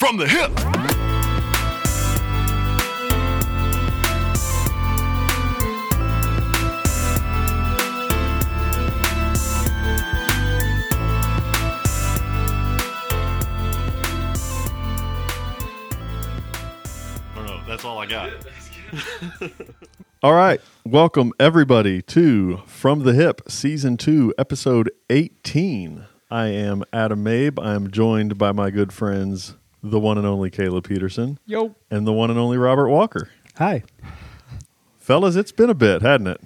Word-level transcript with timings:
From 0.00 0.16
the 0.16 0.26
hip. 0.26 0.50
I 0.56 0.62
don't 17.34 17.46
know. 17.46 17.60
That's 17.68 17.84
all 17.84 17.98
I 17.98 18.06
got. 18.06 18.32
All 20.22 20.32
right. 20.32 20.62
Welcome, 20.86 21.34
everybody, 21.38 22.00
to 22.00 22.62
From 22.64 23.02
the 23.02 23.12
Hip, 23.12 23.42
Season 23.48 23.98
2, 23.98 24.32
Episode 24.38 24.90
18. 25.10 26.06
I 26.30 26.46
am 26.46 26.84
Adam 26.90 27.22
Mabe. 27.22 27.58
I 27.58 27.74
am 27.74 27.90
joined 27.90 28.38
by 28.38 28.52
my 28.52 28.70
good 28.70 28.94
friends, 28.94 29.56
the 29.82 29.98
one 30.00 30.18
and 30.18 30.26
only 30.26 30.50
Caleb 30.50 30.84
Peterson 30.88 31.38
Yo. 31.46 31.74
and 31.90 32.06
the 32.06 32.12
one 32.12 32.30
and 32.30 32.38
only 32.38 32.58
Robert 32.58 32.88
Walker. 32.88 33.30
Hi. 33.56 33.82
Fellas, 34.98 35.36
it's 35.36 35.52
been 35.52 35.70
a 35.70 35.74
bit, 35.74 36.02
hadn't 36.02 36.26
it? 36.28 36.40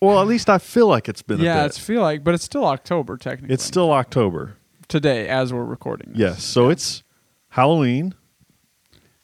Well, 0.00 0.20
at 0.20 0.26
least 0.26 0.48
I 0.48 0.58
feel 0.58 0.86
like 0.86 1.08
it's 1.08 1.22
been 1.22 1.40
a 1.40 1.44
Yeah, 1.44 1.62
bit. 1.62 1.66
it's 1.66 1.78
feel 1.78 2.02
like, 2.02 2.22
but 2.24 2.34
it's 2.34 2.44
still 2.44 2.64
October 2.64 3.16
technically. 3.16 3.52
It's 3.54 3.64
still 3.64 3.92
October. 3.92 4.56
today 4.88 5.28
as 5.28 5.52
we're 5.52 5.64
recording. 5.64 6.10
this. 6.12 6.18
Yes. 6.18 6.44
So 6.44 6.70
it's 6.70 7.02
Halloween 7.50 8.14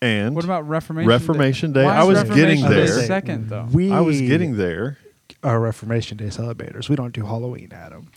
and 0.02 0.34
What 0.34 0.44
about 0.44 0.68
Reformation? 0.68 1.08
Reformation 1.08 1.72
Day? 1.72 1.84
Why 1.84 1.96
I 1.96 2.02
is 2.02 2.08
was 2.08 2.18
Reformation 2.22 2.46
getting 2.60 2.62
Day 2.68 2.86
there. 2.86 3.06
Second 3.06 3.48
though. 3.48 3.68
We 3.72 3.90
I 3.92 4.00
was 4.00 4.20
getting 4.20 4.56
there. 4.56 4.98
our 5.42 5.58
Reformation 5.60 6.16
Day 6.18 6.28
celebrators. 6.30 6.88
We 6.88 6.96
don't 6.96 7.14
do 7.14 7.24
Halloween, 7.24 7.68
Adam. 7.72 8.08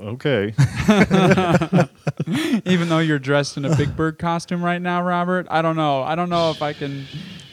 Okay. 0.00 0.54
Even 2.64 2.88
though 2.88 2.98
you're 2.98 3.18
dressed 3.18 3.56
in 3.56 3.64
a 3.64 3.76
Big 3.76 3.96
Bird 3.96 4.18
costume 4.18 4.64
right 4.64 4.80
now, 4.80 5.02
Robert, 5.02 5.46
I 5.50 5.62
don't 5.62 5.76
know. 5.76 6.02
I 6.02 6.14
don't 6.14 6.30
know 6.30 6.50
if 6.50 6.62
I 6.62 6.72
can 6.72 7.06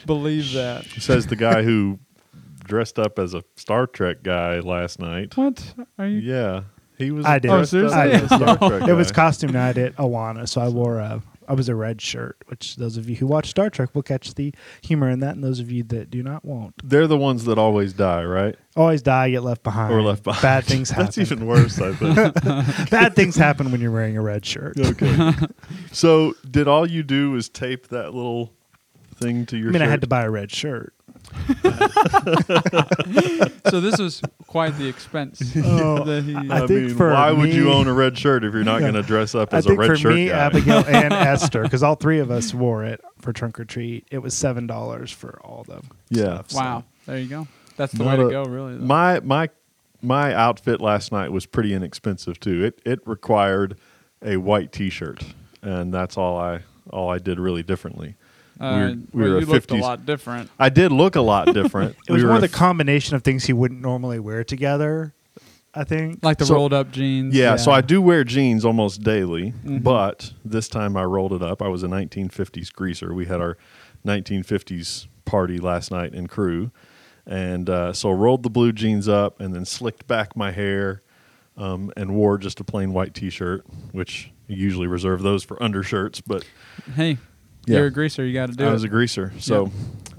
believe 0.06 0.52
that. 0.52 0.84
Says 0.98 1.26
the 1.26 1.36
guy 1.36 1.62
who 1.62 1.98
dressed 2.64 2.98
up 2.98 3.18
as 3.18 3.34
a 3.34 3.42
Star 3.56 3.86
Trek 3.86 4.22
guy 4.22 4.60
last 4.60 4.98
night. 5.00 5.36
What 5.36 5.74
are 5.98 6.06
you? 6.06 6.18
Yeah, 6.18 6.62
he 6.98 7.10
was. 7.10 7.26
I 7.26 7.38
did. 7.38 7.50
Oh, 7.50 7.60
up 7.60 7.66
seriously? 7.66 7.98
as 7.98 8.22
a 8.22 8.26
Star 8.26 8.58
Trek 8.58 8.82
It 8.88 8.94
was 8.94 9.12
costume 9.12 9.52
night 9.52 9.78
at 9.78 9.96
Awana, 9.96 10.48
so 10.48 10.60
I 10.60 10.68
wore 10.68 10.98
a 10.98 11.22
I 11.50 11.54
was 11.54 11.68
a 11.68 11.74
red 11.74 12.00
shirt, 12.00 12.36
which 12.46 12.76
those 12.76 12.96
of 12.96 13.10
you 13.10 13.16
who 13.16 13.26
watch 13.26 13.50
Star 13.50 13.70
Trek 13.70 13.92
will 13.92 14.04
catch 14.04 14.34
the 14.34 14.54
humor 14.82 15.10
in 15.10 15.18
that, 15.18 15.34
and 15.34 15.42
those 15.42 15.58
of 15.58 15.68
you 15.68 15.82
that 15.82 16.08
do 16.08 16.22
not 16.22 16.44
won't. 16.44 16.74
They're 16.88 17.08
the 17.08 17.18
ones 17.18 17.44
that 17.46 17.58
always 17.58 17.92
die, 17.92 18.22
right? 18.22 18.54
Always 18.76 19.02
die, 19.02 19.30
get 19.30 19.42
left 19.42 19.64
behind. 19.64 19.92
Or 19.92 20.00
left 20.00 20.22
behind. 20.22 20.42
Bad 20.42 20.64
things 20.64 20.90
happen. 20.90 21.06
That's 21.06 21.18
even 21.18 21.46
worse, 21.48 21.80
I 21.80 21.92
think. 21.92 22.44
Bad 22.90 23.16
things 23.16 23.34
happen 23.34 23.72
when 23.72 23.80
you're 23.80 23.90
wearing 23.90 24.16
a 24.16 24.22
red 24.22 24.46
shirt. 24.46 24.78
okay. 24.78 25.32
So, 25.90 26.34
did 26.48 26.68
all 26.68 26.88
you 26.88 27.02
do 27.02 27.34
is 27.34 27.48
tape 27.48 27.88
that 27.88 28.14
little 28.14 28.52
thing 29.16 29.44
to 29.46 29.56
your 29.56 29.70
I 29.70 29.72
mean, 29.72 29.82
I 29.82 29.88
had 29.88 30.02
to 30.02 30.06
buy 30.06 30.22
a 30.22 30.30
red 30.30 30.52
shirt. 30.52 30.94
So 33.70 33.80
this 33.80 33.98
was 33.98 34.20
quite 34.46 34.76
the 34.78 34.88
expense. 34.88 35.40
Oh, 35.56 36.04
that 36.04 36.24
he, 36.24 36.34
I 36.34 36.64
I, 36.64 36.66
think 36.66 36.70
mean, 36.70 36.96
for 36.96 37.12
why 37.12 37.30
would 37.30 37.52
you 37.52 37.64
me- 37.66 37.72
own 37.72 37.86
a 37.86 37.92
red 37.92 38.16
shirt 38.18 38.44
if 38.44 38.52
you're 38.52 38.64
not 38.64 38.80
going 38.80 38.94
to 38.94 39.02
dress 39.02 39.34
up 39.34 39.52
I 39.54 39.58
as 39.58 39.66
a 39.66 39.68
think 39.70 39.80
red 39.80 39.88
for 39.88 39.96
shirt 39.96 40.14
me, 40.14 40.28
guy? 40.28 40.38
Abigail, 40.46 40.84
and 40.86 41.12
Esther, 41.12 41.62
because 41.62 41.82
all 41.82 41.94
three 41.94 42.18
of 42.18 42.30
us 42.30 42.52
wore 42.54 42.84
it 42.84 43.00
for 43.20 43.32
trunk 43.32 43.60
or 43.60 43.64
treat. 43.64 44.06
It 44.10 44.18
was 44.18 44.34
seven 44.34 44.66
dollars 44.66 45.10
for 45.12 45.40
all 45.44 45.64
the 45.64 45.82
Yeah. 46.08 46.34
stuff. 46.36 46.50
so- 46.50 46.58
wow. 46.58 46.84
There 47.06 47.18
you 47.18 47.28
go. 47.28 47.48
That's 47.76 47.92
the 47.92 48.04
Not 48.04 48.18
way 48.18 48.24
to 48.24 48.28
a- 48.28 48.30
go, 48.30 48.44
really. 48.44 48.76
though. 48.76 48.84
my 48.84 49.20
my 49.20 49.48
my 50.02 50.34
outfit 50.34 50.80
last 50.80 51.12
night 51.12 51.30
was 51.32 51.46
pretty 51.46 51.72
inexpensive 51.74 52.40
too. 52.40 52.64
It 52.64 52.80
it 52.84 53.00
required 53.06 53.76
a 54.22 54.36
white 54.38 54.72
T-shirt, 54.72 55.22
and 55.62 55.92
that's 55.94 56.16
all 56.16 56.38
I 56.38 56.60
all 56.90 57.10
I 57.10 57.18
did 57.18 57.38
really 57.38 57.62
differently. 57.62 58.16
Uh, 58.60 58.94
we 59.12 59.22
were- 59.22 59.28
we 59.28 59.30
were 59.32 59.40
you 59.40 59.46
a 59.46 59.50
looked 59.50 59.70
a 59.70 59.76
lot 59.76 60.04
different. 60.06 60.50
I 60.58 60.68
did 60.68 60.92
look 60.92 61.16
a 61.16 61.20
lot 61.22 61.52
different. 61.54 61.96
It 62.08 62.12
was 62.12 62.22
We 62.22 62.26
more 62.26 62.34
were 62.34 62.40
the 62.40 62.46
a 62.46 62.50
f- 62.50 62.54
combination 62.54 63.16
of 63.16 63.22
things 63.22 63.44
he 63.44 63.52
wouldn't 63.52 63.80
normally 63.80 64.18
wear 64.20 64.44
together. 64.44 65.14
I 65.72 65.84
think. 65.84 66.18
Like 66.24 66.38
the 66.38 66.46
So- 66.46 66.54
rolled 66.54 66.72
up 66.72 66.90
jeans. 66.90 67.32
Yeah, 67.34 67.54
so 67.56 67.70
I 67.70 67.80
do 67.80 68.02
wear 68.02 68.24
jeans 68.24 68.64
almost 68.64 69.02
daily, 69.04 69.54
Mhm. 69.64 69.84
but 69.84 70.32
this 70.44 70.68
time 70.68 70.96
I 70.96 71.04
rolled 71.04 71.32
it 71.32 71.42
up. 71.42 71.62
I 71.62 71.68
was 71.68 71.84
a 71.84 71.88
1950s 71.88 72.70
greaser. 72.72 73.14
We 73.14 73.26
had 73.26 73.40
our 73.40 73.56
1950s 74.04 75.06
party 75.24 75.58
last 75.58 75.90
night 75.92 76.12
in 76.12 76.26
crew, 76.26 76.70
and 77.26 77.70
uh, 77.70 77.92
so 77.92 78.10
I 78.10 78.14
rolled 78.14 78.42
the 78.42 78.50
blue 78.50 78.72
jeans 78.72 79.08
up 79.08 79.40
and 79.40 79.54
then 79.54 79.64
slicked 79.64 80.06
back 80.08 80.36
my 80.36 80.50
hair, 80.50 81.02
um, 81.56 81.92
and 81.96 82.14
wore 82.14 82.36
just 82.38 82.58
a 82.58 82.64
plain 82.64 82.92
white 82.92 83.14
T-shirt, 83.14 83.64
which 83.92 84.32
you 84.48 84.56
usually 84.56 84.86
reserve 84.88 85.22
those 85.22 85.44
for 85.44 85.62
undershirts. 85.62 86.20
But 86.20 86.44
Hey, 86.96 87.18
Yeah. 87.70 87.78
you're 87.78 87.86
a 87.86 87.90
greaser. 87.90 88.24
You 88.24 88.32
got 88.34 88.50
to 88.50 88.52
do 88.56 88.64
I 88.64 88.68
it. 88.70 88.72
was 88.72 88.84
a 88.84 88.88
greaser, 88.88 89.32
so 89.38 89.70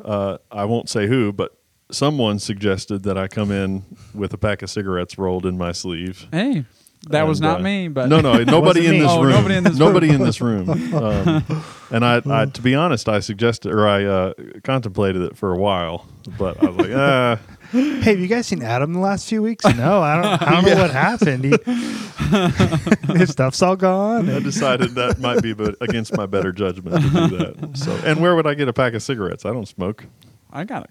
uh, 0.04 0.38
I 0.52 0.66
won't 0.66 0.90
say 0.90 1.08
who, 1.08 1.32
but 1.34 1.58
someone 1.92 2.40
suggested 2.40 3.04
that 3.04 3.18
I 3.18 3.28
come 3.28 3.52
in 3.52 3.84
with 4.14 4.34
a 4.34 4.38
pack 4.38 4.62
of 4.62 4.70
cigarettes 4.70 5.18
rolled 5.18 5.46
in 5.46 5.58
my 5.58 5.72
sleeve. 5.74 6.28
hey, 6.32 6.66
that 7.10 7.24
was 7.28 7.42
not 7.42 7.60
uh, 7.60 7.64
me, 7.64 7.88
but 7.88 8.08
no, 8.10 8.22
no, 8.22 8.44
nobody 8.44 8.86
in 8.88 9.04
Oh, 9.06 9.22
room. 9.24 9.32
nobody 9.32 9.56
in 9.56 9.64
this 9.64 9.74
room. 9.80 9.80
Nobody 9.80 10.10
in 10.10 10.22
this 10.22 10.40
room. 10.42 10.70
Um, 10.94 11.64
and 11.92 12.06
I, 12.06 12.22
I, 12.30 12.46
to 12.46 12.62
be 12.62 12.74
honest, 12.76 13.10
I 13.10 13.20
suggested 13.20 13.74
or 13.74 13.86
I 13.88 14.06
uh, 14.06 14.34
contemplated 14.64 15.22
it 15.24 15.36
for 15.36 15.52
a 15.54 15.58
while, 15.58 16.06
but 16.38 16.62
I 16.64 16.70
was 16.70 16.78
like, 16.78 16.92
ah, 16.96 17.40
Hey, 18.02 18.12
have 18.12 18.20
you 18.20 18.28
guys 18.28 18.48
seen 18.48 18.62
Adam 18.64 18.94
the 18.94 19.00
last 19.00 19.30
few 19.30 19.42
weeks? 19.42 19.64
No, 19.66 20.02
I 20.02 20.22
don't. 20.22 20.42
I 20.42 20.52
don't 20.62 20.66
know 20.66 20.82
what 20.82 20.92
happened. 20.92 21.44
He, 21.46 23.14
his 23.18 23.30
stuff's 23.32 23.62
all 23.62 23.76
gone. 23.76 24.30
I 24.30 24.40
decided 24.40 24.92
that 24.96 25.20
might 25.20 25.42
be 25.42 25.54
but 25.54 25.76
against 25.82 26.16
my 26.18 26.26
better 26.26 26.52
judgment 26.52 27.02
to 27.02 27.10
do 27.30 27.38
that. 27.38 27.78
So, 27.78 27.92
and 28.06 28.20
where 28.20 28.36
would 28.36 28.48
I 28.48 28.54
get 28.56 28.68
a 28.68 28.74
pack 28.74 28.94
of 28.94 29.04
cigarettes? 29.04 29.46
I 29.46 29.54
don't 29.54 29.68
smoke. 29.68 30.06
I 30.52 30.64
got 30.66 30.84
it. 30.86 30.90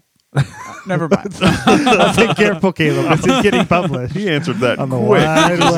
Never 0.87 1.07
mind. 1.09 1.35
I'll 1.41 2.13
take 2.15 2.35
careful, 2.37 2.71
Caleb. 2.71 3.17
This 3.17 3.27
is 3.27 3.41
getting 3.43 3.65
published. 3.65 4.13
He 4.15 4.29
answered 4.29 4.57
that 4.59 4.79
On 4.79 4.89
the 4.89 4.97
quick, 4.97 5.25
wide 5.25 5.59
just 5.59 5.73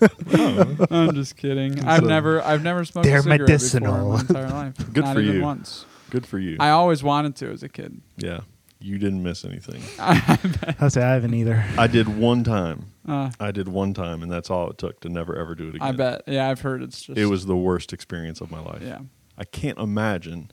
web. 0.00 0.80
like 0.80 0.90
I'm 0.90 1.14
just 1.14 1.36
kidding. 1.36 1.84
I've 1.84 2.00
So- 2.00 2.06
never, 2.06 2.42
I've 2.42 2.62
never 2.62 2.84
smoked 2.84 3.06
They're 3.06 3.18
a 3.18 3.22
cigarette 3.22 3.40
medicinal. 3.40 4.12
before 4.18 4.36
in 4.38 4.42
my 4.48 4.48
entire 4.48 4.64
life. 4.64 4.92
Good 4.92 5.04
Not 5.04 5.14
for 5.14 5.20
even 5.20 5.34
you. 5.36 5.42
Once. 5.42 5.84
good 6.10 6.26
for 6.26 6.38
you. 6.38 6.56
I 6.60 6.70
always 6.70 7.02
wanted 7.02 7.36
to 7.36 7.50
as 7.52 7.62
a 7.62 7.68
kid. 7.68 8.00
yeah, 8.16 8.40
you 8.84 8.98
didn't 8.98 9.22
miss 9.22 9.44
anything. 9.46 9.82
I'll 10.78 10.90
say 10.90 11.02
I 11.02 11.14
haven't 11.14 11.32
either. 11.32 11.64
I 11.78 11.86
did 11.86 12.06
one 12.18 12.44
time. 12.44 12.92
Uh, 13.08 13.30
I 13.40 13.50
did 13.50 13.66
one 13.66 13.94
time, 13.94 14.22
and 14.22 14.30
that's 14.30 14.50
all 14.50 14.68
it 14.70 14.76
took 14.76 15.00
to 15.00 15.08
never 15.08 15.34
ever 15.36 15.54
do 15.54 15.68
it 15.68 15.76
again. 15.76 15.88
I 15.88 15.92
bet. 15.92 16.22
Yeah, 16.26 16.50
I've 16.50 16.60
heard 16.60 16.82
it's 16.82 17.00
just. 17.00 17.18
it 17.18 17.26
was 17.26 17.46
the 17.46 17.56
worst 17.56 17.92
experience 17.94 18.42
of 18.42 18.50
my 18.50 18.60
life. 18.60 18.82
Yeah, 18.82 19.00
I 19.38 19.44
can't 19.44 19.78
imagine 19.78 20.50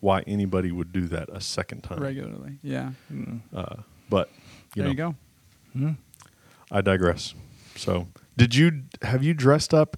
why 0.00 0.22
anybody 0.26 0.72
would 0.72 0.92
do 0.92 1.06
that 1.08 1.28
a 1.32 1.40
second 1.40 1.82
time. 1.82 2.00
regularly. 2.00 2.58
Yeah. 2.62 2.90
Uh, 3.54 3.76
but 4.10 4.28
you 4.74 4.82
there 4.82 4.84
know, 4.84 4.90
you 4.90 4.96
go. 4.96 5.14
Hmm? 5.72 5.90
I 6.70 6.80
digress. 6.80 7.34
So, 7.76 8.08
did 8.36 8.56
you 8.56 8.82
have 9.02 9.22
you 9.22 9.34
dressed 9.34 9.72
up 9.72 9.96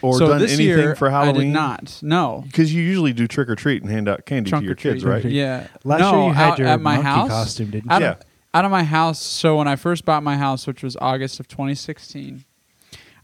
or 0.00 0.18
so 0.18 0.28
done 0.28 0.40
this 0.40 0.52
anything 0.52 0.66
year, 0.66 0.96
for 0.96 1.10
Halloween? 1.10 1.36
I 1.36 1.44
did 1.44 1.52
not. 1.52 1.98
No. 2.02 2.42
Because 2.46 2.74
you 2.74 2.82
usually 2.82 3.12
do 3.12 3.26
trick 3.26 3.48
or 3.48 3.54
treat 3.56 3.82
and 3.82 3.90
hand 3.90 4.08
out 4.08 4.24
candy 4.26 4.50
Trunk 4.50 4.62
to 4.62 4.66
your 4.66 4.74
treat. 4.74 4.92
kids, 4.94 5.04
right? 5.04 5.24
Yeah. 5.24 5.66
Last 5.84 6.00
no, 6.00 6.12
year 6.20 6.28
you 6.28 6.34
had 6.34 6.50
out 6.52 6.58
your 6.58 6.68
at 6.68 6.80
my 6.80 6.94
monkey 6.94 7.08
house. 7.08 7.28
costume, 7.28 7.70
didn't 7.70 7.90
you? 7.90 7.90
Out 7.96 8.02
Yeah. 8.02 8.14
Out 8.54 8.64
of 8.64 8.70
my 8.70 8.84
house. 8.84 9.20
So 9.22 9.56
when 9.56 9.66
I 9.68 9.76
first 9.76 10.04
bought 10.04 10.22
my 10.22 10.36
house, 10.36 10.66
which 10.66 10.82
was 10.82 10.96
August 11.00 11.40
of 11.40 11.48
2016, 11.48 12.44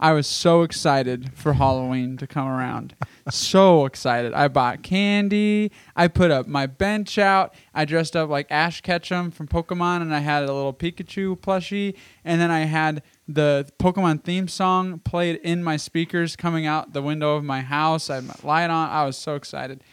I 0.01 0.12
was 0.12 0.27
so 0.29 0.62
excited 0.62 1.33
for 1.34 1.55
Halloween 1.55 2.17
to 2.19 2.27
come 2.27 2.47
around. 2.47 2.95
so 3.29 3.85
excited. 3.85 4.33
I 4.33 4.47
bought 4.49 4.83
candy. 4.83 5.73
I 5.97 6.06
put 6.09 6.31
up 6.31 6.47
my 6.47 6.67
bench 6.67 7.19
out. 7.19 7.53
I 7.75 7.85
dressed 7.85 8.15
up 8.17 8.31
like 8.31 8.47
Ash 8.49 8.81
Ketchum 8.81 9.31
from 9.33 9.49
Pokemon, 9.49 10.03
and 10.03 10.15
I 10.15 10.21
had 10.21 10.45
a 10.45 10.53
little 10.53 10.73
Pikachu 10.73 11.37
plushie. 11.38 11.94
And 12.25 12.41
then 12.41 12.50
I 12.50 12.61
had 12.61 13.03
the 13.29 13.71
Pokemon 13.79 14.25
theme 14.25 14.49
song 14.49 15.01
played 15.01 15.37
in 15.45 15.63
my 15.63 15.77
speakers 15.77 16.35
coming 16.35 16.67
out 16.67 16.95
the 16.95 17.03
window 17.03 17.37
of 17.37 17.45
my 17.45 17.61
house. 17.61 18.09
I 18.09 18.17
had 18.17 18.25
my 18.25 18.35
light 18.43 18.71
on. 18.71 18.89
I 18.89 19.05
was 19.05 19.19
so 19.19 19.35
excited. 19.35 19.85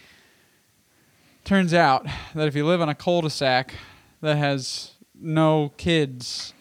Turns 1.44 1.74
out 1.74 2.08
that 2.34 2.48
if 2.48 2.56
you 2.56 2.66
live 2.66 2.82
in 2.82 2.90
a 2.90 2.96
cul-de-sac 2.96 3.74
that 4.22 4.38
has 4.38 4.94
no 5.14 5.74
kids, 5.78 6.54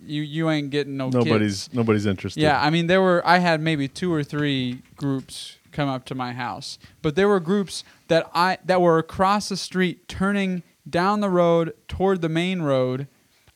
you 0.00 0.22
you 0.22 0.50
ain't 0.50 0.70
getting 0.70 0.96
no 0.96 1.10
kids. 1.10 1.26
Nobody's 1.26 1.72
nobody's 1.74 2.06
interested. 2.06 2.42
Yeah, 2.42 2.60
I 2.60 2.70
mean 2.70 2.86
there 2.86 3.02
were 3.02 3.22
I 3.24 3.38
had 3.38 3.60
maybe 3.60 3.86
two 3.86 4.12
or 4.12 4.24
three 4.24 4.82
groups 4.96 5.58
come 5.70 5.88
up 5.88 6.04
to 6.06 6.14
my 6.14 6.32
house, 6.32 6.78
but 7.02 7.14
there 7.14 7.28
were 7.28 7.40
groups 7.40 7.84
that 8.08 8.28
I 8.34 8.58
that 8.64 8.80
were 8.80 8.98
across 8.98 9.48
the 9.48 9.56
street 9.56 10.08
turning 10.08 10.62
down 10.88 11.20
the 11.20 11.30
road 11.30 11.74
toward 11.86 12.20
the 12.20 12.28
main 12.28 12.62
road. 12.62 13.06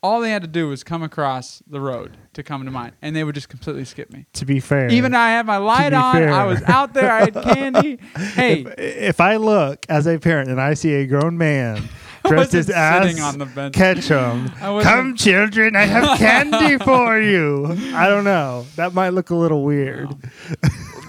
All 0.03 0.21
they 0.21 0.31
had 0.31 0.43
to 0.43 0.49
do 0.49 0.69
was 0.69 0.85
come 0.85 1.03
across 1.03 1.63
the 1.67 1.81
road 1.81 2.17
to 2.35 2.43
come 2.43 2.65
to 2.65 2.71
mine, 2.71 2.93
and 3.03 3.17
they 3.17 3.25
would 3.25 3.35
just 3.35 3.49
completely 3.49 3.85
skip 3.85 4.13
me. 4.13 4.27
To 4.35 4.45
be 4.45 4.61
fair, 4.61 4.89
Even 4.89 5.13
though 5.13 5.19
I 5.19 5.31
had 5.31 5.47
my 5.47 5.57
light 5.57 5.93
on, 5.93 6.15
fair. 6.17 6.33
I 6.33 6.45
was 6.45 6.63
out 6.63 6.93
there, 6.93 7.11
I 7.11 7.21
had 7.21 7.35
candy. 7.55 7.99
Hey, 8.15 8.61
if, 8.61 8.75
if 8.79 9.21
I 9.21 9.37
look 9.37 9.85
as 9.89 10.07
a 10.07 10.19
parent 10.19 10.51
and 10.51 10.61
I 10.61 10.75
see 10.75 10.93
a 10.95 11.07
grown 11.07 11.37
man 11.39 11.89
dressed 12.27 12.55
as 12.55 12.67
wasn't 12.67 12.77
ass 12.77 13.07
sitting 13.07 13.23
on 13.23 13.39
the 13.39 13.47
bench. 13.47 13.75
Ketchum, 13.75 14.53
I 14.61 14.83
come 14.83 15.17
children, 15.17 15.75
I 15.75 15.87
have 15.87 16.19
candy 16.19 16.79
for 16.85 17.19
you. 17.19 17.67
I 17.95 18.07
don't 18.09 18.25
know. 18.25 18.67
That 18.77 18.93
might 18.95 19.11
look 19.11 19.31
a 19.31 19.35
little 19.35 19.65
weird. 19.65 20.09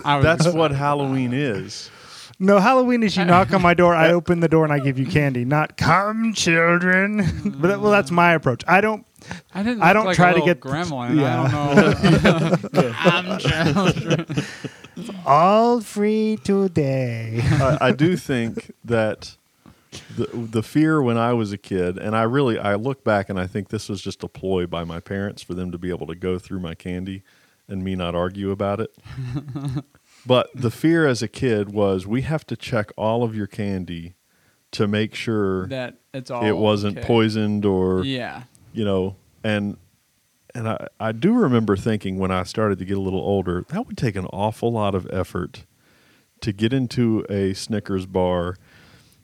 I 0.06 0.22
That's 0.22 0.48
what 0.48 0.72
Halloween 0.72 1.34
is. 1.34 1.92
No, 2.40 2.60
Halloween 2.60 3.02
is 3.04 3.18
you 3.18 3.26
knock 3.34 3.52
on 3.54 3.62
my 3.62 3.74
door, 3.74 3.96
I 3.96 4.12
open 4.12 4.40
the 4.42 4.48
door, 4.48 4.64
and 4.64 4.72
I 4.74 4.80
give 4.80 5.00
you 5.00 5.06
candy. 5.06 5.44
Not 5.46 5.76
come, 5.78 6.34
children. 6.34 7.18
but 7.60 7.68
that, 7.68 7.82
well, 7.82 7.92
that's 7.92 8.12
my 8.12 8.34
approach. 8.34 8.64
I 8.68 8.82
don't. 8.82 9.06
I 9.54 9.64
didn't. 9.64 9.82
I 9.82 9.94
don't 9.94 10.06
like 10.06 10.16
try 10.16 10.32
a 10.32 10.36
to 10.36 10.42
get- 10.42 10.60
gremlin. 10.60 11.20
Yeah. 11.20 11.44
I 11.44 11.52
don't 11.52 12.74
know. 12.74 12.94
I'm 12.98 13.40
children. 13.40 14.46
All 15.26 15.82
free 15.82 16.38
today. 16.44 17.42
I, 17.44 17.78
I 17.82 17.92
do 17.92 18.16
think 18.16 18.72
that 18.86 19.36
the 20.16 20.28
the 20.34 20.62
fear 20.64 21.02
when 21.02 21.18
I 21.18 21.34
was 21.34 21.52
a 21.52 21.58
kid, 21.58 21.98
and 21.98 22.16
I 22.16 22.24
really 22.24 22.60
I 22.60 22.76
look 22.76 23.04
back 23.04 23.30
and 23.30 23.40
I 23.40 23.48
think 23.48 23.70
this 23.70 23.90
was 23.90 24.02
just 24.02 24.24
a 24.24 24.28
ploy 24.28 24.68
by 24.68 24.84
my 24.84 25.00
parents 25.00 25.42
for 25.42 25.56
them 25.56 25.72
to 25.72 25.78
be 25.78 25.90
able 25.90 26.08
to 26.08 26.16
go 26.16 26.38
through 26.38 26.60
my 26.60 26.76
candy 26.76 27.24
and 27.68 27.84
me 27.84 27.96
not 27.96 28.16
argue 28.16 28.52
about 28.52 28.80
it. 28.80 28.96
But 30.28 30.50
the 30.54 30.70
fear 30.72 31.08
as 31.08 31.22
a 31.24 31.28
kid 31.28 31.70
was 31.74 32.06
we 32.06 32.22
have 32.24 32.46
to 32.48 32.56
check 32.56 32.92
all 32.98 33.24
of 33.24 33.36
your 33.36 33.48
candy 33.48 34.16
to 34.72 34.88
make 34.88 35.16
sure 35.16 35.68
that 35.68 35.96
it's 36.14 36.30
all. 36.30 36.44
it 36.46 36.58
wasn't 36.58 36.98
okay. 36.98 37.08
poisoned 37.08 37.66
or 37.66 38.04
Yeah. 38.04 38.44
you 38.74 38.84
know 38.86 39.16
and 39.44 39.78
and 40.56 40.68
I, 40.68 40.88
I 41.00 41.12
do 41.12 41.34
remember 41.34 41.76
thinking 41.78 42.18
when 42.18 42.32
I 42.32 42.44
started 42.44 42.80
to 42.80 42.86
get 42.86 42.98
a 42.98 43.02
little 43.02 43.20
older, 43.20 43.64
that 43.70 43.86
would 43.86 43.98
take 43.98 44.16
an 44.16 44.26
awful 44.28 44.72
lot 44.72 44.96
of 44.96 45.08
effort 45.12 45.66
to 46.42 46.52
get 46.52 46.74
into 46.74 47.24
a 47.30 47.54
Snickers 47.54 48.06
bar, 48.08 48.56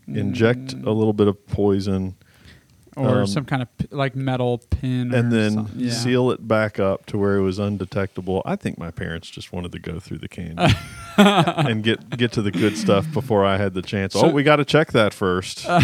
inject 0.07 0.75
Mm. 0.75 0.85
a 0.85 0.91
little 0.91 1.13
bit 1.13 1.27
of 1.27 1.45
poison, 1.47 2.15
Or 2.95 3.22
Um, 3.22 3.28
some 3.28 3.45
kind 3.45 3.62
of 3.62 3.78
p- 3.78 3.88
like 3.92 4.16
metal 4.16 4.60
pin. 4.69 5.13
or 5.13 5.18
and 5.18 5.31
then. 5.31 5.68
Yeah. 5.75 5.92
seal 5.92 6.30
it 6.31 6.48
back 6.48 6.80
up 6.80 7.06
to 7.07 7.18
where 7.18 7.38
it 7.38 7.42
was 7.42 7.57
undetectable. 7.60 8.42
I 8.45 8.56
think 8.56 8.78
my 8.78 8.92
parents 8.92 9.30
just 9.30 9.51
wanted 9.51 9.72
to 9.72 9.80
go 9.80 10.00
through 10.00 10.19
the 10.19 10.28
candy 10.28 10.74
and 11.18 11.84
get 11.84 12.10
get 12.18 12.31
to 12.34 12.42
the 12.42 12.51
good 12.51 12.78
stuff 12.78 13.12
before 13.12 13.44
I 13.45 13.57
had 13.57 13.74
the 13.74 13.81
chance. 13.81 14.13
So- 14.13 14.28
oh, 14.28 14.30
we 14.30 14.44
got 14.44 14.57
to 14.57 14.66
check 14.66 14.92
that 14.92 15.13
first. 15.13 15.66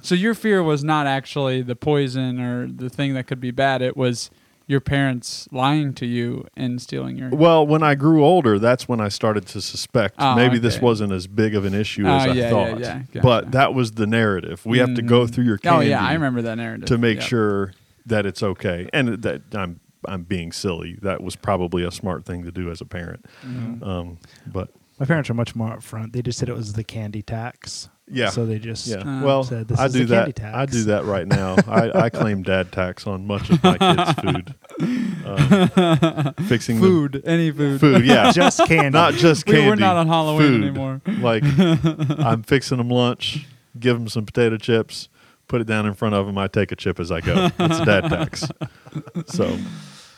So 0.00 0.14
your 0.14 0.34
fear 0.34 0.62
was 0.62 0.82
not 0.82 1.06
actually 1.06 1.60
the 1.62 1.76
poison 1.76 2.40
or 2.40 2.66
the 2.66 2.88
thing 2.88 3.14
that 3.14 3.26
could 3.26 3.40
be 3.40 3.50
bad. 3.50 3.82
It 3.82 3.96
was 3.96 4.30
your 4.68 4.80
parents 4.80 5.48
lying 5.50 5.94
to 5.94 6.04
you 6.06 6.46
and 6.56 6.80
stealing 6.80 7.16
your. 7.16 7.30
Well, 7.30 7.66
when 7.66 7.82
I 7.82 7.94
grew 7.96 8.24
older, 8.24 8.58
that's 8.58 8.86
when 8.86 9.00
I 9.00 9.08
started 9.08 9.46
to 9.48 9.60
suspect 9.62 10.16
Oh, 10.18 10.36
maybe 10.36 10.58
this 10.58 10.78
wasn't 10.80 11.12
as 11.12 11.26
big 11.26 11.54
of 11.56 11.64
an 11.64 11.74
issue 11.74 12.06
Oh, 12.06 12.10
as 12.16 12.22
I 12.22 12.26
yeah, 12.28 12.34
yeah, 12.34 12.50
thought. 12.50 12.78
yeah. 12.80 12.98
Gotcha. 12.98 13.20
But 13.22 13.52
that 13.52 13.72
was 13.74 13.92
the 13.92 14.06
narrative. 14.06 14.64
We 14.66 14.78
have 14.78 14.94
to 14.94 15.02
go 15.02 15.22
Mhm. 15.22 15.30
through 15.34 15.44
your 15.44 15.56
candy. 15.58 15.86
Oh 15.86 15.88
yeah, 15.88 16.04
I 16.06 16.12
remember 16.12 16.42
that 16.42 16.56
narrative 16.56 16.86
to 16.86 16.98
make 16.98 17.18
Yep. 17.20 17.26
sure 17.28 17.72
that 18.06 18.26
it's 18.26 18.42
okay. 18.42 18.88
And 18.92 19.08
that 19.22 19.42
I'm 19.54 19.80
I'm 20.06 20.22
being 20.22 20.52
silly. 20.52 20.96
That 21.02 21.22
was 21.24 21.34
probably 21.34 21.82
a 21.82 21.90
smart 21.90 22.24
thing 22.24 22.44
to 22.44 22.52
do 22.52 22.70
as 22.70 22.80
a 22.80 22.84
parent. 22.84 23.26
Mhm. 23.44 23.82
Um, 23.84 24.18
but 24.46 24.68
My 24.98 25.06
parents 25.06 25.30
are 25.30 25.34
much 25.34 25.54
more 25.54 25.76
upfront. 25.76 26.12
They 26.12 26.22
just 26.22 26.38
said 26.38 26.48
it 26.48 26.54
was 26.56 26.72
the 26.72 26.82
candy 26.84 27.22
tax. 27.22 27.88
yeah. 28.10 28.30
So 28.30 28.44
they 28.46 28.58
just 28.58 28.86
yeah. 28.86 28.96
Uh, 28.96 29.22
well, 29.24 29.44
said, 29.44 29.68
"This 29.68 29.78
I 29.78 29.86
is 29.86 29.92
do 29.92 30.04
the 30.06 30.14
candy 30.16 30.32
that. 30.32 30.40
tax." 30.40 30.56
I 30.56 30.66
do 30.66 30.84
that 30.84 31.04
right 31.04 31.26
now. 31.26 31.56
I, 31.68 31.90
I 32.06 32.08
claim 32.10 32.42
dad 32.42 32.72
tax 32.72 33.06
on 33.06 33.26
much 33.26 33.48
of 33.50 33.62
my 33.62 33.78
kids' 33.78 34.12
food. 34.20 34.54
Um, 35.24 36.34
fixing 36.48 36.80
the- 36.80 36.86
food, 36.86 37.22
any 37.24 37.50
food. 37.50 37.80
food, 37.80 38.04
yeah. 38.04 38.32
just 38.34 38.58
candy. 38.66 38.90
Not 38.90 39.14
just 39.14 39.46
candy. 39.46 39.60
We 39.60 39.66
candy. 39.68 39.70
were 39.82 39.86
not 39.86 39.96
on 39.96 40.06
Halloween 40.08 40.48
food. 40.48 40.62
anymore. 40.64 41.00
Like 41.06 41.44
I'm 42.18 42.42
fixing 42.42 42.78
them 42.78 42.88
lunch, 42.90 43.46
give 43.78 43.96
them 43.98 44.08
some 44.08 44.26
potato 44.26 44.56
chips, 44.56 45.08
put 45.46 45.60
it 45.60 45.66
down 45.66 45.86
in 45.86 45.94
front 45.94 46.14
of 46.14 46.26
them. 46.26 46.38
I 46.38 46.48
take 46.48 46.72
a 46.72 46.76
chip 46.76 46.98
as 46.98 47.12
I 47.12 47.20
go. 47.20 47.48
That's 47.56 47.80
dad 47.84 48.08
tax. 48.08 48.48
So 49.26 49.56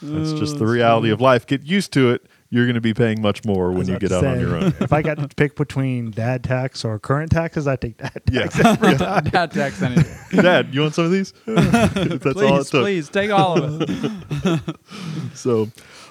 that's 0.02 0.32
just 0.32 0.58
the 0.58 0.66
reality 0.66 1.10
of 1.10 1.20
life. 1.20 1.46
Get 1.46 1.62
used 1.64 1.92
to 1.94 2.10
it. 2.12 2.22
You're 2.52 2.66
going 2.66 2.74
to 2.74 2.80
be 2.80 2.94
paying 2.94 3.22
much 3.22 3.44
more 3.44 3.70
when 3.70 3.86
you 3.86 3.96
get 3.98 4.08
to 4.08 4.18
out 4.18 4.24
on 4.26 4.40
your 4.40 4.56
own. 4.56 4.74
if 4.80 4.92
I 4.92 5.02
got 5.02 5.18
to 5.18 5.28
pick 5.28 5.54
between 5.54 6.10
dad 6.10 6.42
tax 6.42 6.84
or 6.84 6.98
current 6.98 7.30
taxes, 7.30 7.68
I 7.68 7.76
take 7.76 7.96
dad 7.98 8.22
Yeah. 8.28 8.46
tax. 8.46 8.98
Dad 9.30 9.52
tax 9.52 9.80
anything. 9.80 10.42
Dad, 10.42 10.74
you 10.74 10.80
want 10.80 10.94
some 10.96 11.04
of 11.04 11.12
these? 11.12 11.32
that's 11.46 12.26
all 12.26 12.32
it 12.32 12.34
please, 12.34 12.70
took. 12.70 12.82
please 12.82 13.08
take 13.08 13.30
all 13.30 13.62
of 13.62 13.82
it. 13.82 14.76
So, 15.34 15.70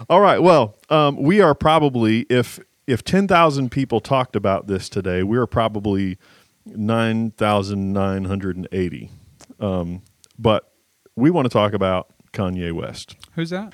all 0.09 0.21
right. 0.21 0.39
Well, 0.39 0.77
um, 0.89 1.17
we 1.17 1.41
are 1.41 1.53
probably 1.53 2.21
if 2.29 2.59
if 2.87 3.03
ten 3.03 3.27
thousand 3.27 3.69
people 3.71 3.99
talked 3.99 4.35
about 4.35 4.67
this 4.67 4.87
today, 4.87 5.23
we 5.23 5.37
are 5.37 5.45
probably 5.47 6.17
nine 6.65 7.31
thousand 7.31 7.91
nine 7.91 8.25
hundred 8.25 8.55
and 8.55 8.67
eighty. 8.71 9.11
Um, 9.59 10.03
but 10.37 10.71
we 11.17 11.31
want 11.31 11.45
to 11.45 11.49
talk 11.49 11.73
about 11.73 12.13
Kanye 12.31 12.71
West. 12.71 13.17
Who's 13.35 13.49
that? 13.49 13.73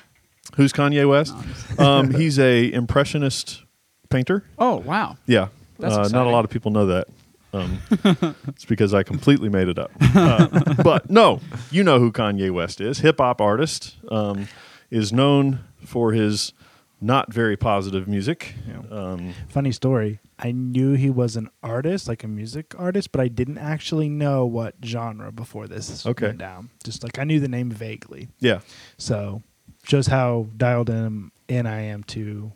Who's 0.56 0.72
Kanye 0.72 1.08
West? 1.08 1.34
No, 1.78 1.84
um, 1.84 2.10
he's 2.14 2.38
a 2.38 2.72
impressionist 2.72 3.62
painter. 4.08 4.44
Oh 4.58 4.76
wow. 4.76 5.16
Yeah, 5.26 5.48
That's 5.78 5.94
uh, 5.94 6.08
not 6.16 6.26
a 6.26 6.30
lot 6.30 6.44
of 6.44 6.50
people 6.50 6.70
know 6.70 6.86
that. 6.86 7.08
Um, 7.52 7.78
it's 8.48 8.64
because 8.64 8.92
I 8.94 9.02
completely 9.02 9.48
made 9.48 9.68
it 9.68 9.78
up. 9.78 9.90
Uh, 10.14 10.74
but 10.82 11.08
no, 11.10 11.40
you 11.70 11.82
know 11.84 11.98
who 11.98 12.12
Kanye 12.12 12.50
West 12.50 12.80
is. 12.80 12.98
Hip 12.98 13.18
hop 13.18 13.40
artist 13.40 13.96
um, 14.10 14.48
is 14.90 15.12
known 15.12 15.60
for 15.84 16.12
his 16.12 16.52
not 17.00 17.32
very 17.32 17.56
positive 17.56 18.08
music. 18.08 18.54
Yeah. 18.68 18.82
Um, 18.90 19.34
Funny 19.48 19.72
story. 19.72 20.18
I 20.38 20.52
knew 20.52 20.92
he 20.94 21.08
was 21.10 21.36
an 21.36 21.48
artist, 21.62 22.08
like 22.08 22.24
a 22.24 22.28
music 22.28 22.74
artist, 22.78 23.10
but 23.12 23.20
I 23.22 23.28
didn't 23.28 23.58
actually 23.58 24.08
know 24.08 24.44
what 24.44 24.74
genre 24.84 25.32
before 25.32 25.66
this 25.66 26.04
Okay. 26.06 26.26
went 26.26 26.38
down. 26.38 26.70
Just 26.84 27.02
like 27.02 27.18
I 27.18 27.24
knew 27.24 27.40
the 27.40 27.48
name 27.48 27.70
vaguely. 27.70 28.28
yeah, 28.38 28.60
So 28.98 29.42
shows 29.86 30.06
how 30.08 30.46
dialed 30.56 30.90
in 30.90 31.30
in 31.48 31.66
I 31.66 31.82
am 31.82 32.02
to 32.04 32.52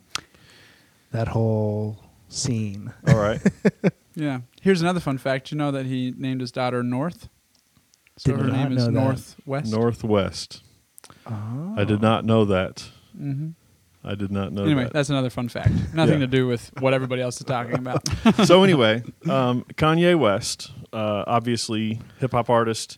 that 1.11 1.27
whole 1.29 1.99
scene. 2.29 2.93
all 3.07 3.15
right. 3.17 3.41
Yeah. 4.13 4.41
Here's 4.61 4.81
another 4.81 4.99
fun 4.99 5.17
fact. 5.17 5.53
You 5.53 5.57
know 5.57 5.71
that 5.71 5.85
he 5.85 6.13
named 6.17 6.41
his 6.41 6.51
daughter 6.51 6.83
North. 6.83 7.29
So 8.17 8.31
Did 8.33 8.41
her 8.41 8.47
not 8.47 8.57
name 8.69 8.77
is 8.77 8.85
know 8.89 8.91
that. 8.91 8.91
Northwest. 9.01 9.71
Northwest. 9.71 10.63
Oh. 11.25 11.75
I 11.77 11.85
did 11.85 12.01
not 12.01 12.25
know 12.25 12.43
that. 12.43 12.83
hmm 13.17 13.51
I 14.03 14.15
did 14.15 14.29
not 14.29 14.51
know 14.51 14.63
Anyway, 14.65 14.83
that. 14.83 14.91
that's 14.93 15.09
another 15.09 15.29
fun 15.29 15.47
fact. 15.47 15.69
Nothing 15.93 16.15
Yeah. 16.19 16.25
to 16.25 16.27
do 16.27 16.45
with 16.45 16.71
what 16.81 16.93
everybody 16.93 17.21
else 17.21 17.37
is 17.39 17.45
talking 17.45 17.75
about. 17.75 18.01
so 18.45 18.63
anyway, 18.65 19.01
um, 19.29 19.63
Kanye 19.75 20.19
West, 20.19 20.71
uh, 20.91 21.23
obviously 21.25 22.01
hip 22.19 22.31
hop 22.33 22.49
artist, 22.49 22.97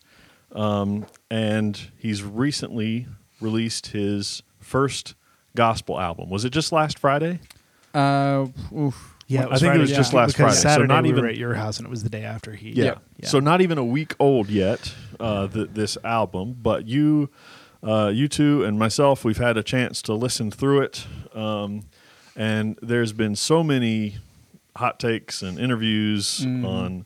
um, 0.53 1.05
and 1.29 1.79
he's 1.99 2.23
recently 2.23 3.05
released 3.41 3.87
his 3.87 4.43
first 4.59 5.15
gospel 5.55 5.99
album. 5.99 6.29
Was 6.29 6.45
it 6.45 6.49
just 6.51 6.71
last 6.71 6.97
Friday? 6.99 7.39
Uh, 7.93 8.47
oof. 8.75 9.09
Yeah, 9.27 9.47
I 9.49 9.57
think 9.57 9.75
it 9.75 9.79
was 9.79 9.89
Friday, 9.89 9.95
just 9.95 10.13
last 10.13 10.27
because 10.33 10.37
Friday. 10.37 10.55
So 10.55 10.61
Saturday 10.61 10.87
not 10.87 11.03
we 11.03 11.09
even- 11.09 11.23
were 11.23 11.29
at 11.29 11.37
your 11.37 11.53
house 11.53 11.77
and 11.77 11.85
it 11.87 11.89
was 11.89 12.03
the 12.03 12.09
day 12.09 12.23
after 12.23 12.53
he. 12.53 12.71
Yeah. 12.71 12.95
yeah. 13.17 13.27
So 13.27 13.39
not 13.39 13.61
even 13.61 13.77
a 13.77 13.83
week 13.85 14.15
old 14.19 14.49
yet. 14.49 14.93
Uh, 15.19 15.47
th- 15.47 15.69
this 15.73 15.97
album, 16.03 16.57
but 16.61 16.85
you, 16.87 17.29
uh, 17.81 18.11
you 18.13 18.27
two, 18.27 18.63
and 18.65 18.77
myself, 18.77 19.23
we've 19.23 19.37
had 19.37 19.55
a 19.57 19.63
chance 19.63 20.01
to 20.01 20.13
listen 20.13 20.51
through 20.51 20.81
it, 20.81 21.05
um, 21.33 21.83
and 22.35 22.77
there's 22.81 23.13
been 23.13 23.35
so 23.35 23.63
many 23.63 24.17
hot 24.75 24.99
takes 24.99 25.41
and 25.41 25.57
interviews 25.59 26.41
Mhm. 26.45 26.65
on, 26.67 27.05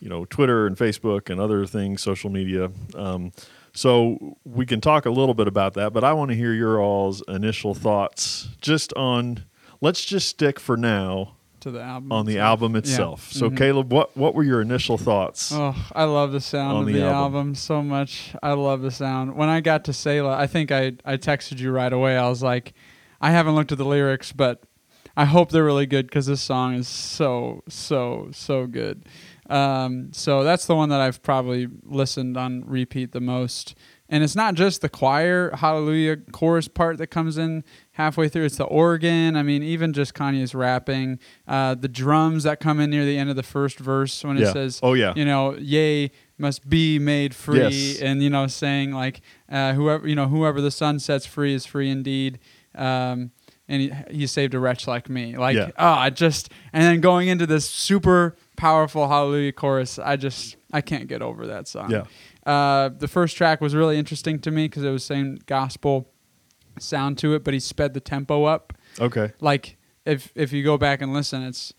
you 0.00 0.08
know, 0.10 0.24
Twitter 0.26 0.66
and 0.66 0.76
Facebook 0.76 1.30
and 1.30 1.40
other 1.40 1.64
things, 1.66 2.02
social 2.02 2.28
media. 2.30 2.70
Um, 2.94 3.32
so 3.76 4.36
we 4.44 4.66
can 4.66 4.80
talk 4.80 5.06
a 5.06 5.10
little 5.10 5.34
bit 5.34 5.46
about 5.46 5.74
that, 5.74 5.92
but 5.92 6.02
I 6.02 6.12
want 6.14 6.30
to 6.30 6.36
hear 6.36 6.52
your 6.52 6.80
all's 6.80 7.22
initial 7.28 7.74
thoughts 7.74 8.48
just 8.60 8.92
on. 8.94 9.44
Let's 9.80 10.04
just 10.04 10.28
stick 10.28 10.58
for 10.58 10.76
now 10.76 11.34
To 11.60 11.70
the 11.70 11.82
album. 11.82 12.10
on 12.10 12.24
the 12.26 12.32
itself. 12.36 12.46
album 12.48 12.72
Yeah. 12.72 12.78
itself. 12.78 13.28
So, 13.32 13.50
Mhm. 13.50 13.56
Caleb, 13.58 13.92
what 13.92 14.16
what 14.16 14.34
were 14.34 14.42
your 14.44 14.62
initial 14.62 14.96
thoughts? 14.98 15.52
Oh, 15.52 15.74
I 15.94 16.04
love 16.04 16.32
the 16.32 16.40
sound 16.40 16.78
of 16.78 16.86
the 16.86 16.94
the, 16.94 17.04
album. 17.04 17.16
album. 17.36 17.54
so 17.54 17.82
much. 17.82 18.34
I 18.42 18.52
love 18.54 18.80
the 18.82 18.90
sound. 18.90 19.36
When 19.36 19.48
I 19.50 19.60
got 19.60 19.84
to 19.84 19.92
Selah, 19.92 20.36
I 20.36 20.46
think 20.46 20.72
I, 20.72 20.94
I 21.04 21.16
texted 21.18 21.58
you 21.60 21.70
right 21.70 21.92
away. 21.92 22.16
I 22.16 22.28
was 22.28 22.42
like, 22.42 22.72
I 23.20 23.30
haven't 23.30 23.54
looked 23.54 23.72
at 23.72 23.78
the 23.78 23.84
lyrics, 23.84 24.32
but 24.32 24.62
I 25.16 25.24
hope 25.24 25.50
they're 25.50 25.64
really 25.64 25.86
good 25.86 26.06
because 26.06 26.26
this 26.26 26.40
song 26.42 26.74
is 26.74 26.88
so, 26.88 27.62
so, 27.68 28.28
so 28.32 28.66
good. 28.66 29.06
Um, 29.48 30.12
so 30.12 30.42
that's 30.44 30.66
the 30.66 30.74
one 30.74 30.88
that 30.90 31.00
I've 31.00 31.22
probably 31.22 31.68
listened 31.84 32.36
on 32.36 32.64
repeat 32.66 33.12
the 33.12 33.20
most. 33.20 33.74
And 34.08 34.22
it's 34.22 34.36
not 34.36 34.54
just 34.54 34.82
the 34.82 34.88
choir 34.88 35.50
hallelujah 35.56 36.16
chorus 36.32 36.68
part 36.68 36.98
that 36.98 37.08
comes 37.08 37.38
in 37.38 37.64
halfway 37.92 38.28
through. 38.28 38.44
It's 38.44 38.56
the 38.56 38.64
organ. 38.64 39.36
I 39.36 39.42
mean, 39.42 39.62
even 39.62 39.92
just 39.92 40.14
Kanye's 40.14 40.54
rapping, 40.54 41.18
uh, 41.48 41.74
the 41.76 41.88
drums 41.88 42.44
that 42.44 42.60
come 42.60 42.78
in 42.78 42.90
near 42.90 43.04
the 43.04 43.16
end 43.18 43.30
of 43.30 43.36
the 43.36 43.42
first 43.42 43.78
verse 43.78 44.22
when 44.22 44.36
Yeah. 44.36 44.48
it 44.50 44.52
says, 44.52 44.80
Oh, 44.82 44.94
yeah. 44.94 45.12
you 45.16 45.24
know, 45.24 45.56
"Yay 45.56 46.10
must 46.38 46.68
be 46.68 46.98
made 47.00 47.34
free, 47.34 47.60
Yes. 47.60 48.00
and 48.00 48.22
you 48.22 48.30
know, 48.30 48.46
saying 48.48 48.92
like, 48.92 49.22
uh, 49.50 49.72
whoever 49.72 50.06
you 50.06 50.14
know, 50.14 50.28
whoever 50.28 50.60
the 50.60 50.70
sun 50.70 50.98
sets 51.00 51.24
free 51.26 51.54
is 51.54 51.64
free 51.66 51.88
indeed. 51.90 52.38
Um, 52.76 53.30
and 53.68 53.82
he, 53.82 53.92
he 54.10 54.26
saved 54.26 54.54
a 54.54 54.58
wretch 54.60 54.86
like 54.86 55.08
me. 55.08 55.36
Like, 55.36 55.56
Yeah. 55.56 55.70
oh, 55.78 55.86
I 55.86 56.10
just 56.10 56.50
and 56.72 56.82
then 56.82 57.00
going 57.00 57.28
into 57.28 57.46
this 57.46 57.68
super 57.68 58.36
powerful 58.56 59.08
hallelujah 59.08 59.52
chorus, 59.52 59.98
I 59.98 60.16
just 60.16 60.56
I 60.72 60.80
can't 60.80 61.08
get 61.08 61.22
over 61.22 61.46
that 61.48 61.68
song. 61.68 61.90
Yeah. 61.90 62.04
Uh, 62.50 62.90
the 62.90 63.08
first 63.08 63.36
track 63.36 63.60
was 63.60 63.74
really 63.74 63.98
interesting 63.98 64.38
to 64.40 64.50
me 64.50 64.66
because 64.68 64.84
it 64.84 64.90
was 64.90 65.04
saying 65.04 65.40
gospel 65.46 66.08
sound 66.78 67.18
to 67.18 67.34
it, 67.34 67.42
but 67.42 67.54
he 67.54 67.60
sped 67.60 67.94
the 67.94 68.00
tempo 68.00 68.44
up 68.44 68.72
Okay. 69.00 69.32
like 69.40 69.76
if 70.04 70.30
if 70.34 70.52
you 70.52 70.62
go 70.62 70.78
back 70.78 71.02
and 71.02 71.12
listen, 71.12 71.42
it's 71.42 71.74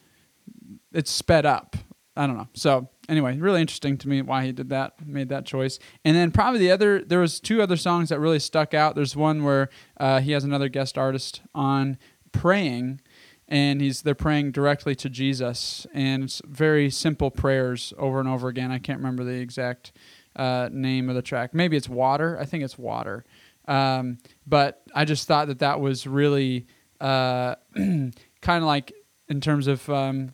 it's 0.93 1.11
sped 1.11 1.45
up. 1.45 1.75
I 2.15 2.25
don't 2.27 2.37
know. 2.37 2.47
So 2.53 2.89
anyway, 3.09 3.37
really 3.37 3.61
interesting 3.61 3.97
to 3.99 4.07
me 4.07 4.21
why 4.21 4.45
he 4.45 4.51
did 4.51 4.69
that, 4.69 5.05
made 5.05 5.29
that 5.29 5.45
choice. 5.45 5.79
And 6.03 6.15
then 6.15 6.31
probably 6.31 6.59
the 6.59 6.71
other, 6.71 7.03
there 7.03 7.19
was 7.19 7.39
two 7.39 7.61
other 7.61 7.77
songs 7.77 8.09
that 8.09 8.19
really 8.19 8.39
stuck 8.39 8.73
out. 8.73 8.95
There's 8.95 9.15
one 9.15 9.43
where 9.43 9.69
uh, 9.99 10.19
he 10.19 10.31
has 10.31 10.43
another 10.43 10.69
guest 10.69 10.97
artist 10.97 11.41
on 11.55 11.97
praying, 12.31 13.01
and 13.47 13.81
he's 13.81 14.01
they're 14.01 14.15
praying 14.15 14.51
directly 14.51 14.95
to 14.95 15.09
Jesus, 15.09 15.87
and 15.93 16.23
it's 16.23 16.41
very 16.45 16.89
simple 16.89 17.31
prayers 17.31 17.93
over 17.97 18.19
and 18.19 18.27
over 18.27 18.49
again. 18.49 18.71
I 18.71 18.79
can't 18.79 18.99
remember 18.99 19.23
the 19.23 19.39
exact 19.39 19.93
uh, 20.35 20.69
name 20.71 21.09
of 21.09 21.15
the 21.15 21.21
track. 21.21 21.53
Maybe 21.53 21.77
it's 21.77 21.89
Water. 21.89 22.37
I 22.39 22.45
think 22.45 22.63
it's 22.63 22.77
Water. 22.77 23.25
Um, 23.67 24.19
but 24.45 24.83
I 24.95 25.05
just 25.05 25.27
thought 25.27 25.47
that 25.47 25.59
that 25.59 25.79
was 25.79 26.07
really 26.07 26.67
uh, 27.01 27.55
kind 27.75 28.13
of 28.45 28.63
like 28.63 28.93
in 29.29 29.41
terms 29.41 29.67
of 29.67 29.89
um, 29.89 30.33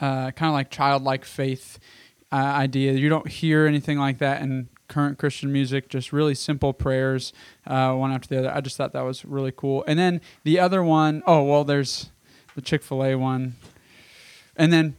uh, 0.00 0.30
kind 0.32 0.48
of 0.50 0.54
like 0.54 0.70
childlike 0.70 1.24
faith 1.24 1.78
uh, 2.32 2.36
idea. 2.36 2.92
You 2.92 3.08
don't 3.08 3.28
hear 3.28 3.66
anything 3.66 3.98
like 3.98 4.18
that 4.18 4.42
in 4.42 4.68
current 4.88 5.18
Christian 5.18 5.52
music. 5.52 5.88
Just 5.88 6.12
really 6.12 6.34
simple 6.34 6.72
prayers, 6.72 7.32
uh, 7.66 7.92
one 7.94 8.12
after 8.12 8.28
the 8.28 8.38
other. 8.40 8.52
I 8.54 8.60
just 8.60 8.76
thought 8.76 8.92
that 8.92 9.02
was 9.04 9.24
really 9.24 9.52
cool. 9.54 9.84
And 9.86 9.98
then 9.98 10.20
the 10.42 10.58
other 10.58 10.82
one, 10.82 11.22
oh 11.26 11.42
well, 11.44 11.64
there's 11.64 12.10
the 12.54 12.62
Chick 12.62 12.82
Fil 12.82 13.04
A 13.04 13.14
one, 13.16 13.54
and 14.56 14.72
then, 14.72 14.96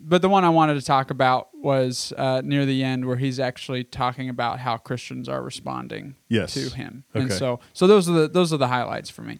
but 0.00 0.22
the 0.22 0.28
one 0.28 0.44
I 0.44 0.50
wanted 0.50 0.74
to 0.74 0.82
talk 0.82 1.10
about 1.10 1.48
was 1.54 2.12
uh, 2.16 2.40
near 2.44 2.64
the 2.66 2.82
end 2.84 3.06
where 3.06 3.16
he's 3.16 3.40
actually 3.40 3.84
talking 3.84 4.28
about 4.28 4.60
how 4.60 4.76
Christians 4.76 5.28
are 5.28 5.42
responding 5.42 6.16
Yes. 6.28 6.54
to 6.54 6.68
him. 6.70 7.04
Okay. 7.14 7.22
And 7.24 7.32
so, 7.32 7.60
so 7.72 7.86
those 7.86 8.08
are 8.08 8.12
the 8.12 8.28
those 8.28 8.52
are 8.52 8.56
the 8.58 8.68
highlights 8.68 9.10
for 9.10 9.22
me. 9.22 9.38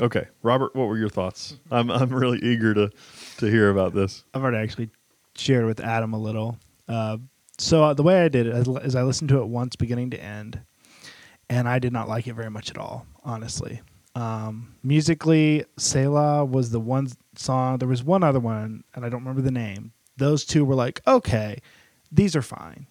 Okay, 0.00 0.26
Robert, 0.42 0.74
what 0.74 0.88
were 0.88 0.96
your 0.96 1.08
thoughts? 1.08 1.58
I'm 1.70 1.90
I'm 1.90 2.10
really 2.10 2.38
eager 2.38 2.72
to 2.74 2.90
to 3.38 3.46
hear 3.46 3.70
about 3.70 3.94
this. 3.94 4.24
I've 4.32 4.42
already 4.42 4.58
actually 4.58 4.90
shared 5.36 5.66
with 5.66 5.80
Adam 5.80 6.14
a 6.14 6.18
little. 6.18 6.58
Uh, 6.88 7.18
so 7.58 7.84
uh, 7.84 7.94
the 7.94 8.02
way 8.02 8.22
I 8.22 8.28
did 8.28 8.46
it 8.46 8.54
is, 8.56 8.68
is 8.68 8.96
I 8.96 9.02
listened 9.02 9.28
to 9.30 9.40
it 9.40 9.46
once, 9.46 9.76
beginning 9.76 10.10
to 10.10 10.22
end, 10.22 10.60
and 11.48 11.68
I 11.68 11.78
did 11.78 11.92
not 11.92 12.08
like 12.08 12.26
it 12.26 12.34
very 12.34 12.50
much 12.50 12.70
at 12.70 12.78
all, 12.78 13.06
honestly. 13.22 13.80
Um, 14.14 14.74
musically, 14.82 15.64
Selah 15.78 16.44
was 16.44 16.70
the 16.70 16.80
one 16.80 17.08
song. 17.36 17.78
There 17.78 17.88
was 17.88 18.02
one 18.02 18.22
other 18.22 18.40
one, 18.40 18.84
and 18.94 19.04
I 19.04 19.08
don't 19.08 19.20
remember 19.20 19.42
the 19.42 19.50
name. 19.50 19.92
Those 20.16 20.44
two 20.44 20.64
were 20.64 20.74
like, 20.74 21.00
okay, 21.06 21.58
these 22.10 22.36
are 22.36 22.42
fine. 22.42 22.86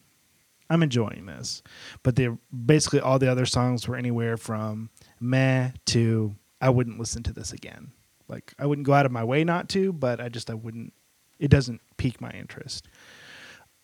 I'm 0.70 0.84
enjoying 0.84 1.26
this, 1.26 1.62
but 2.02 2.16
they 2.16 2.30
basically 2.66 3.02
all 3.02 3.20
the 3.20 3.30
other 3.30 3.46
songs 3.46 3.88
were 3.88 3.98
anywhere 3.98 4.38
from 4.38 4.90
meh 5.20 5.72
to 5.88 6.36
I 6.62 6.70
wouldn't 6.70 7.00
listen 7.00 7.24
to 7.24 7.34
this 7.34 7.52
again. 7.52 7.92
Like 8.28 8.54
I 8.58 8.66
wouldn't 8.66 8.88
go 8.88 8.94
out 8.94 9.06
of 9.06 9.12
my 9.12 9.24
way 9.24 9.44
not 9.44 9.68
to, 9.70 9.92
but 9.92 10.22
I 10.22 10.30
just 10.30 10.50
I 10.50 10.54
wouldn't. 10.54 10.94
It 11.40 11.50
doesn't 11.50 11.82
pique 11.98 12.22
my 12.22 12.30
interest. 12.32 12.88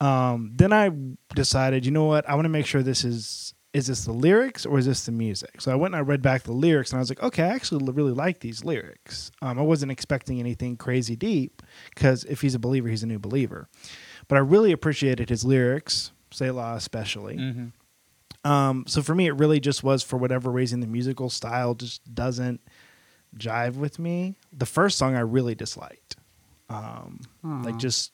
Um, 0.00 0.52
then 0.54 0.72
I 0.72 0.90
decided, 1.34 1.84
you 1.84 1.90
know 1.90 2.04
what? 2.04 2.28
I 2.28 2.34
want 2.34 2.44
to 2.44 2.50
make 2.50 2.66
sure 2.66 2.82
this 2.82 3.04
is 3.04 3.52
is 3.74 3.88
this 3.88 4.04
the 4.04 4.12
lyrics 4.12 4.64
or 4.64 4.78
is 4.78 4.86
this 4.86 5.04
the 5.04 5.12
music? 5.12 5.60
So 5.60 5.70
I 5.70 5.74
went 5.74 5.94
and 5.94 5.98
I 6.00 6.02
read 6.02 6.22
back 6.22 6.44
the 6.44 6.52
lyrics, 6.52 6.90
and 6.90 6.98
I 6.98 7.00
was 7.00 7.10
like, 7.10 7.22
okay, 7.22 7.44
I 7.44 7.48
actually 7.48 7.84
really 7.92 8.12
like 8.12 8.40
these 8.40 8.64
lyrics. 8.64 9.30
Um, 9.42 9.58
I 9.58 9.62
wasn't 9.62 9.92
expecting 9.92 10.40
anything 10.40 10.76
crazy 10.76 11.16
deep 11.16 11.62
because 11.94 12.24
if 12.24 12.40
he's 12.40 12.54
a 12.54 12.58
believer, 12.58 12.88
he's 12.88 13.02
a 13.02 13.06
new 13.06 13.18
believer. 13.18 13.68
But 14.26 14.36
I 14.36 14.40
really 14.40 14.72
appreciated 14.72 15.28
his 15.28 15.44
lyrics, 15.44 16.12
Selah 16.30 16.74
especially. 16.76 17.36
Um, 18.44 18.84
so 18.86 19.02
for 19.02 19.14
me, 19.14 19.26
it 19.26 19.32
really 19.32 19.60
just 19.60 19.82
was 19.82 20.02
for 20.02 20.16
whatever 20.16 20.50
reason 20.50 20.80
the 20.80 20.86
musical 20.86 21.28
style 21.30 21.74
just 21.74 22.14
doesn't 22.14 22.60
jive 23.36 23.74
with 23.74 23.98
me. 23.98 24.36
The 24.52 24.66
first 24.66 24.96
song 24.98 25.14
I 25.16 25.20
really 25.20 25.54
disliked, 25.54 26.16
um, 26.70 27.20
like 27.42 27.76
just 27.78 28.12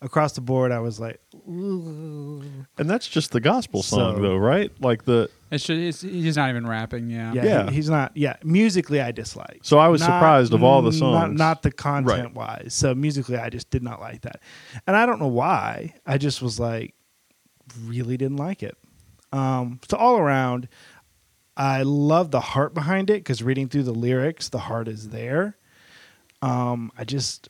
across 0.00 0.32
the 0.32 0.40
board, 0.40 0.70
I 0.70 0.78
was 0.78 1.00
like, 1.00 1.20
And 1.44 2.54
that's 2.78 3.08
just 3.08 3.32
the 3.32 3.40
gospel 3.40 3.82
song, 3.82 4.16
So- 4.16 4.22
though, 4.22 4.36
right? 4.36 4.70
Like 4.80 5.04
the. 5.04 5.28
it's 5.50 5.64
just, 5.64 6.04
it's, 6.04 6.12
he's 6.14 6.36
not 6.36 6.50
even 6.50 6.66
rapping. 6.66 7.10
Yeah. 7.10 7.32
yeah, 7.32 7.44
Yeah. 7.44 7.68
he- 7.70 7.74
he's 7.76 7.90
not. 7.90 8.16
Yeah, 8.16 8.36
musically 8.44 9.00
I 9.00 9.10
dislike. 9.10 9.58
So 9.62 9.78
I 9.78 9.88
was 9.88 10.00
Not- 10.00 10.06
surprised 10.06 10.54
of 10.54 10.62
all 10.62 10.82
the 10.82 10.90
mm, 10.90 10.98
songs. 10.98 11.14
Not, 11.14 11.32
not 11.32 11.62
the 11.62 11.72
content 11.72 12.34
wise. 12.34 12.74
So 12.74 12.94
musically, 12.94 13.36
I 13.38 13.50
just 13.50 13.70
did 13.70 13.82
not 13.82 14.00
like 14.00 14.20
that, 14.22 14.40
and 14.86 14.96
I 14.96 15.04
don't 15.04 15.18
know 15.20 15.26
why. 15.26 15.94
I 16.06 16.16
just 16.16 16.40
was 16.42 16.60
like, 16.60 16.94
really 17.84 18.16
didn't 18.16 18.36
like 18.38 18.62
it. 18.62 18.78
Um, 19.32 19.80
so 19.90 19.96
all 19.96 20.18
around, 20.18 20.68
I 21.56 21.82
love 21.82 22.30
the 22.30 22.40
heart 22.40 22.72
behind 22.74 23.10
it 23.10 23.14
because 23.14 23.42
reading 23.42 23.68
through 23.68 23.82
the 23.84 23.92
lyrics, 23.94 24.48
the 24.48 24.58
heart 24.60 24.88
is 24.88 25.08
there. 25.10 25.56
Um, 26.40 26.92
I 26.96 27.04
just 27.04 27.48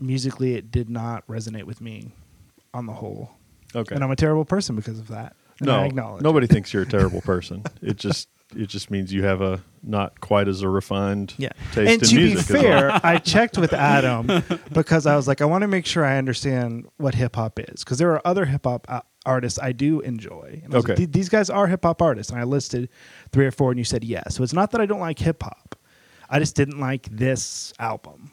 musically, 0.00 0.54
it 0.54 0.70
did 0.70 0.90
not 0.90 1.26
resonate 1.28 1.64
with 1.64 1.80
me 1.80 2.10
on 2.72 2.86
the 2.86 2.92
whole, 2.92 3.30
okay. 3.74 3.94
and 3.94 4.02
I'm 4.02 4.10
a 4.10 4.16
terrible 4.16 4.44
person 4.44 4.74
because 4.74 4.98
of 4.98 5.08
that. 5.08 5.36
And 5.60 5.68
no, 5.68 5.76
I 5.80 5.84
acknowledge. 5.86 6.20
it. 6.20 6.24
nobody 6.24 6.48
thinks 6.48 6.72
you're 6.72 6.82
a 6.82 6.86
terrible 6.88 7.20
person. 7.20 7.62
It 7.80 7.96
just 7.96 8.28
it 8.56 8.66
just 8.68 8.90
means 8.90 9.12
you 9.12 9.22
have 9.24 9.40
a 9.40 9.62
not 9.84 10.20
quite 10.20 10.48
as 10.48 10.62
a 10.62 10.68
refined 10.68 11.34
Yeah. 11.38 11.50
taste 11.72 11.78
and 11.78 11.88
in 11.88 12.00
to 12.00 12.14
music. 12.16 12.46
To 12.48 12.52
be 12.54 12.58
fair, 12.60 12.88
well. 12.88 13.00
I 13.04 13.18
checked 13.18 13.56
with 13.56 13.72
Adam 13.72 14.42
because 14.72 15.06
I 15.06 15.14
was 15.14 15.28
like, 15.28 15.40
I 15.40 15.44
want 15.44 15.62
to 15.62 15.68
make 15.68 15.86
sure 15.86 16.04
I 16.04 16.18
understand 16.18 16.86
what 16.96 17.14
hip 17.14 17.36
hop 17.36 17.58
is 17.60 17.84
because 17.84 17.98
there 17.98 18.10
are 18.12 18.20
other 18.26 18.44
hip 18.46 18.64
hop 18.64 18.86
artists 19.26 19.58
I 19.58 19.72
do 19.72 20.00
enjoy. 20.00 20.60
And 20.64 20.72
I 20.74 20.76
was 20.76 20.84
like, 20.84 20.92
Okay. 20.92 20.96
"Th- 20.96 21.10
these 21.12 21.28
guys 21.28 21.50
are 21.50 21.66
hip 21.66 21.84
hop 21.84 22.02
artists, 22.02 22.30
and 22.32 22.40
I 22.40 22.44
listed 22.44 22.88
three 23.32 23.46
or 23.46 23.50
four, 23.50 23.70
and 23.70 23.78
you 23.78 23.84
said 23.84 24.04
yes. 24.04 24.34
So 24.36 24.42
it's 24.42 24.52
not 24.52 24.70
that 24.72 24.80
I 24.80 24.86
don't 24.86 25.00
like 25.00 25.18
hip 25.18 25.42
hop. 25.42 25.76
I 26.30 26.38
just 26.38 26.56
didn't 26.56 26.80
like 26.80 27.08
this 27.10 27.72
album. 27.78 28.30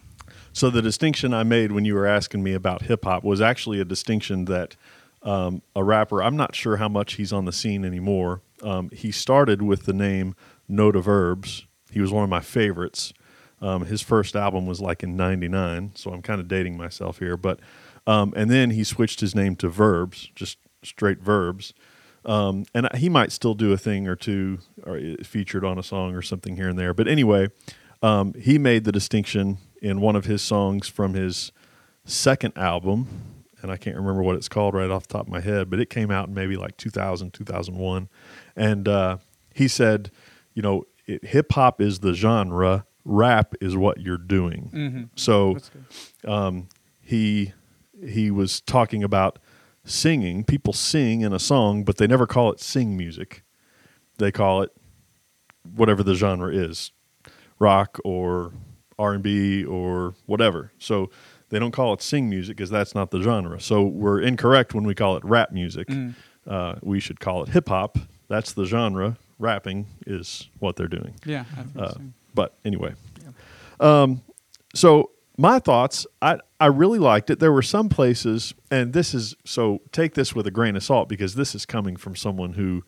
So 0.54 0.70
the 0.70 0.82
distinction 0.82 1.34
I 1.34 1.44
made 1.44 1.72
when 1.72 1.86
you 1.86 1.94
were 1.96 2.06
asking 2.08 2.44
me 2.44 2.54
about 2.54 2.84
hip 2.84 3.06
hop 3.06 3.24
was 3.24 3.42
actually 3.42 3.80
a 3.80 3.86
distinction 3.86 4.46
that 4.46 4.76
um, 5.24 5.62
a 5.76 5.84
rapper. 5.84 6.22
I'm 6.24 6.36
not 6.36 6.56
sure 6.56 6.78
how 6.78 6.90
much 6.90 7.14
he's 7.14 7.32
on 7.32 7.46
the 7.46 7.52
scene 7.52 7.86
anymore. 7.86 8.42
Um, 8.64 8.90
he 8.92 9.12
started 9.12 9.62
with 9.62 9.84
the 9.86 9.94
name 9.94 10.36
Knowdaverbs. 10.70 11.64
He 11.92 12.00
was 12.02 12.12
one 12.12 12.24
of 12.24 12.30
my 12.30 12.40
favorites. 12.40 13.14
Um, 13.62 13.86
his 13.86 14.02
first 14.02 14.36
album 14.36 14.66
was 14.66 14.82
like 14.82 15.04
in 15.04 15.16
'99, 15.16 15.92
so 15.96 16.12
I'm 16.12 16.22
kind 16.24 16.42
of 16.42 16.48
dating 16.48 16.78
myself 16.78 17.20
here. 17.20 17.38
But 17.38 17.60
um, 18.08 18.34
and 18.36 18.50
then 18.50 18.72
he 18.72 18.84
switched 18.84 19.20
his 19.20 19.36
name 19.36 19.56
to 19.58 19.70
Verbs, 19.70 20.30
just 20.36 20.58
straight 20.84 21.20
Verbs. 21.20 21.74
Um, 22.24 22.66
and 22.76 22.88
he 22.96 23.10
might 23.10 23.32
still 23.32 23.56
do 23.56 23.72
a 23.74 23.78
thing 23.78 24.08
or 24.08 24.16
two, 24.16 24.60
or 24.84 25.00
featured 25.24 25.66
on 25.66 25.80
a 25.80 25.84
song 25.84 26.14
or 26.16 26.22
something 26.22 26.56
here 26.56 26.70
and 26.70 26.78
there. 26.78 26.94
But 26.94 27.08
anyway, 27.08 27.50
um, 28.04 28.34
he 28.36 28.58
made 28.60 28.84
the 28.84 28.92
distinction 28.92 29.58
in 29.82 30.02
one 30.02 30.16
of 30.16 30.26
his 30.26 30.42
songs 30.44 30.88
from 30.88 31.16
his 31.16 31.52
second 32.06 32.54
album, 32.56 33.08
and 33.64 33.72
I 33.72 33.78
can't 33.78 33.96
remember 33.96 34.22
what 34.22 34.36
it's 34.36 34.48
called 34.50 34.76
right 34.76 34.90
off 34.92 35.08
the 35.08 35.14
top 35.14 35.26
of 35.28 35.32
my 35.32 35.40
head, 35.40 35.70
but 35.72 35.80
it 35.80 35.90
came 35.90 36.12
out 36.12 36.28
in 36.28 36.34
maybe 36.36 36.56
like 36.58 36.78
2000, 36.78 37.34
2001. 37.34 38.08
And 38.56 38.88
uh, 38.88 39.18
he 39.54 39.68
said, 39.68 40.12
you 40.54 40.62
know, 40.62 40.86
hip 41.06 41.52
hop 41.54 41.82
is 41.82 42.00
the 42.00 42.14
genre, 42.14 42.86
rap 43.04 43.56
is 43.62 43.76
what 43.76 44.00
you're 44.00 44.18
doing. 44.18 44.70
Mhm. 44.74 45.10
So 45.16 45.58
um, 46.26 46.70
he 47.00 47.54
he 48.06 48.32
was 48.32 48.62
talking 48.62 49.04
about 49.04 49.40
singing. 49.92 50.44
People 50.44 50.74
sing 50.74 51.22
in 51.22 51.34
a 51.34 51.40
song, 51.40 51.84
but 51.84 51.98
they 51.98 52.08
never 52.08 52.26
call 52.26 52.52
it 52.52 52.60
sing 52.60 52.98
music. 52.98 53.44
They 54.18 54.32
call 54.32 54.62
it 54.62 54.72
whatever 55.76 56.04
the 56.04 56.16
genre 56.16 56.54
is, 56.54 56.92
rock 57.60 58.00
or 58.04 58.54
R 58.98 59.14
and 59.14 59.24
B 59.24 59.64
or 59.64 60.16
whatever. 60.26 60.72
So 60.78 61.10
they 61.50 61.60
don't 61.60 61.72
call 61.72 61.94
it 61.94 62.02
sing 62.02 62.30
music 62.30 62.58
because 62.58 62.70
that's 62.70 62.96
not 62.96 63.12
the 63.12 63.22
genre. 63.22 63.60
So 63.60 63.84
we're 63.84 64.22
incorrect 64.22 64.74
when 64.74 64.86
we 64.86 64.96
call 64.96 65.18
it 65.18 65.24
rap 65.24 65.52
music. 65.52 65.88
Mm. 65.88 66.16
Uh, 66.48 66.76
we 66.82 67.00
should 67.00 67.20
call 67.20 67.44
it 67.44 67.50
hip 67.50 67.70
hop. 67.70 67.98
That's 68.28 68.54
the 68.54 68.66
genre. 68.66 69.18
Rapping 69.38 69.88
is 70.06 70.50
what 70.60 70.76
they're 70.76 70.88
doing. 70.88 71.16
Yeah. 71.26 71.46
Uh, 71.78 71.94
so. 71.94 72.02
but 72.34 72.54
anyway, 72.64 72.94
um, 73.80 74.22
so 74.76 75.10
my 75.42 75.58
thoughts, 75.58 76.06
I 76.22 76.38
I 76.60 76.68
really 76.68 77.00
liked 77.00 77.32
it. 77.32 77.40
There 77.40 77.52
were 77.52 77.64
some 77.64 77.90
places, 77.90 78.54
and 78.70 78.94
this 78.94 79.16
is 79.16 79.36
so 79.44 79.82
take 79.92 80.14
this 80.14 80.36
with 80.36 80.46
a 80.46 80.52
grain 80.52 80.76
of 80.76 80.84
salt 80.84 81.10
because 81.10 81.34
this 81.34 81.56
is 81.56 81.66
coming 81.66 81.96
from 81.96 82.16
someone 82.16 82.54
who, 82.54 82.84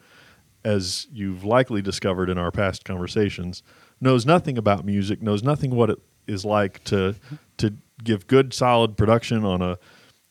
as 0.63 1.07
you've 1.11 1.43
likely 1.43 1.81
discovered 1.81 2.29
in 2.29 2.37
our 2.37 2.51
past 2.51 2.85
conversations, 2.85 3.63
knows 3.99 4.23
nothing 4.27 4.59
about 4.59 4.85
music, 4.85 5.19
knows 5.19 5.41
nothing 5.41 5.71
what 5.71 5.89
it 5.89 5.97
is 6.27 6.45
like 6.45 6.83
to 6.83 7.15
to 7.57 7.73
give 8.03 8.27
good 8.27 8.53
solid 8.53 8.97
production 8.97 9.43
on 9.43 9.63
a 9.63 9.79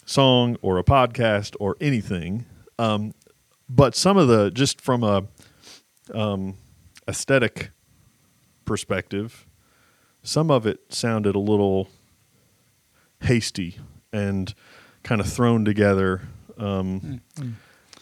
song 0.06 0.56
or 0.62 0.78
a 0.78 0.84
podcast 0.84 1.56
or 1.58 1.76
anything. 1.80 2.46
Um, 2.78 3.14
but 3.68 3.96
some 3.96 4.16
of 4.16 4.28
the 4.28 4.52
just 4.52 4.80
from 4.80 5.02
a 5.02 5.24
um, 6.14 6.54
aesthetic 7.08 7.72
perspective, 8.64 9.44
some 10.22 10.52
of 10.52 10.66
it 10.68 10.78
sounded 10.88 11.34
a 11.34 11.40
little 11.40 11.88
hasty 13.22 13.78
and 14.12 14.54
kind 15.02 15.20
of 15.20 15.26
thrown 15.32 15.64
together. 15.64 16.22
Um, 16.58 17.20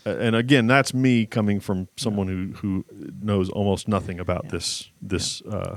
a- 0.05 0.19
And 0.27 0.35
again, 0.37 0.67
that's 0.67 0.93
me 0.95 1.27
coming 1.27 1.61
from 1.61 1.89
someone 1.97 2.29
who, 2.29 2.53
who 2.61 2.85
knows 3.23 3.49
almost 3.51 3.87
nothing 3.89 4.19
about 4.21 4.45
Yeah. 4.45 4.51
this 4.51 4.91
this 5.01 5.43
uh, 5.43 5.77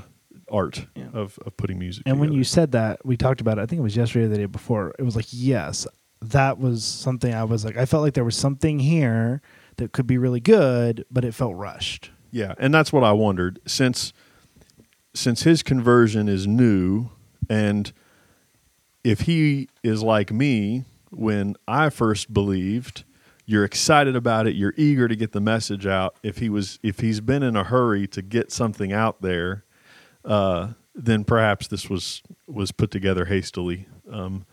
art 0.50 0.86
Yeah. 0.94 1.04
of, 1.12 1.38
of 1.46 1.56
putting 1.56 1.78
music. 1.78 2.02
And 2.06 2.20
when 2.20 2.32
you 2.32 2.44
said 2.44 2.72
that, 2.72 3.04
we 3.04 3.16
talked 3.16 3.40
about 3.40 3.58
it. 3.58 3.62
I 3.62 3.66
think 3.66 3.78
it 3.80 3.82
was 3.82 3.96
yesterday 3.96 4.26
or 4.26 4.28
the 4.28 4.36
day 4.38 4.46
before. 4.46 4.94
It 4.98 5.02
was 5.02 5.16
like, 5.16 5.26
yes, 5.30 5.86
that 6.20 6.58
was 6.58 6.84
something 6.84 7.32
I 7.34 7.44
was 7.44 7.64
like, 7.64 7.76
I 7.76 7.86
felt 7.86 8.02
like 8.02 8.14
there 8.14 8.24
was 8.24 8.36
something 8.36 8.78
here 8.78 9.40
that 9.76 9.92
could 9.92 10.06
be 10.06 10.18
really 10.18 10.40
good, 10.40 11.04
but 11.10 11.24
it 11.24 11.34
felt 11.34 11.54
rushed. 11.56 12.10
Yeah, 12.30 12.54
and 12.58 12.72
that's 12.74 12.92
what 12.92 13.04
I 13.04 13.12
wondered 13.12 13.60
since 13.66 14.12
since 15.14 15.42
his 15.44 15.62
conversion 15.62 16.28
is 16.28 16.46
new 16.46 17.10
and 17.48 17.92
if 19.04 19.20
he 19.22 19.68
is 19.82 20.02
like 20.02 20.32
me 20.32 20.84
when 21.10 21.54
I 21.68 21.90
first 21.90 22.32
believed, 22.32 23.04
you're 23.46 23.64
excited 23.64 24.16
about 24.16 24.46
it, 24.46 24.56
you're 24.56 24.74
eager 24.76 25.06
to 25.06 25.14
get 25.14 25.32
the 25.32 25.40
message 25.40 25.86
out. 25.86 26.16
If 26.22 26.38
he 26.38 26.48
was 26.48 26.78
if 26.82 27.00
he's 27.00 27.20
been 27.20 27.42
in 27.42 27.56
a 27.56 27.64
hurry 27.64 28.06
to 28.08 28.22
get 28.22 28.50
something 28.50 28.92
out 28.92 29.20
there, 29.20 29.64
uh, 30.24 30.70
then 30.94 31.24
perhaps 31.24 31.68
this 31.68 31.90
was 31.90 32.22
was 32.46 32.72
put 32.72 32.90
together 32.90 33.26
hastily. 33.26 33.86
Um, 34.10 34.46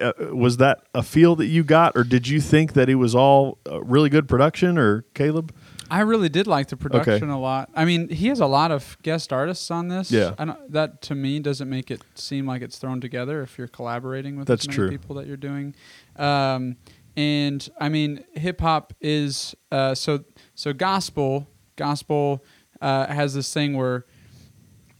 uh, 0.00 0.12
was 0.32 0.58
that 0.58 0.82
a 0.94 1.02
feel 1.02 1.34
that 1.36 1.46
you 1.46 1.64
got, 1.64 1.96
or 1.96 2.04
did 2.04 2.28
you 2.28 2.40
think 2.40 2.74
that 2.74 2.88
it 2.88 2.96
was 2.96 3.14
all 3.14 3.58
uh, 3.68 3.82
really 3.82 4.10
good 4.10 4.28
production, 4.28 4.78
or 4.78 5.02
Caleb? 5.14 5.54
I 5.90 6.00
really 6.00 6.28
did 6.28 6.46
like 6.46 6.68
the 6.68 6.76
production 6.76 7.30
a 7.30 7.38
lot. 7.38 7.70
I 7.74 7.84
mean, 7.84 8.08
he 8.08 8.28
has 8.28 8.40
a 8.40 8.46
lot 8.46 8.70
of 8.70 8.96
guest 9.02 9.32
artists 9.32 9.70
on 9.70 9.88
this. 9.88 10.10
Yeah. 10.10 10.34
I 10.38 10.44
don't, 10.44 10.72
that 10.72 11.02
to 11.02 11.14
me 11.14 11.40
doesn't 11.40 11.68
make 11.68 11.90
it 11.90 12.02
seem 12.14 12.46
like 12.46 12.62
it's 12.62 12.78
thrown 12.78 13.00
together 13.00 13.42
if 13.42 13.58
you're 13.58 13.68
collaborating 13.68 14.36
with 14.36 14.46
That's 14.48 14.64
as 14.64 14.68
many 14.68 14.76
true. 14.76 14.90
people 14.90 15.16
that 15.16 15.26
you're 15.26 15.36
doing. 15.36 15.74
Um, 16.16 16.76
and 17.16 17.68
I 17.80 17.88
mean, 17.88 18.24
hip 18.34 18.60
hop 18.60 18.92
is 19.00 19.54
uh, 19.72 19.94
so 19.94 20.24
so 20.54 20.72
gospel. 20.72 21.48
Gospel 21.76 22.44
uh, 22.80 23.06
has 23.06 23.34
this 23.34 23.52
thing 23.52 23.76
where 23.76 24.04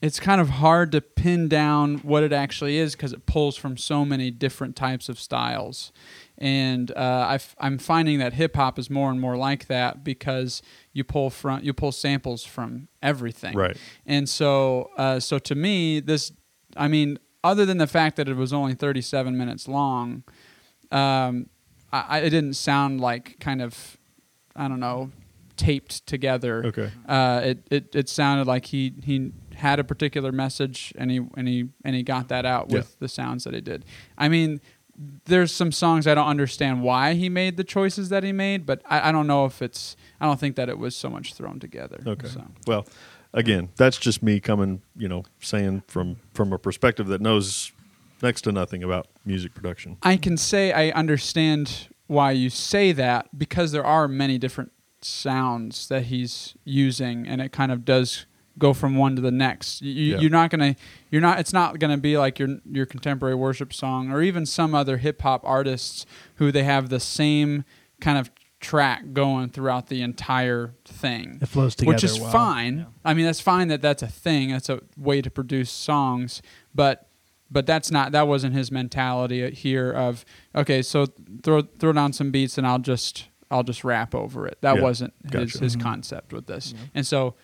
it's 0.01 0.21
kind 0.21 0.41
of 0.41 0.49
hard 0.49 0.93
to 0.93 1.01
pin 1.01 1.49
down 1.49 1.99
what 1.99 2.23
it 2.23 2.33
actually 2.33 2.77
is 2.77 2.95
because 2.95 3.13
it 3.13 3.27
pulls 3.27 3.57
from 3.57 3.77
so 3.77 4.05
many 4.05 4.31
different 4.31 4.77
types 4.77 5.09
of 5.09 5.19
styles. 5.19 5.93
And 6.37 6.93
uh, 6.93 7.27
i 7.29 7.35
f- 7.35 7.57
I'm 7.59 7.79
finding 7.79 8.21
that 8.21 8.35
hip 8.35 8.55
hop 8.55 8.79
is 8.79 8.89
more 8.89 9.11
and 9.11 9.21
more 9.21 9.37
like 9.37 9.67
that 9.67 10.05
because 10.05 10.63
you 10.93 11.03
pull 11.03 11.31
from 11.31 11.65
you 11.65 11.73
pull 11.73 11.91
samples 11.91 12.45
from 12.45 12.87
everything. 13.03 13.57
Right. 13.57 13.77
And 14.07 14.29
so, 14.29 14.91
uh, 14.97 15.19
so 15.19 15.41
to 15.41 15.55
me, 15.57 15.99
this, 15.99 16.33
I 16.77 16.87
mean, 16.87 17.19
other 17.43 17.67
than 17.67 17.79
the 17.79 17.89
fact 17.89 18.17
that 18.17 18.29
it 18.29 18.37
was 18.37 18.53
only 18.53 18.75
37 18.75 19.37
minutes 19.37 19.67
long, 19.67 20.23
um, 20.93 21.49
I, 21.93 22.05
I, 22.09 22.19
it 22.19 22.31
didn't 22.31 22.55
sound 22.55 23.01
like 23.01 23.41
kind 23.41 23.61
of, 23.61 23.99
I 24.55 24.69
don't 24.69 24.81
know, 24.81 25.11
taped 25.57 26.07
together. 26.07 26.65
Okay. 26.67 26.91
Uh, 27.07 27.41
it, 27.45 27.59
it 27.71 27.95
it 27.95 28.09
sounded 28.09 28.47
like 28.47 28.67
he 28.67 28.95
he 29.03 29.33
had 29.59 29.79
a 29.79 29.85
particular 29.85 30.33
message 30.33 30.93
and 30.97 31.11
he 31.11 31.21
and 31.37 31.47
he 31.49 31.69
and 31.85 31.95
he 31.95 32.03
got 32.03 32.29
that 32.29 32.45
out 32.47 32.69
with 32.69 32.87
Yeah. 32.89 32.97
the 33.01 33.09
sounds 33.09 33.45
that 33.45 33.55
he 33.55 33.61
did. 33.61 33.85
I 34.17 34.29
mean, 34.29 34.61
there's 35.27 35.53
some 35.53 35.71
songs 35.71 36.07
I 36.07 36.15
don't 36.15 36.27
understand 36.27 36.83
why 36.83 37.15
he 37.15 37.29
made 37.29 37.57
the 37.57 37.65
choices 37.65 38.09
that 38.09 38.25
he 38.25 38.33
made, 38.33 38.67
but 38.67 38.83
I, 38.87 39.09
I 39.11 39.13
don't 39.13 39.27
know 39.27 39.45
if 39.45 39.63
it's 39.63 39.97
I 40.21 40.27
don't 40.27 40.41
think 40.41 40.57
that 40.57 40.69
it 40.69 40.79
was 40.79 40.97
so 40.97 41.09
much 41.11 41.35
thrown 41.35 41.61
together. 41.61 42.01
Okay. 42.07 42.29
So. 42.29 42.45
Well, 42.67 42.87
again, 43.33 43.69
that's 43.77 43.99
just 43.99 44.23
me 44.23 44.41
coming, 44.41 44.83
you 44.97 45.09
know, 45.09 45.25
saying 45.41 45.83
from 45.87 46.17
from 46.35 46.53
a 46.53 46.59
perspective 46.59 47.07
that 47.09 47.21
knows 47.21 47.73
next 48.23 48.43
to 48.43 48.53
nothing 48.53 48.83
about 48.83 49.07
music 49.25 49.55
production. 49.55 49.97
I 50.03 50.17
can 50.17 50.37
say 50.37 50.73
I 50.73 50.91
understand 50.91 51.89
why 52.09 52.33
you 52.33 52.51
say 52.51 52.93
that 52.93 53.37
because 53.39 53.71
there 53.73 53.85
are 53.85 54.09
many 54.09 54.39
different 54.39 54.73
sounds 55.01 55.89
that 55.89 56.05
he's 56.05 56.55
using, 56.65 57.27
and 57.29 57.41
it 57.41 57.53
kind 57.53 57.71
of 57.71 57.85
does 57.85 58.27
go 58.59 58.73
from 58.75 58.97
one 58.97 59.15
to 59.17 59.23
the 59.23 59.31
next. 59.31 59.81
You, 59.83 59.93
Yeah. 59.93 60.19
You're 60.19 60.31
not 60.31 60.51
gonna, 60.51 60.77
you're 61.11 61.21
not. 61.23 61.39
It's 61.39 61.53
not 61.53 61.79
gonna 61.79 61.97
be 61.99 62.19
like 62.19 62.39
your 62.39 62.59
your 62.71 62.87
contemporary 62.87 63.35
worship 63.35 63.73
song 63.73 64.11
or 64.11 64.21
even 64.23 64.45
some 64.47 64.75
other 64.75 64.97
hip 64.99 65.23
hop 65.23 65.43
artists 65.45 66.05
who 66.37 66.51
they 66.53 66.65
have 66.65 66.89
the 66.89 67.01
same 67.01 67.65
kind 68.01 68.19
of 68.19 68.31
track 68.61 69.13
going 69.13 69.49
throughout 69.49 69.87
the 69.87 70.03
entire 70.03 70.75
thing 70.85 71.39
It 71.41 71.47
flows 71.47 71.77
together, 71.77 71.95
which 71.95 72.03
is 72.05 72.19
well. 72.19 72.33
fine. 72.33 72.79
Yeah. 72.79 72.85
I 73.05 73.15
mean, 73.15 73.25
that's 73.27 73.41
fine 73.41 73.69
that 73.69 73.81
that's 73.83 74.03
a 74.03 74.09
thing. 74.09 74.51
That's 74.51 74.69
a 74.69 74.81
way 74.97 75.23
to 75.23 75.31
produce 75.31 75.71
songs, 75.71 76.43
but 76.75 77.07
but 77.51 77.65
that's 77.67 77.91
not 77.93 78.11
that 78.13 78.27
wasn't 78.27 78.55
his 78.55 78.73
mentality 78.73 79.49
here 79.53 79.91
of 79.93 80.25
okay, 80.57 80.83
so 80.83 81.07
throw 81.45 81.63
throw 81.63 81.93
down 81.93 82.13
some 82.13 82.31
beats 82.33 82.59
and 82.59 82.67
I'll 82.67 82.81
just 82.81 83.29
I'll 83.51 83.63
just 83.63 83.85
rap 83.85 84.15
over 84.15 84.47
it. 84.47 84.59
That 84.61 84.77
Yeah. 84.77 84.83
wasn't 84.83 85.15
his 85.23 85.31
Gotcha. 85.31 85.59
his 85.61 85.77
Mhm. 85.77 85.81
concept 85.81 86.33
with 86.33 86.47
this. 86.47 86.73
Yeah. 86.77 86.83
And 86.97 87.07
so 87.07 87.37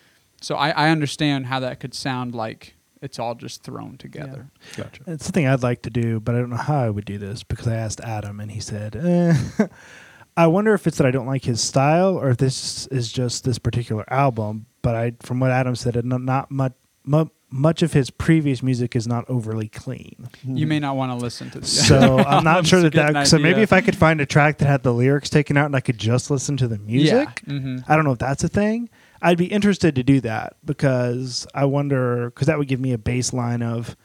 so 0.45 0.55
I, 0.55 0.69
I 0.69 0.89
understand 0.89 1.47
how 1.47 1.59
that 1.61 1.79
could 1.79 1.95
sound 1.95 2.35
like 2.35 2.75
it's 3.01 3.17
all 3.17 3.33
just 3.33 3.63
thrown 3.63 3.97
together. 3.97 4.51
Gotcha. 4.77 5.01
It's 5.07 5.25
something 5.25 5.47
I'd 5.47 5.63
like 5.63 5.81
to 5.81 5.89
do, 5.89 6.19
but 6.19 6.35
I 6.35 6.37
don't 6.37 6.51
know 6.51 6.55
how 6.57 6.81
I 6.83 6.89
would 6.91 7.05
do 7.05 7.17
this 7.17 7.41
because 7.41 7.67
I 7.67 7.73
asked 7.73 7.99
Adam 8.01 8.39
and 8.39 8.51
he 8.51 8.59
said, 8.59 8.95
eh. 8.95 9.67
I 10.37 10.45
wonder 10.45 10.75
if 10.75 10.85
it's 10.85 10.97
that 10.99 11.07
I 11.07 11.09
don't 11.09 11.25
like 11.25 11.45
his 11.45 11.61
style 11.61 12.15
or 12.15 12.29
if 12.29 12.37
this 12.37 12.85
is 12.87 13.11
just 13.11 13.43
this 13.43 13.57
particular 13.57 14.05
album. 14.13 14.67
But 14.83 14.93
I, 14.93 15.13
from 15.23 15.39
what 15.39 15.49
Adam 15.49 15.75
said, 15.75 16.03
not, 16.05 16.21
not 16.21 16.51
much, 16.51 16.73
mu- 17.03 17.29
much 17.49 17.81
of 17.81 17.93
his 17.93 18.11
previous 18.11 18.61
music 18.61 18.95
is 18.95 19.07
not 19.07 19.27
overly 19.27 19.67
clean. 19.69 20.29
You 20.43 20.67
may 20.67 20.77
not 20.79 20.95
want 20.95 21.11
to 21.11 21.15
listen 21.15 21.49
to 21.51 21.61
this. 21.61 21.87
So 21.87 22.19
I'm 22.27 22.43
not 22.43 22.65
Just 22.65 22.69
sure 22.69 22.81
that 22.81 22.93
that. 22.93 23.27
So 23.27 23.39
maybe 23.39 23.63
if 23.63 23.73
I 23.73 23.81
could 23.81 23.95
find 23.95 24.21
a 24.21 24.27
track 24.27 24.59
that 24.59 24.67
had 24.67 24.83
the 24.83 24.93
lyrics 24.93 25.31
taken 25.31 25.57
out 25.57 25.65
and 25.65 25.75
I 25.75 25.79
could 25.79 25.97
just 25.97 26.29
listen 26.29 26.55
to 26.57 26.67
the 26.67 26.77
music, 26.77 27.41
Yeah. 27.47 27.53
hmm 27.59 27.77
I 27.87 27.95
don't 27.95 28.05
know 28.05 28.11
if 28.11 28.19
that's 28.19 28.43
a 28.43 28.47
thing. 28.47 28.89
I'd 29.25 29.39
be 29.39 29.47
interested 29.47 29.95
to 29.95 30.03
do 30.03 30.21
that 30.21 30.55
because 30.63 31.47
I 31.55 31.65
wonder 31.65 32.29
because 32.29 32.45
that 32.45 32.59
would 32.59 32.67
give 32.67 32.79
me 32.79 32.93
a 32.93 32.97
baseline 32.97 33.63
of 33.63 33.97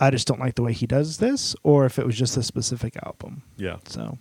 I 0.00 0.10
just 0.10 0.26
don't 0.26 0.40
like 0.40 0.56
the 0.56 0.62
way 0.62 0.72
he 0.72 0.86
does 0.86 1.18
this, 1.18 1.54
or 1.62 1.86
if 1.86 1.96
it 1.98 2.04
was 2.04 2.16
just 2.16 2.36
a 2.36 2.42
specific 2.42 2.96
album. 3.04 3.42
Yeah. 3.56 3.76
So 3.86 4.18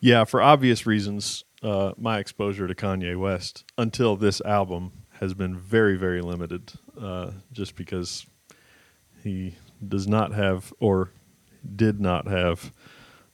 Yeah, 0.00 0.24
for 0.24 0.40
obvious 0.40 0.86
reasons, 0.86 1.44
uh, 1.62 1.92
my 1.98 2.18
exposure 2.18 2.68
to 2.68 2.74
Kanye 2.74 3.18
West 3.18 3.64
until 3.76 4.14
this 4.14 4.40
album 4.42 4.92
has 5.20 5.34
been 5.34 5.56
very, 5.56 5.96
very 5.96 6.20
limited, 6.20 6.74
uh, 7.00 7.32
just 7.50 7.74
because 7.74 8.26
he 9.24 9.56
does 9.86 10.06
not 10.06 10.32
have 10.32 10.72
or 10.78 11.10
did 11.74 12.00
not 12.00 12.28
have 12.28 12.72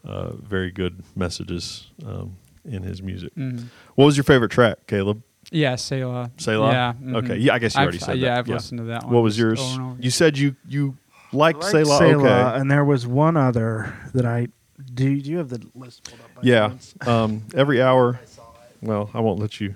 uh, 0.05 0.33
very 0.37 0.71
good 0.71 1.03
messages 1.15 1.91
um, 2.07 2.37
in 2.65 2.83
his 2.83 3.03
music. 3.03 3.33
hmm 3.35 3.59
What 3.95 4.07
was 4.07 4.17
your 4.17 4.25
favorite 4.25 4.51
track, 4.51 4.87
Caleb? 4.87 5.23
Yeah, 5.51 5.77
Selah. 5.77 6.31
Selah? 6.37 6.71
Yeah. 6.73 6.93
mhm. 7.01 7.17
Okay, 7.17 7.37
yeah, 7.39 7.55
I 7.55 7.59
guess 7.59 7.75
you 7.75 7.81
I've- 7.81 7.85
already 7.87 7.99
said 7.99 8.09
that. 8.09 8.19
yeah. 8.19 8.39
I've 8.39 8.49
listened 8.49 8.79
to 8.79 8.85
that 8.85 9.05
one. 9.05 9.15
What 9.15 9.23
was 9.23 9.39
yours? 9.39 9.61
over 9.61 9.73
and 9.73 9.83
over 9.93 10.03
You 10.03 10.11
said 10.11 10.37
you 10.39 10.57
you 10.69 10.97
liked 11.33 11.65
I 11.65 11.71
Selah. 11.71 11.99
Selah, 11.99 12.15
Okay. 12.51 12.61
and 12.61 12.71
there 12.71 12.85
was 12.85 13.07
one 13.07 13.37
other 13.37 13.95
that 14.15 14.27
I 14.27 14.49
do. 14.95 15.21
Do 15.21 15.31
you 15.31 15.39
have 15.39 15.49
the 15.49 15.63
list 15.75 16.05
pulled 16.05 16.21
up? 16.21 16.35
By 16.37 16.41
Yeah. 16.43 16.73
Um, 17.07 17.45
every 17.55 17.81
hour. 17.83 18.21
Well, 18.83 19.11
I 19.15 19.21
won't 19.21 19.41
let 19.41 19.61
you. 19.61 19.75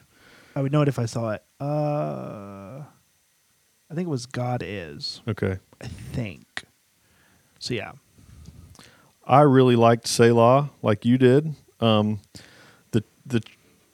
I 0.55 0.61
would 0.63 0.71
know 0.73 0.83
it 0.83 0.89
if 0.89 0.99
I 0.99 1.07
saw 1.07 1.31
it. 1.31 1.43
Uh, 1.61 2.83
I 3.91 3.95
think 3.95 4.07
it 4.07 4.11
was 4.11 4.27
God 4.27 4.63
is. 4.65 5.23
Okay. 5.27 5.59
I 5.81 5.87
think. 5.87 6.65
So 7.59 7.75
yeah, 7.75 7.93
I 9.27 9.41
really 9.43 9.77
liked 9.77 10.07
Selah, 10.07 10.71
like 10.83 11.05
you 11.05 11.17
did. 11.19 11.55
Um, 11.81 12.21
the 12.93 13.03
the 13.25 13.41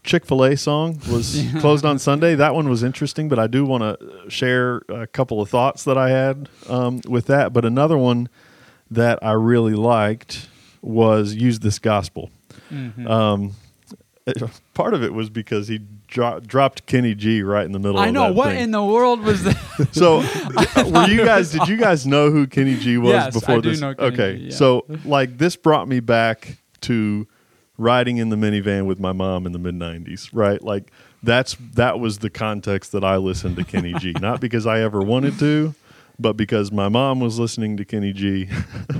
Chick 0.09 0.25
Fil 0.25 0.42
A 0.42 0.57
song 0.57 0.99
was 1.12 1.44
closed 1.61 1.85
on 1.85 1.99
Sunday. 1.99 2.35
That 2.35 2.55
one 2.55 2.68
was 2.71 2.83
interesting, 2.83 3.29
but 3.29 3.38
I 3.38 3.47
do 3.47 3.64
want 3.66 3.83
to 3.83 4.31
share 4.31 4.83
a 4.88 5.07
couple 5.07 5.42
of 5.42 5.51
thoughts 5.51 5.85
that 5.85 5.99
I 5.99 6.09
had 6.09 6.49
um, 6.68 7.03
with 7.07 7.27
that. 7.27 7.53
But 7.53 7.66
another 7.66 7.99
one 7.99 8.31
that 8.90 9.18
I 9.23 9.33
really 9.33 9.75
liked 9.75 10.49
was 10.81 11.35
"Use 11.35 11.59
This 11.59 11.79
Gospel." 11.79 12.31
Mhm. 12.73 13.09
Um, 13.09 13.53
part 14.75 14.94
of 14.94 15.03
it 15.03 15.12
was 15.12 15.29
because 15.31 15.68
he 15.68 15.81
dro- 16.07 16.40
dropped 16.40 16.87
Kenny 16.87 17.14
G 17.14 17.42
right 17.42 17.64
in 17.66 17.73
the 17.73 17.79
middle. 17.79 17.99
I 17.99 18.11
know 18.11 18.33
what 18.33 18.49
thing. 18.51 18.64
in 18.64 18.71
the 18.71 18.83
world 18.83 19.21
was 19.21 19.44
that. 19.44 19.57
So, 19.92 20.18
were 20.90 21.07
you 21.09 21.25
guys? 21.25 21.53
Did 21.53 21.68
you 21.68 21.77
guys 21.77 22.07
know 22.07 22.31
who 22.31 22.47
Kenny 22.47 22.77
G 22.77 22.97
was 22.99 23.12
Yes, 23.12 23.35
before 23.35 23.57
I 23.57 23.61
do 23.61 23.71
this? 23.71 23.81
know 23.81 23.94
Kenny 23.94 24.14
okay, 24.14 24.37
G, 24.38 24.44
yeah. 24.47 24.55
so 24.55 24.85
like 25.05 25.38
this 25.38 25.55
brought 25.55 25.87
me 25.87 26.01
back 26.01 26.59
to 26.83 27.27
riding 27.79 28.19
in 28.19 28.29
the 28.29 28.37
minivan 28.37 28.85
with 28.87 29.01
my 29.01 29.12
mom 29.12 29.47
in 29.47 29.53
the 29.53 29.59
mid 29.59 29.75
'90s. 29.75 30.29
Right, 30.33 30.62
like 30.62 30.91
that's 31.23 31.57
that 31.75 31.99
was 31.99 32.19
the 32.19 32.29
context 32.31 32.93
that 32.93 33.05
I 33.05 33.17
listened 33.17 33.57
to 33.57 33.64
Kenny 33.64 33.95
G. 33.95 34.12
Not 34.21 34.41
because 34.41 34.67
I 34.67 34.81
ever 34.81 35.01
wanted 35.01 35.38
to, 35.38 35.75
but 36.19 36.35
because 36.35 36.71
my 36.71 36.88
mom 36.88 37.21
was 37.21 37.38
listening 37.38 37.77
to 37.79 37.85
Kenny 37.85 38.12
G, 38.12 38.49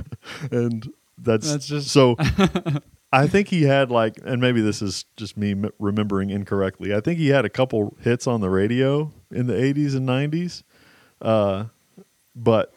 and 0.51 0.91
that's, 1.17 1.51
That's 1.51 1.67
just- 1.67 1.89
so. 1.89 2.15
I 3.11 3.25
think 3.25 3.47
he 3.47 3.63
had 3.63 3.89
like, 3.89 4.19
and 4.23 4.39
maybe 4.39 4.61
this 4.61 4.83
is 4.83 5.03
just 5.17 5.35
me 5.35 5.53
m- 5.53 5.71
remembering 5.79 6.29
incorrectly. 6.29 6.93
I 6.93 6.99
think 7.01 7.17
he 7.17 7.29
had 7.29 7.43
a 7.43 7.49
couple 7.49 7.97
hits 8.01 8.27
on 8.27 8.39
the 8.39 8.51
radio 8.51 9.11
in 9.31 9.47
the 9.47 9.53
'80s 9.55 9.95
and 9.95 10.07
'90s, 10.07 10.61
uh, 11.19 11.65
but 12.35 12.71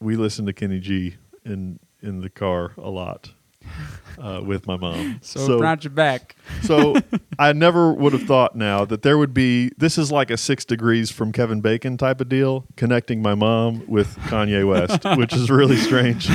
we 0.00 0.16
listened 0.16 0.48
to 0.48 0.52
Kenny 0.52 0.80
G 0.80 1.14
in 1.44 1.78
in 2.02 2.20
the 2.20 2.28
car 2.28 2.72
a 2.76 2.90
lot. 2.90 3.30
uh, 4.18 4.40
with 4.44 4.66
my 4.66 4.76
mom. 4.76 5.18
So, 5.22 5.58
brought 5.58 5.84
you 5.84 5.90
back. 5.90 6.36
so 6.62 6.96
I 7.38 7.52
never 7.52 7.92
would 7.92 8.12
have 8.12 8.22
thought 8.22 8.56
now 8.56 8.84
that 8.86 9.02
there 9.02 9.18
would 9.18 9.34
be 9.34 9.70
this 9.76 9.98
is 9.98 10.10
like 10.10 10.30
a 10.30 10.36
six 10.36 10.64
degrees 10.64 11.10
from 11.10 11.32
Kevin 11.32 11.60
Bacon 11.60 11.96
type 11.96 12.20
of 12.20 12.28
deal 12.28 12.66
connecting 12.76 13.20
my 13.20 13.34
mom 13.34 13.82
with 13.86 14.16
Kanye 14.20 14.66
West, 14.66 15.04
which 15.18 15.34
is 15.34 15.50
really 15.50 15.76
strange. 15.76 16.28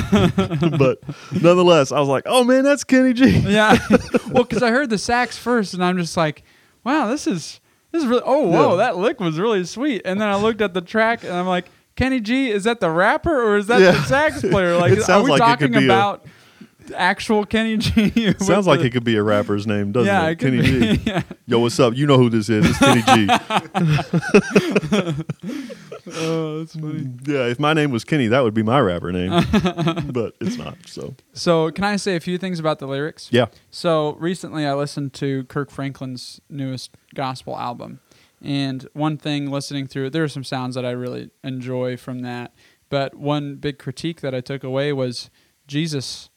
but 0.78 1.00
nonetheless, 1.40 1.92
I 1.92 1.98
was 2.00 2.08
like, 2.08 2.24
oh 2.26 2.44
man, 2.44 2.64
that's 2.64 2.84
Kenny 2.84 3.12
G. 3.12 3.28
Yeah. 3.38 3.78
well, 4.30 4.44
because 4.44 4.62
I 4.62 4.70
heard 4.70 4.90
the 4.90 4.98
sax 4.98 5.36
first, 5.38 5.74
and 5.74 5.84
I'm 5.84 5.98
just 5.98 6.16
like, 6.16 6.42
wow, 6.84 7.08
this 7.08 7.26
is 7.26 7.60
this 7.90 8.02
is 8.02 8.08
really. 8.08 8.22
Oh, 8.24 8.46
whoa, 8.48 8.70
Yeah. 8.70 8.76
that 8.76 8.96
lick 8.96 9.20
was 9.20 9.38
really 9.38 9.64
sweet. 9.64 10.02
And 10.04 10.20
then 10.20 10.28
I 10.28 10.36
looked 10.36 10.60
at 10.60 10.72
the 10.74 10.80
track, 10.80 11.24
and 11.24 11.32
I'm 11.32 11.46
like, 11.46 11.66
Kenny 11.96 12.20
G, 12.20 12.50
is 12.50 12.64
that 12.64 12.80
the 12.80 12.90
rapper 12.90 13.42
or 13.42 13.56
is 13.58 13.66
that 13.66 13.80
Yeah. 13.80 13.92
the 13.92 14.02
sax 14.04 14.40
player? 14.40 14.76
Like, 14.78 14.92
are 15.08 15.22
we 15.22 15.30
like 15.30 15.38
it 15.40 15.44
talking 15.44 15.72
could 15.72 15.80
be 15.80 15.84
a- 15.86 15.88
about 15.88 16.24
actual 16.96 17.44
Kenny 17.46 17.76
G? 17.76 18.32
Sounds 18.38 18.66
like 18.66 18.80
the- 18.80 18.86
it 18.86 18.90
could 18.92 19.04
be 19.04 19.16
a 19.16 19.22
rapper's 19.22 19.66
name, 19.66 19.92
doesn't 19.92 20.06
yeah, 20.06 20.26
it? 20.28 20.32
it 20.32 20.38
Kenny 20.38 20.60
be. 20.62 20.96
G. 20.96 21.02
yeah. 21.06 21.22
Yo, 21.46 21.58
what's 21.60 21.78
up? 21.78 21.94
You 21.94 22.06
know 22.06 22.16
who 22.18 22.28
this 22.30 22.48
is? 22.48 22.66
It's 22.68 22.78
Kenny 22.78 23.02
G. 23.02 23.28
Oh, 26.14 26.58
that's 26.58 26.74
funny. 26.74 27.08
yeah, 27.26 27.46
if 27.46 27.60
my 27.60 27.72
name 27.74 27.92
was 27.92 28.02
Kenny, 28.04 28.26
that 28.26 28.40
would 28.40 28.54
be 28.54 28.62
my 28.64 28.80
rapper 28.80 29.12
name. 29.12 29.30
but 30.12 30.34
it's 30.40 30.56
not. 30.58 30.76
So 30.86 31.14
So, 31.32 31.70
can 31.70 31.84
I 31.84 31.94
say 31.94 32.16
a 32.16 32.20
few 32.20 32.38
things 32.38 32.58
about 32.58 32.80
the 32.80 32.88
lyrics? 32.88 33.28
yeah. 33.30 33.46
So 33.70 34.14
recently, 34.14 34.66
I 34.66 34.74
listened 34.74 35.12
to 35.14 35.44
Kirk 35.44 35.70
Franklin's 35.70 36.40
newest 36.50 36.96
gospel 37.14 37.56
album, 37.56 38.00
and 38.42 38.88
one 38.94 39.16
thing 39.16 39.48
listening 39.50 39.86
through 39.86 40.06
it, 40.06 40.12
there 40.12 40.24
are 40.24 40.28
some 40.28 40.42
sounds 40.44 40.74
that 40.74 40.84
I 40.84 40.90
really 40.90 41.30
enjoy 41.44 41.96
from 41.96 42.20
that. 42.22 42.52
But 42.88 43.14
one 43.14 43.54
big 43.56 43.78
critique 43.78 44.22
that 44.22 44.34
I 44.34 44.40
took 44.40 44.64
away 44.64 44.92
was 44.92 45.30
Jesus, 45.68 46.30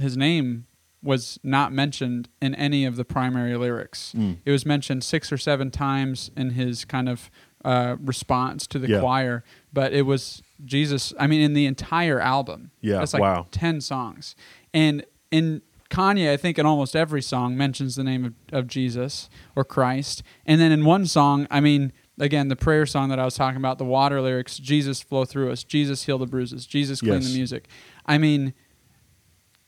his 0.00 0.16
name 0.16 0.66
was 1.02 1.38
not 1.42 1.72
mentioned 1.72 2.28
in 2.40 2.54
any 2.54 2.84
of 2.84 2.94
the 2.96 3.04
primary 3.04 3.56
lyrics. 3.56 4.12
Mm. 4.16 4.38
It 4.44 4.52
was 4.52 4.64
mentioned 4.64 5.02
six 5.02 5.32
or 5.32 5.38
seven 5.38 5.70
times 5.70 6.30
in 6.36 6.50
his 6.50 6.84
kind 6.84 7.08
of 7.08 7.28
uh, 7.64 7.96
response 8.00 8.66
to 8.68 8.78
the 8.78 8.88
Yeah. 8.88 9.00
choir, 9.00 9.42
but 9.72 9.92
it 9.92 10.02
was 10.02 10.42
Jesus. 10.64 11.12
I 11.18 11.26
mean, 11.26 11.40
in 11.40 11.54
the 11.54 11.66
entire 11.66 12.20
album. 12.20 12.70
Yeah, 12.80 12.98
that's 12.98 13.14
like 13.14 13.22
wow. 13.22 13.46
ten 13.50 13.80
songs, 13.80 14.36
and 14.72 15.04
in 15.30 15.62
Kanye, 15.90 16.30
I 16.32 16.36
think 16.36 16.58
in 16.58 16.66
almost 16.66 16.96
every 16.96 17.20
song 17.22 17.56
mentions 17.56 17.96
the 17.96 18.04
name 18.04 18.24
of, 18.24 18.34
of 18.52 18.66
Jesus 18.66 19.28
or 19.54 19.64
Christ, 19.64 20.22
and 20.46 20.60
then 20.60 20.72
in 20.72 20.84
one 20.84 21.06
song, 21.06 21.46
I 21.50 21.60
mean. 21.60 21.92
Again, 22.20 22.48
the 22.48 22.56
prayer 22.56 22.84
song 22.84 23.08
that 23.08 23.18
I 23.18 23.24
was 23.24 23.34
talking 23.34 23.56
about, 23.56 23.78
the 23.78 23.86
water 23.86 24.20
lyrics, 24.20 24.58
Jesus 24.58 25.00
flow 25.00 25.24
through 25.24 25.50
us, 25.50 25.64
Jesus 25.64 26.04
heal 26.04 26.18
the 26.18 26.26
bruises, 26.26 26.66
Jesus 26.66 27.00
clean 27.00 27.14
Yes. 27.14 27.28
the 27.28 27.34
music. 27.34 27.68
I 28.04 28.18
mean, 28.18 28.52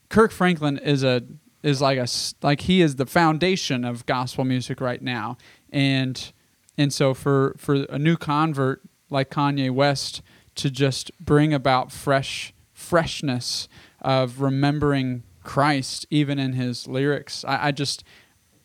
Kirk 0.09 0.31
Franklin 0.31 0.79
is 0.79 1.03
a 1.03 1.23
is 1.63 1.81
like 1.81 1.99
a 1.99 2.07
like 2.43 2.63
he 2.63 2.83
is 2.83 2.97
the 2.97 3.07
foundation 3.07 3.85
of 3.85 4.05
gospel 4.07 4.45
music 4.45 4.81
right 4.81 5.03
now, 5.03 5.37
and 5.71 6.33
and 6.77 6.93
so 6.93 7.15
for 7.15 7.55
for 7.59 7.85
a 7.85 7.99
new 7.99 8.17
convert 8.17 8.83
like 9.11 9.31
Kanye 9.31 9.71
West 9.71 10.23
to 10.57 10.71
just 10.71 11.11
bring 11.19 11.53
about 11.53 11.91
fresh 11.91 12.53
freshness 12.73 13.69
of 14.01 14.41
remembering 14.41 15.23
Christ 15.43 16.07
even 16.11 16.39
in 16.39 16.53
his 16.53 16.87
lyrics, 16.87 17.45
I, 17.45 17.69
I 17.69 17.71
just 17.73 18.05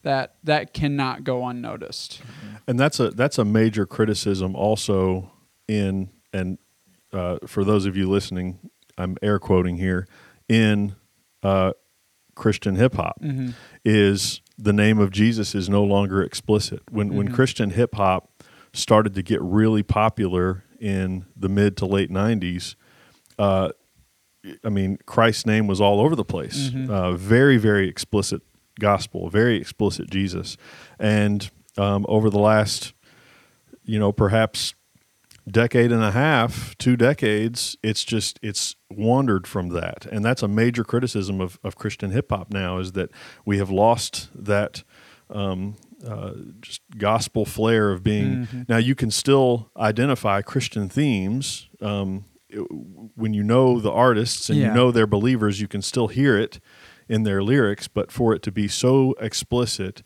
that 0.04 0.36
that 0.43 0.73
cannot 0.73 1.23
go 1.23 1.45
unnoticed. 1.45 2.21
and 2.67 2.80
that's 2.80 2.99
a 2.99 3.12
that's 3.12 3.38
a 3.38 3.45
major 3.45 3.86
criticism 3.86 4.56
also 4.56 5.32
in 5.67 6.10
and 6.34 6.58
uh, 7.12 7.38
for 7.47 7.63
those 7.63 7.86
of 7.86 7.97
you 7.97 8.10
listening, 8.10 8.60
I'm 8.97 9.17
air 9.21 9.39
quoting 9.39 9.78
here 9.78 10.08
in 10.47 10.95
uh, 11.43 11.71
Christian 12.36 12.75
hip 12.75 12.95
hop 12.95 13.19
Mhm. 13.21 13.54
is 13.86 14.41
the 14.58 14.73
name 14.73 14.99
of 14.99 15.12
Jesus 15.12 15.56
is 15.56 15.69
no 15.69 15.84
longer 15.84 16.21
explicit. 16.21 16.82
When 16.89 17.13
when 17.13 17.30
Mhm. 17.30 17.34
Christian 17.34 17.69
hip 17.71 17.95
hop 17.95 18.43
started 18.73 19.13
to 19.15 19.21
get 19.23 19.41
really 19.41 19.84
popular 19.84 20.63
in 20.80 21.25
the 21.36 21.49
mid 21.49 21.75
to 21.78 21.86
late 21.86 22.10
'90s, 22.12 22.75
uh, 23.38 23.69
I 24.63 24.69
mean 24.69 24.97
Christ's 25.06 25.45
name 25.45 25.67
was 25.67 25.82
all 25.82 25.99
over 25.99 26.15
the 26.15 26.23
place. 26.25 26.69
Mhm. 26.69 26.89
Uh, 26.89 27.13
very 27.13 27.58
very 27.58 27.88
explicit 27.89 28.41
gospel, 28.80 29.30
very 29.30 29.58
explicit 29.58 30.10
Jesus, 30.10 30.56
and 30.99 31.49
um, 31.78 32.06
over 32.10 32.30
the 32.30 32.39
last, 32.39 32.93
you 33.84 33.99
know, 33.99 34.12
perhaps 34.12 34.73
decade 35.49 35.91
and 35.91 36.04
a 36.04 36.12
half, 36.12 36.78
two 36.78 36.95
decades, 36.97 37.78
it's 37.84 38.04
just 38.04 38.39
it's 38.41 38.75
wandered 38.89 39.45
from 39.47 39.69
that, 39.69 40.06
and 40.12 40.23
that's 40.25 40.41
a 40.43 40.47
major 40.47 40.84
criticism 40.84 41.39
of, 41.41 41.60
of 41.63 41.75
Christian 41.75 42.12
hip 42.12 42.32
hop 42.32 42.52
now 42.52 42.80
is 42.80 42.93
that 42.93 43.10
we 43.45 43.58
have 43.60 43.69
lost 43.69 44.30
that 44.34 44.84
um, 45.30 45.75
uh, 46.08 46.32
just 46.62 46.82
gospel 46.97 47.45
flair 47.45 47.91
of 47.91 48.04
being. 48.04 48.47
Mhm. 48.47 48.69
Now 48.69 48.78
you 48.78 48.95
can 48.95 49.12
still 49.12 49.69
identify 49.78 50.41
Christian 50.41 50.89
themes 50.89 51.67
um, 51.82 52.25
it- 52.49 52.65
when 53.15 53.34
you 53.34 53.43
know 53.43 53.80
the 53.80 53.91
artists 53.91 54.49
and 54.49 54.58
Yeah. 54.58 54.69
you 54.69 54.73
know 54.73 54.91
they're 54.91 55.06
believers. 55.06 55.62
You 55.62 55.67
can 55.67 55.82
still 55.84 56.08
hear 56.08 56.36
it 56.38 56.60
in 57.08 57.23
their 57.23 57.43
lyrics, 57.43 57.88
but 57.88 58.12
for 58.12 58.34
it 58.34 58.41
to 58.43 58.52
be 58.52 58.67
so 58.67 59.13
explicit, 59.21 60.02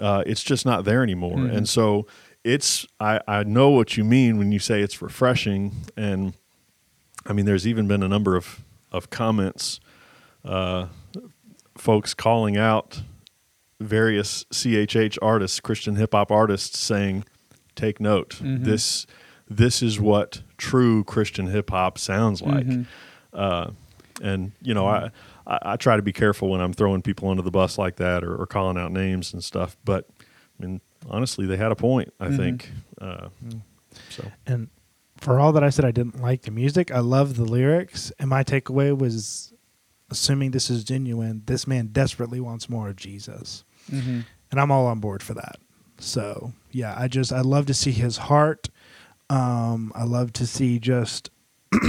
uh, 0.00 0.22
it's 0.26 0.42
just 0.42 0.64
not 0.64 0.84
there 0.84 1.02
anymore. 1.02 1.36
Mhm. 1.38 1.54
And 1.56 1.68
so 1.68 2.06
it's 2.42 2.86
I, 3.00 3.20
I 3.28 3.42
know 3.44 3.68
what 3.70 3.96
you 3.98 4.04
mean 4.04 4.38
when 4.38 4.50
you 4.52 4.58
say 4.58 4.80
it's 4.80 5.02
refreshing 5.02 5.72
and 5.96 6.32
I 7.26 7.32
mean 7.32 7.46
there's 7.46 7.66
even 7.66 7.86
been 7.88 8.02
a 8.02 8.08
number 8.08 8.36
of 8.36 8.62
of 8.92 9.10
comments 9.10 9.80
uh, 10.44 10.86
folks 11.76 12.14
calling 12.14 12.56
out 12.56 13.02
various 13.80 14.44
CHH 14.52 15.18
artists 15.20 15.60
Christian 15.60 15.96
hip 15.96 16.12
hop 16.12 16.30
artists 16.30 16.78
saying 16.78 17.24
take 17.74 18.00
note 18.00 18.36
Mhm. 18.42 18.64
this 18.64 19.06
this 19.48 19.82
is 19.82 19.98
what 20.00 20.42
true 20.56 21.04
Christian 21.04 21.48
hip 21.48 21.70
hop 21.70 21.98
sounds 21.98 22.40
like 22.40 22.66
Mhm. 22.66 22.86
uh, 23.32 23.70
and 24.22 24.52
you 24.62 24.74
know 24.74 24.86
I, 24.86 25.10
I 25.46 25.58
I 25.72 25.76
try 25.76 25.96
to 25.96 26.02
be 26.02 26.12
careful 26.12 26.50
when 26.50 26.60
I'm 26.60 26.72
throwing 26.72 27.02
people 27.02 27.28
under 27.28 27.42
the 27.42 27.50
bus 27.50 27.76
like 27.78 27.96
that 27.96 28.22
or, 28.22 28.36
or 28.36 28.46
calling 28.46 28.78
out 28.78 28.92
names 28.92 29.32
and 29.32 29.42
stuff 29.42 29.76
but 29.84 30.08
I 30.60 30.64
mean 30.66 30.80
honestly 31.10 31.46
they 31.46 31.56
had 31.56 31.72
a 31.72 31.76
point 31.76 32.12
I 32.20 32.28
Mhm. 32.28 32.36
think 32.36 32.72
uh, 33.00 33.28
so 34.08 34.30
And 34.46 34.68
for 35.24 35.40
all 35.40 35.52
that 35.52 35.64
I 35.64 35.70
said, 35.70 35.84
I 35.84 35.90
didn't 35.90 36.20
like 36.22 36.42
the 36.42 36.50
music. 36.50 36.90
I 36.90 37.00
love 37.00 37.36
the 37.36 37.44
lyrics, 37.44 38.12
and 38.18 38.28
my 38.30 38.44
takeaway 38.44 38.96
was, 38.96 39.52
assuming 40.10 40.50
this 40.52 40.68
is 40.70 40.84
genuine, 40.84 41.42
this 41.46 41.66
man 41.66 41.88
desperately 41.92 42.40
wants 42.40 42.68
more 42.68 42.88
of 42.88 42.96
Jesus, 42.96 43.64
Mhm. 43.90 44.24
and 44.50 44.60
I'm 44.60 44.70
all 44.70 44.86
on 44.86 45.00
board 45.00 45.22
for 45.22 45.34
that. 45.34 45.56
So 45.98 46.52
yeah, 46.72 46.94
I 46.96 47.08
just 47.08 47.32
I 47.32 47.40
love 47.40 47.66
to 47.66 47.74
see 47.74 47.92
his 47.92 48.16
heart. 48.18 48.68
Um, 49.30 49.90
I 49.94 50.04
love 50.04 50.32
to 50.34 50.46
see 50.46 50.78
just. 50.78 51.30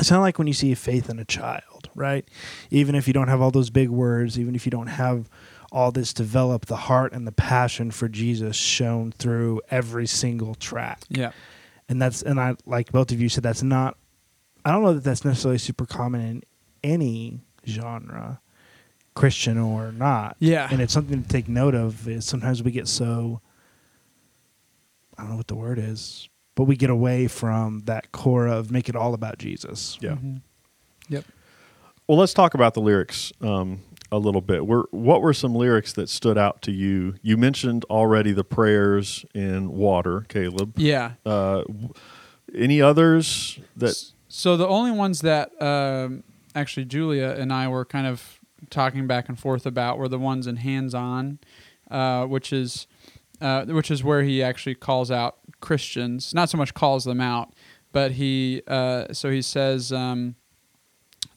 It's 0.00 0.10
of 0.10 0.20
like 0.20 0.38
when 0.38 0.48
you 0.48 0.52
see 0.54 0.74
faith 0.74 1.08
in 1.08 1.20
a 1.20 1.24
child, 1.24 1.88
right? 1.94 2.26
Even 2.70 2.96
if 2.96 3.06
you 3.06 3.14
don't 3.14 3.28
have 3.28 3.40
all 3.40 3.52
those 3.52 3.70
big 3.70 3.90
words, 3.90 4.36
even 4.38 4.56
if 4.56 4.66
you 4.66 4.70
don't 4.70 4.88
have 4.88 5.30
all 5.70 5.92
this 5.92 6.12
developed, 6.12 6.66
the 6.66 6.76
heart 6.76 7.12
and 7.12 7.26
the 7.28 7.32
passion 7.32 7.92
for 7.92 8.08
Jesus 8.08 8.56
shown 8.56 9.12
through 9.12 9.60
every 9.70 10.06
single 10.08 10.56
track 10.56 11.02
Yeah. 11.08 11.30
And 11.88 12.00
that's 12.00 12.22
and 12.22 12.40
I 12.40 12.54
like 12.66 12.90
both 12.92 13.12
of 13.12 13.20
you 13.20 13.28
said 13.28 13.42
that's 13.44 13.62
not 13.62 13.96
I 14.64 14.70
don't 14.70 14.82
know 14.82 14.94
that 14.94 15.04
that's 15.04 15.24
necessarily 15.24 15.58
super 15.58 15.84
common 15.86 16.20
in 16.22 16.42
any 16.82 17.40
genre, 17.66 18.40
Christian 19.14 19.58
or 19.58 19.92
not. 19.92 20.36
Yeah. 20.38 20.68
and 20.70 20.80
it's 20.80 20.92
something 20.92 21.22
to 21.22 21.28
take 21.28 21.48
note 21.48 21.74
of. 21.74 22.08
Is 22.08 22.24
sometimes 22.24 22.62
we 22.62 22.70
get 22.70 22.88
so 22.88 23.40
I 25.18 25.22
don't 25.22 25.30
know 25.32 25.36
what 25.36 25.48
the 25.48 25.54
word 25.54 25.78
is, 25.78 26.28
but 26.54 26.64
we 26.64 26.76
get 26.76 26.90
away 26.90 27.28
from 27.28 27.82
that 27.84 28.10
core 28.12 28.46
of 28.46 28.70
make 28.70 28.88
it 28.88 28.96
all 28.96 29.14
about 29.14 29.38
Jesus. 29.38 29.98
yeah 30.00 30.12
Mhm. 30.12 30.40
Yep. 31.08 31.24
Well, 32.06 32.18
let's 32.18 32.34
talk 32.34 32.54
about 32.54 32.74
the 32.74 32.80
lyrics 32.80 33.32
um, 33.40 33.80
a 34.12 34.18
little 34.18 34.40
bit. 34.40 34.66
Were, 34.66 34.88
what 34.90 35.22
were 35.22 35.32
some 35.32 35.54
lyrics 35.54 35.92
that 35.94 36.08
stood 36.08 36.38
out 36.38 36.62
to 36.62 36.72
you? 36.72 37.14
You 37.22 37.36
mentioned 37.36 37.84
already 37.90 38.32
the 38.32 38.44
prayers 38.44 39.24
in 39.34 39.72
water, 39.72 40.24
Caleb. 40.28 40.78
Yeah. 40.78 41.12
Uh, 41.24 41.64
any 42.54 42.80
others 42.80 43.58
that? 43.76 43.96
So 44.28 44.56
the 44.56 44.68
only 44.68 44.90
ones 44.90 45.20
that 45.20 45.50
um, 45.62 46.22
actually 46.54 46.84
Julia 46.86 47.34
and 47.38 47.52
I 47.52 47.68
were 47.68 47.84
kind 47.84 48.06
of 48.06 48.40
talking 48.70 49.06
back 49.06 49.28
and 49.28 49.38
forth 49.38 49.66
about 49.66 49.98
were 49.98 50.08
the 50.08 50.18
ones 50.18 50.46
in 50.46 50.56
hands 50.56 50.94
on, 50.94 51.38
uh, 51.90 52.26
which 52.26 52.52
is 52.52 52.86
uh, 53.40 53.64
which 53.66 53.90
is 53.90 54.02
where 54.04 54.22
he 54.22 54.42
actually 54.42 54.74
calls 54.74 55.10
out 55.10 55.38
Christians. 55.60 56.32
Not 56.34 56.50
so 56.50 56.58
much 56.58 56.74
calls 56.74 57.04
them 57.04 57.20
out, 57.20 57.52
but 57.92 58.12
he 58.12 58.62
uh, 58.66 59.12
so 59.12 59.30
he 59.30 59.42
says 59.42 59.92
um, 59.92 60.36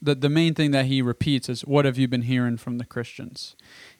the 0.01 0.15
the 0.15 0.29
main 0.29 0.53
thing 0.53 0.71
that 0.71 0.85
he 0.85 1.01
repeats 1.01 1.49
is 1.49 1.61
what 1.61 1.85
have 1.85 1.97
you 1.97 2.07
been 2.07 2.23
hearing 2.23 2.57
from 2.57 2.77
the 2.77 2.85
Christians, 2.85 3.55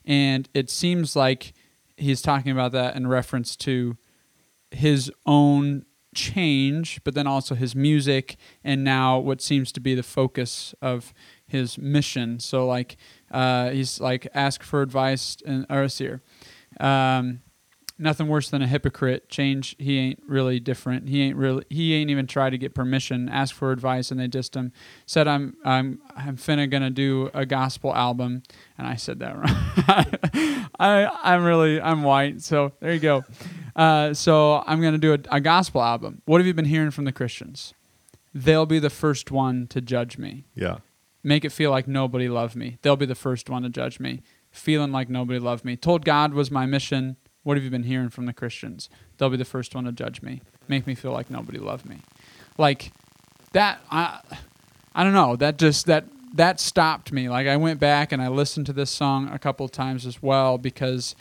and 0.06 0.48
it 0.54 0.70
seems 0.70 1.16
like 1.16 1.54
he's 1.98 2.22
talking 2.22 2.52
about 2.52 2.72
that 2.74 2.96
in 2.96 3.08
reference 3.08 3.56
to 3.58 3.98
his 4.72 5.12
own 5.26 5.86
change, 6.14 7.02
but 7.04 7.14
then 7.14 7.28
also 7.28 7.56
his 7.56 7.76
music, 7.76 8.38
and 8.64 8.84
now 8.84 9.20
what 9.20 9.42
seems 9.42 9.72
to 9.72 9.80
be 9.80 9.96
the 9.96 10.04
focus 10.04 10.74
of 10.82 11.14
his 11.46 11.78
mission. 11.78 12.40
So 12.40 12.66
like 12.66 12.98
uh, 13.32 13.70
he's 13.70 14.00
like 14.00 14.28
ask 14.34 14.64
for 14.64 14.82
advice 14.82 15.38
and 15.46 15.66
or 15.70 15.88
here. 15.88 16.22
Um, 16.80 17.42
nothing 18.00 18.28
worse 18.28 18.50
than 18.50 18.62
a 18.62 18.68
hypocrite. 18.68 19.30
Change. 19.30 19.76
He 19.80 19.98
ain't 19.98 20.22
really 20.28 20.60
different. 20.60 21.10
He 21.10 21.22
ain't 21.22 21.36
really. 21.36 21.64
He 21.70 21.94
ain't 21.94 22.10
even 22.10 22.28
try 22.28 22.50
to 22.50 22.58
get 22.58 22.74
permission. 22.74 23.30
Ask 23.30 23.56
for 23.56 23.72
advice, 23.72 24.12
and 24.12 24.20
they 24.20 24.28
dissed 24.28 24.56
him. 24.56 24.72
Said 25.06 25.28
I'm 25.28 25.56
I'm 25.64 26.02
I'm 26.16 26.38
finna 26.38 26.70
gonna 26.70 26.90
do 26.90 27.30
a 27.34 27.46
gospel 27.46 27.94
album, 27.94 28.44
and 28.78 28.88
I 28.88 28.96
said 28.96 29.20
that 29.20 29.36
wrong. 29.36 30.68
I 30.80 31.10
I'm 31.24 31.44
really 31.44 31.82
I'm 31.82 32.04
white, 32.04 32.42
so 32.42 32.74
there 32.80 32.94
you 32.94 33.00
go. 33.00 33.24
Uh, 33.76 34.14
so 34.14 34.64
I'm 34.66 34.82
gonna 34.82 34.98
do 34.98 35.14
a, 35.14 35.20
a 35.32 35.40
gospel 35.40 35.82
album. 35.82 36.22
What 36.26 36.40
have 36.40 36.48
you 36.48 36.54
been 36.54 36.66
hearing 36.66 36.92
from 36.92 37.06
the 37.06 37.12
Christians? 37.12 37.74
They'll 38.34 38.66
be 38.66 38.80
the 38.80 38.90
first 38.90 39.32
one 39.32 39.68
to 39.68 39.82
judge 39.82 40.18
me. 40.18 40.46
Yeah. 40.54 40.78
Make 41.24 41.44
it 41.44 41.52
feel 41.52 41.72
like 41.72 41.88
nobody 41.88 42.30
loved 42.30 42.56
me. 42.56 42.78
They'll 42.82 42.96
be 42.96 43.06
the 43.06 43.16
first 43.16 43.50
one 43.50 43.64
to 43.64 43.70
judge 43.70 44.00
me. 44.00 44.22
Feeling 44.52 44.92
like 44.92 45.10
nobody 45.10 45.40
loved 45.40 45.66
me. 45.66 45.76
Told 45.76 46.06
God 46.06 46.34
was 46.34 46.52
my 46.52 46.66
mission. 46.66 47.18
What 47.48 47.56
have 47.56 47.64
you 47.64 47.70
been 47.70 47.84
hearing 47.84 48.10
from 48.10 48.26
the 48.26 48.34
Christians? 48.34 48.90
They'll 49.18 49.30
be 49.30 49.38
the 49.38 49.46
first 49.46 49.74
one 49.74 49.86
to 49.86 49.94
judge 49.94 50.22
me. 50.22 50.42
Make 50.68 50.86
me 50.86 50.96
feel 50.96 51.14
like 51.14 51.30
nobody 51.30 51.60
loved 51.60 51.86
me. 51.86 52.02
Like 52.58 52.92
that 53.54 53.80
I 53.90 54.20
I 54.94 55.06
don't 55.06 55.14
know. 55.14 55.38
That 55.38 55.58
just 55.58 55.86
that 55.86 56.04
that 56.34 56.60
stopped 56.60 57.14
me. 57.14 57.30
Like 57.30 57.48
I 57.48 57.56
went 57.56 57.80
back 57.80 58.12
and 58.12 58.22
I 58.22 58.28
listened 58.28 58.66
to 58.66 58.74
this 58.74 58.92
song 58.92 59.30
a 59.30 59.40
couple 59.40 59.66
of 59.66 59.72
times 59.72 60.06
as 60.06 60.22
well 60.22 60.58
because 60.58 61.16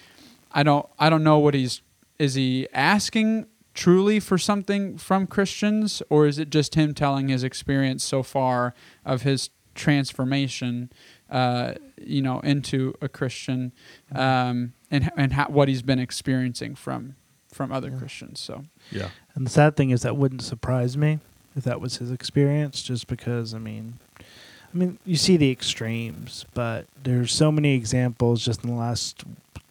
I 0.50 0.64
don't 0.64 0.84
I 0.98 1.10
don't 1.10 1.22
know 1.22 1.38
what 1.38 1.54
he's 1.54 1.80
is 2.18 2.34
he 2.34 2.66
asking 2.72 3.46
truly 3.72 4.18
for 4.18 4.36
something 4.36 4.98
from 4.98 5.28
Christians 5.28 6.02
or 6.10 6.26
is 6.26 6.40
it 6.40 6.50
just 6.50 6.74
him 6.74 6.92
telling 6.92 7.28
his 7.28 7.44
experience 7.44 8.02
so 8.02 8.24
far 8.24 8.74
of 9.04 9.22
his 9.22 9.50
transformation 9.76 10.90
uh, 11.30 11.74
you 11.96 12.22
know 12.22 12.40
into 12.40 12.94
a 13.00 13.08
Christian 13.08 13.72
um, 14.14 14.72
and 14.90 15.10
and 15.16 15.32
how, 15.34 15.46
what 15.48 15.68
he's 15.68 15.82
been 15.82 15.98
experiencing 15.98 16.74
from 16.74 17.14
from 17.52 17.70
other 17.72 17.90
Yeah. 17.90 17.98
Christians 17.98 18.40
so 18.40 18.64
Yeah. 18.90 19.10
And 19.34 19.46
the 19.46 19.50
sad 19.50 19.76
thing 19.76 19.90
is 19.90 20.02
that 20.02 20.16
wouldn't 20.16 20.42
surprise 20.42 20.96
me 20.96 21.18
if 21.56 21.64
that 21.64 21.80
was 21.80 21.96
his 21.98 22.10
experience, 22.10 22.82
just 22.82 23.06
because 23.06 23.54
I 23.54 23.58
mean, 23.58 23.94
I 24.20 24.76
mean, 24.78 24.98
you 25.06 25.16
see 25.16 25.36
the 25.38 25.50
extremes, 25.50 26.44
but 26.52 26.86
there's 27.02 27.32
so 27.32 27.50
many 27.50 27.74
examples 27.74 28.44
just 28.44 28.62
in 28.62 28.68
the 28.70 28.76
last, 28.76 29.24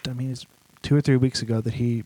I 0.08 0.14
mean, 0.14 0.32
it's 0.32 0.46
two 0.82 0.96
or 0.96 1.02
three 1.02 1.18
weeks 1.18 1.42
ago 1.44 1.62
that 1.62 1.76
he. 1.76 2.04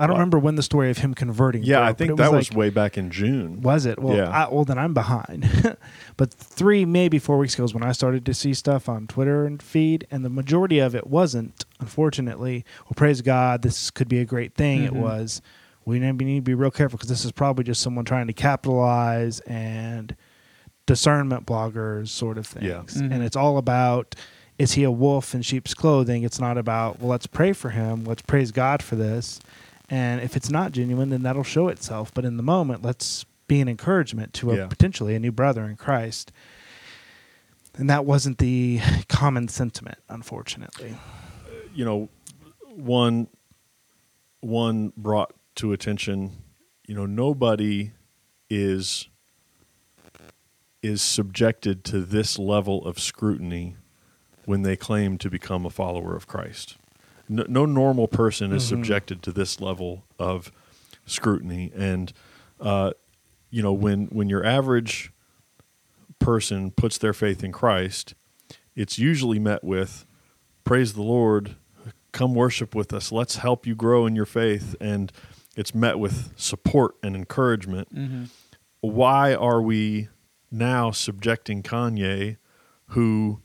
I 0.00 0.06
don't 0.06 0.14
Well- 0.14 0.18
remember 0.20 0.38
when 0.38 0.54
the 0.56 0.62
story 0.62 0.90
of 0.90 0.98
him 0.98 1.14
converting. 1.14 1.62
Yeah, 1.62 1.78
broke, 1.80 1.88
I 1.88 1.92
think 1.92 2.10
it 2.12 2.16
that 2.16 2.32
was 2.32 2.50
like- 2.50 2.58
way 2.58 2.70
back 2.70 2.96
in 2.98 3.10
June. 3.10 3.60
Was 3.60 3.84
it? 3.86 3.98
Well, 3.98 4.16
Yeah. 4.16 4.30
I, 4.30 4.48
well, 4.52 4.64
then 4.64 4.78
I'm 4.78 4.94
behind. 4.94 5.76
but 6.16 6.32
three, 6.32 6.84
maybe 6.84 7.18
four 7.18 7.36
weeks 7.38 7.54
ago 7.54 7.64
is 7.64 7.74
when 7.74 7.82
I 7.82 7.92
started 7.92 8.24
to 8.26 8.34
see 8.34 8.54
stuff 8.54 8.88
on 8.88 9.06
Twitter 9.06 9.44
and 9.44 9.62
feed, 9.62 10.06
and 10.10 10.24
the 10.24 10.30
majority 10.30 10.78
of 10.78 10.94
it 10.94 11.06
wasn't, 11.06 11.64
unfortunately. 11.80 12.64
Well, 12.86 12.94
praise 12.96 13.20
God, 13.22 13.62
this 13.62 13.90
could 13.90 14.08
be 14.08 14.18
a 14.18 14.24
great 14.24 14.54
thing. 14.54 14.82
It 14.84 14.92
Mhm. 14.94 15.00
was. 15.02 15.42
We 15.84 15.98
need 15.98 16.18
to 16.18 16.40
be 16.42 16.54
real 16.54 16.70
careful 16.70 16.96
because 16.96 17.08
this 17.10 17.24
is 17.24 17.32
probably 17.32 17.64
just 17.64 17.80
someone 17.82 18.04
trying 18.04 18.26
to 18.28 18.32
capitalize 18.32 19.40
and 19.40 20.16
discernment 20.86 21.46
bloggers 21.46 22.08
sort 22.08 22.38
of 22.38 22.46
things. 22.46 22.64
Yeah. 22.66 22.82
Mhm. 23.02 23.12
And 23.12 23.22
it's 23.22 23.36
all 23.36 23.58
about 23.58 24.14
is 24.58 24.72
he 24.72 24.82
a 24.82 24.90
wolf 24.90 25.34
in 25.34 25.40
sheep's 25.40 25.72
clothing? 25.72 26.22
It's 26.22 26.38
not 26.38 26.58
about, 26.58 27.00
well, 27.00 27.08
let's 27.08 27.26
pray 27.26 27.54
for 27.54 27.70
him. 27.70 28.04
Let's 28.04 28.20
praise 28.20 28.50
God 28.52 28.82
for 28.82 28.94
this. 28.94 29.40
And 29.90 30.20
if 30.20 30.36
it's 30.36 30.50
not 30.50 30.70
genuine, 30.72 31.08
then 31.10 31.22
that'll 31.24 31.42
show 31.42 31.68
itself. 31.68 32.14
But 32.14 32.24
in 32.24 32.36
the 32.36 32.42
moment, 32.44 32.82
let's 32.82 33.24
be 33.48 33.60
an 33.60 33.68
encouragement 33.68 34.32
to 34.34 34.52
a 34.52 34.56
Yeah. 34.56 34.66
potentially 34.68 35.16
a 35.16 35.18
new 35.18 35.32
brother 35.32 35.64
in 35.64 35.76
Christ. 35.76 36.30
And 37.74 37.90
that 37.90 38.04
wasn't 38.04 38.38
the 38.38 38.80
common 39.08 39.48
sentiment, 39.48 39.98
unfortunately. 40.08 40.92
Uh, 41.46 41.50
you 41.74 41.84
know, 41.84 42.08
one 42.68 43.26
one 44.40 44.92
brought 44.96 45.34
to 45.56 45.72
attention, 45.72 46.32
you 46.86 46.94
know, 46.94 47.04
nobody 47.06 47.90
is 48.48 49.08
is 50.82 51.02
subjected 51.02 51.84
to 51.84 52.00
this 52.00 52.38
level 52.38 52.84
of 52.86 52.98
scrutiny 52.98 53.76
when 54.46 54.62
they 54.62 54.76
claim 54.76 55.18
to 55.18 55.28
become 55.28 55.66
a 55.66 55.70
follower 55.70 56.16
of 56.16 56.26
Christ. 56.26 56.78
No, 57.30 57.44
no 57.48 57.64
normal 57.64 58.08
person 58.08 58.52
is 58.52 58.64
Mhm. 58.64 58.68
subjected 58.68 59.22
to 59.22 59.32
this 59.32 59.60
level 59.60 60.04
of 60.18 60.50
scrutiny, 61.06 61.70
and 61.74 62.12
uh, 62.60 62.90
you 63.50 63.62
know, 63.62 63.72
when 63.72 64.06
when 64.06 64.28
your 64.28 64.44
average 64.44 65.12
person 66.18 66.70
puts 66.70 66.98
their 66.98 67.12
faith 67.14 67.42
in 67.42 67.52
Christ, 67.52 68.14
it's 68.76 68.98
usually 68.98 69.38
met 69.38 69.64
with 69.64 70.04
praise 70.64 70.92
the 70.92 71.02
Lord, 71.02 71.56
come 72.12 72.34
worship 72.34 72.74
with 72.74 72.92
us, 72.92 73.10
let's 73.10 73.36
help 73.36 73.66
you 73.66 73.74
grow 73.74 74.06
in 74.06 74.14
your 74.14 74.26
faith. 74.26 74.76
And 74.80 75.10
it's 75.56 75.74
met 75.74 75.98
with 75.98 76.32
support 76.36 76.94
and 77.02 77.16
encouragement. 77.16 77.94
mm-hmm. 77.94 78.24
Why 78.82 79.34
are 79.34 79.60
we 79.60 80.08
now 80.50 80.90
subjecting 80.90 81.62
Kanye, 81.62 82.36
who, 82.88 83.40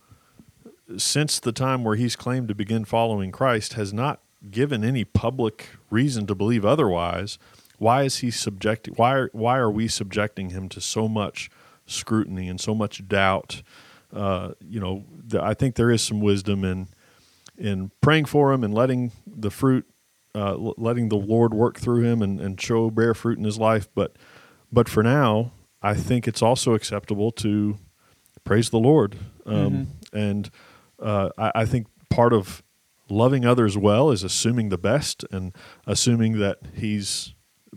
since 0.98 1.40
the 1.40 1.52
time 1.52 1.84
where 1.84 1.96
he's 1.96 2.16
claimed 2.16 2.48
to 2.48 2.56
begin 2.56 2.86
following 2.86 3.32
Christ, 3.32 3.74
has 3.74 3.94
not 3.94 4.22
given 4.52 4.84
any 4.84 5.04
public 5.04 5.70
reason 5.90 6.28
to 6.28 6.36
believe 6.36 6.66
otherwise? 6.66 7.38
Why 7.78 8.04
is 8.04 8.18
he 8.18 8.32
subjecting? 8.32 8.94
Why 8.96 9.14
are, 9.14 9.30
why 9.34 9.58
are 9.58 9.72
we 9.72 9.88
subjecting 9.88 10.52
him 10.52 10.70
to 10.70 10.82
so 10.82 11.08
much 11.08 11.50
scrutiny 11.86 12.48
and 12.48 12.60
so 12.62 12.74
much 12.74 13.08
doubt? 13.08 13.64
Uh, 14.14 14.52
you 14.62 14.80
know, 14.80 15.04
th- 15.30 15.44
I 15.44 15.54
think 15.54 15.76
there 15.76 15.92
is 15.92 16.02
some 16.02 16.22
wisdom 16.22 16.64
in 16.64 16.88
in 17.58 17.92
praying 18.02 18.26
for 18.26 18.52
him 18.52 18.64
and 18.64 18.74
letting 18.74 19.12
the 19.26 19.50
fruit, 19.50 19.86
uh, 20.36 20.54
l- 20.54 20.76
letting 20.78 21.08
the 21.10 21.16
Lord 21.16 21.54
work 21.54 21.80
through 21.80 22.04
him 22.04 22.22
and, 22.22 22.40
and 22.40 22.60
show 22.60 22.90
bear 22.90 23.14
fruit 23.14 23.38
in 23.38 23.46
his 23.46 23.58
life. 23.58 23.88
But 23.96 24.16
but 24.72 24.88
for 24.88 25.04
now, 25.04 25.52
I 25.82 25.94
think 25.96 26.28
it's 26.28 26.42
also 26.42 26.74
acceptable 26.74 27.32
to 27.32 27.78
praise 28.44 28.70
the 28.70 28.80
Lord. 28.80 29.18
Um, 29.46 29.88
And 30.14 30.50
uh, 31.00 31.30
I, 31.38 31.52
I 31.56 31.66
think 31.66 31.88
part 32.10 32.34
of 32.34 32.64
loving 33.10 33.46
others 33.46 33.78
well 33.78 34.10
is 34.12 34.24
assuming 34.24 34.70
the 34.70 34.78
best 34.78 35.24
and 35.32 35.54
assuming 35.86 36.40
that 36.40 36.58
he's 36.74 37.34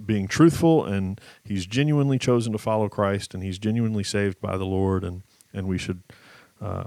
being 0.06 0.28
truthful 0.28 0.84
and 0.84 1.20
he's 1.42 1.66
genuinely 1.66 2.18
chosen 2.18 2.52
to 2.52 2.58
follow 2.58 2.88
Christ 2.88 3.34
and 3.34 3.42
he's 3.42 3.58
genuinely 3.58 4.04
saved 4.04 4.40
by 4.40 4.56
the 4.56 4.64
Lord 4.66 5.04
and 5.04 5.22
and 5.52 5.66
we 5.66 5.76
should 5.78 6.02
uh, 6.60 6.84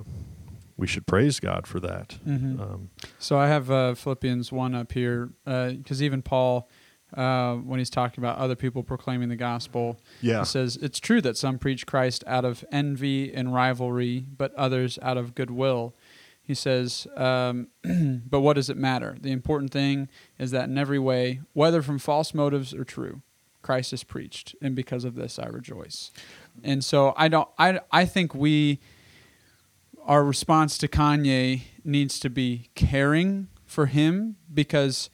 we 0.77 0.87
should 0.87 1.05
praise 1.05 1.39
God 1.39 1.67
for 1.67 1.79
that. 1.81 2.17
Mhm. 2.27 2.59
Um, 2.59 2.89
So 3.19 3.37
I 3.37 3.47
have 3.47 3.69
uh, 3.69 3.93
Philippians 3.95 4.51
1 4.51 4.73
up 4.75 4.91
here 4.93 5.31
because 5.45 6.01
even 6.01 6.21
Paul, 6.21 6.69
uh, 7.15 7.55
when 7.57 7.77
he's 7.79 7.89
talking 7.89 8.23
about 8.23 8.37
other 8.37 8.55
people 8.55 8.81
proclaiming 8.81 9.29
the 9.29 9.35
gospel, 9.35 9.99
yeah, 10.21 10.39
he 10.39 10.45
says, 10.45 10.77
It's 10.81 10.99
true 10.99 11.21
that 11.21 11.37
some 11.37 11.59
preach 11.59 11.85
Christ 11.85 12.23
out 12.25 12.45
of 12.45 12.63
envy 12.71 13.31
and 13.33 13.53
rivalry, 13.53 14.25
but 14.37 14.53
others 14.55 14.97
out 15.01 15.17
of 15.17 15.35
goodwill. 15.35 15.93
He 16.43 16.53
says, 16.53 17.07
um, 17.15 17.67
But 18.29 18.41
what 18.41 18.53
does 18.53 18.69
it 18.69 18.77
matter? 18.77 19.15
The 19.19 19.31
important 19.31 19.71
thing 19.71 20.09
is 20.39 20.51
that 20.51 20.69
in 20.69 20.77
every 20.77 20.99
way, 20.99 21.41
whether 21.53 21.81
from 21.81 21.99
false 21.99 22.33
motives 22.33 22.73
or 22.73 22.83
true, 22.83 23.21
Christ 23.61 23.93
is 23.93 24.03
preached, 24.03 24.55
and 24.61 24.75
because 24.75 25.03
of 25.05 25.15
this 25.15 25.37
I 25.37 25.45
rejoice. 25.45 26.11
And 26.63 26.83
so 26.83 27.13
I 27.15 27.27
don't 27.27 27.47
I 27.59 27.79
I 27.91 28.05
think 28.05 28.33
we 28.33 28.79
our 30.03 30.23
response 30.23 30.77
to 30.79 30.87
Kanye 30.87 31.61
needs 31.83 32.19
to 32.21 32.29
be 32.29 32.69
caring 32.75 33.47
for 33.65 33.85
him 33.85 34.37
because 34.51 35.09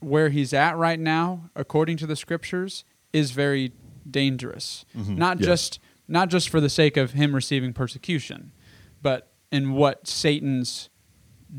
where 0.00 0.30
he's 0.30 0.52
at 0.54 0.76
right 0.76 0.98
now, 0.98 1.50
according 1.54 1.98
to 1.98 2.06
the 2.06 2.16
scriptures, 2.16 2.84
is 3.12 3.30
very 3.32 3.72
dangerous. 4.10 4.84
Mhm. 4.96 5.16
Not 5.18 5.38
Yes. 5.40 5.46
just 5.46 5.78
not 6.08 6.28
just 6.30 6.48
for 6.48 6.60
the 6.60 6.68
sake 6.70 6.96
of 6.96 7.12
him 7.12 7.34
receiving 7.34 7.72
persecution, 7.72 8.52
but 9.02 9.31
in 9.52 9.72
what 9.72 10.08
Satan's 10.08 10.88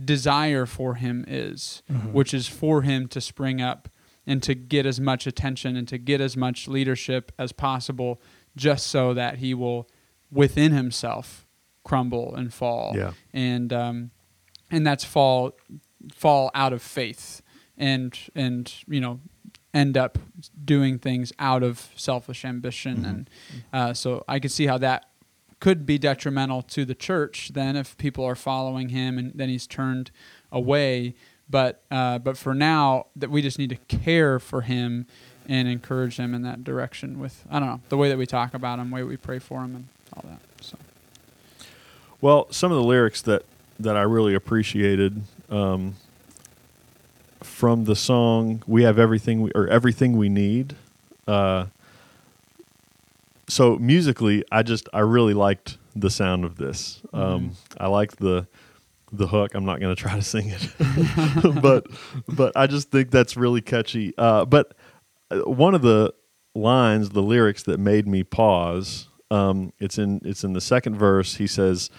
desire 0.06 0.66
for 0.66 0.96
him 0.96 1.24
is, 1.28 1.84
Mhm. 1.92 2.12
which 2.12 2.34
is 2.34 2.48
for 2.48 2.82
him 2.82 3.08
to 3.10 3.22
spring 3.22 3.62
up 3.62 3.88
and 4.26 4.42
to 4.42 4.56
get 4.56 4.86
as 4.86 5.00
much 5.00 5.28
attention 5.28 5.76
and 5.76 5.88
to 5.88 5.98
get 5.98 6.20
as 6.20 6.36
much 6.36 6.68
leadership 6.68 7.32
as 7.38 7.52
possible 7.52 8.20
just 8.56 8.88
so 8.88 9.14
that 9.14 9.38
he 9.38 9.54
will 9.54 9.88
within 10.32 10.72
himself 10.72 11.46
crumble 11.84 12.34
and 12.36 12.54
fall 12.54 12.94
Yeah. 12.96 13.12
and 13.34 13.72
um, 13.72 14.12
and 14.72 14.88
that's 14.88 15.04
fall 15.04 15.52
fall 16.14 16.50
out 16.56 16.74
of 16.74 16.82
faith 16.82 17.42
and 17.78 18.18
and 18.34 18.74
you 18.88 19.00
know 19.02 19.20
end 19.74 19.98
up 19.98 20.18
doing 20.64 20.98
things 21.00 21.32
out 21.40 21.62
of 21.64 21.90
selfish 21.96 22.46
ambition 22.46 22.98
Mhm. 22.98 23.10
and 23.10 23.30
uh, 23.74 23.94
so 23.94 24.24
I 24.28 24.40
could 24.40 24.52
see 24.52 24.66
how 24.66 24.78
that 24.80 25.06
could 25.64 25.86
be 25.86 25.98
detrimental 25.98 26.62
to 26.62 26.82
the 26.86 26.96
church 26.96 27.52
then 27.54 27.76
if 27.76 27.98
people 27.98 28.24
are 28.26 28.36
following 28.36 28.90
him 28.90 29.18
and 29.18 29.32
then 29.34 29.50
he's 29.50 29.66
turned 29.66 30.12
away 30.52 31.16
But 31.50 31.84
uh, 31.92 32.20
but 32.20 32.38
for 32.38 32.54
now, 32.56 33.08
that 33.16 33.30
we 33.30 33.42
just 33.42 33.60
need 33.60 33.70
to 33.70 33.98
care 33.98 34.40
for 34.40 34.62
him 34.62 35.06
and 35.48 35.68
encourage 35.68 36.16
him 36.18 36.34
in 36.34 36.42
that 36.44 36.64
direction 36.64 37.20
with 37.20 37.46
I 37.52 37.60
don't 37.60 37.68
know 37.68 37.82
the 37.90 37.98
way 37.98 38.10
that 38.10 38.18
we 38.18 38.26
talk 38.26 38.54
about 38.54 38.80
him, 38.80 38.90
the 38.90 38.96
way 38.96 39.04
we 39.04 39.18
pray 39.18 39.40
for 39.40 39.60
him, 39.64 39.76
and 39.76 39.88
all 40.14 40.24
that. 40.30 40.40
So 40.62 40.78
Well, 42.22 42.48
some 42.50 42.72
of 42.72 42.78
the 42.78 42.84
lyrics 42.84 43.22
that 43.24 43.44
that 43.80 43.96
I 43.98 44.04
really 44.04 44.34
appreciated 44.34 45.22
um, 45.50 45.96
from 47.42 47.84
the 47.86 47.96
song 47.96 48.64
"We 48.66 48.84
Have 48.84 48.98
Everything 48.98 49.42
We 49.42 49.52
or 49.54 49.68
Everything 49.68 50.18
We 50.18 50.30
Need." 50.30 50.76
Uh, 51.28 51.66
so 53.50 53.78
musically, 53.78 54.44
I 54.52 54.64
just 54.64 54.88
I 54.94 55.00
really 55.00 55.34
liked 55.34 55.78
the 55.96 56.10
sound 56.10 56.46
of 56.46 56.58
this. 56.58 57.02
Um, 57.14 57.52
I 57.78 57.88
liked 57.88 58.20
the 58.20 58.48
the 59.12 59.28
hook. 59.28 59.54
I'm 59.54 59.66
not 59.66 59.80
going 59.80 59.96
to 59.96 60.02
try 60.02 60.16
to 60.16 60.22
sing 60.22 60.50
it, 60.50 60.68
but 61.62 61.88
but 62.28 62.54
I 62.56 62.68
just 62.68 62.92
think 62.92 63.12
that's 63.12 63.38
really 63.38 63.62
catchy. 63.62 64.14
Uh, 64.18 64.46
but 64.46 64.74
uh, 65.32 65.40
one 65.42 65.76
of 65.76 65.82
the 65.82 66.14
lines, 66.56 67.10
the 67.10 67.22
lyrics 67.22 67.64
that 67.64 67.80
made 67.80 68.08
me 68.08 68.24
pause. 68.24 69.08
Um, 69.32 69.74
it's 69.80 69.98
in 69.98 70.22
it's 70.24 70.44
in 70.44 70.54
the 70.54 70.62
second 70.62 70.96
verse. 70.98 71.36
He 71.36 71.48
says, 71.48 71.90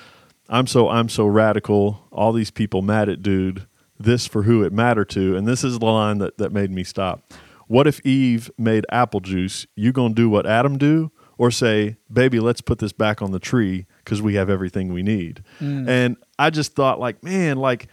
"I'm 0.48 0.66
so 0.66 0.88
I'm 0.88 1.08
so 1.08 1.26
radical. 1.26 2.06
All 2.12 2.32
these 2.32 2.50
people 2.50 2.82
mad 2.82 3.08
at 3.08 3.22
dude. 3.22 3.66
This 3.98 4.26
for 4.26 4.44
who 4.44 4.62
it 4.62 4.72
matter 4.72 5.04
to." 5.06 5.36
And 5.36 5.46
this 5.46 5.64
is 5.64 5.78
the 5.78 5.86
line 5.86 6.18
that 6.18 6.38
that 6.38 6.52
made 6.52 6.70
me 6.70 6.84
stop. 6.84 7.32
What 7.66 7.86
if 7.86 8.04
Eve 8.04 8.50
made 8.58 8.86
apple 8.90 9.20
juice? 9.20 9.66
You 9.74 9.90
gonna 9.90 10.14
do 10.14 10.28
what 10.28 10.46
Adam 10.46 10.78
do, 10.78 11.10
or 11.38 11.50
say, 11.50 11.96
"Baby, 12.12 12.40
let's 12.40 12.60
put 12.60 12.78
this 12.78 12.92
back 12.92 13.22
on 13.22 13.32
the 13.32 13.38
tree 13.38 13.86
because 14.04 14.22
we 14.22 14.34
have 14.34 14.50
everything 14.50 14.92
we 14.92 15.02
need." 15.02 15.42
And 15.88 16.16
I 16.38 16.50
just 16.50 16.74
thought, 16.74 17.00
like, 17.00 17.22
man, 17.22 17.56
like 17.58 17.88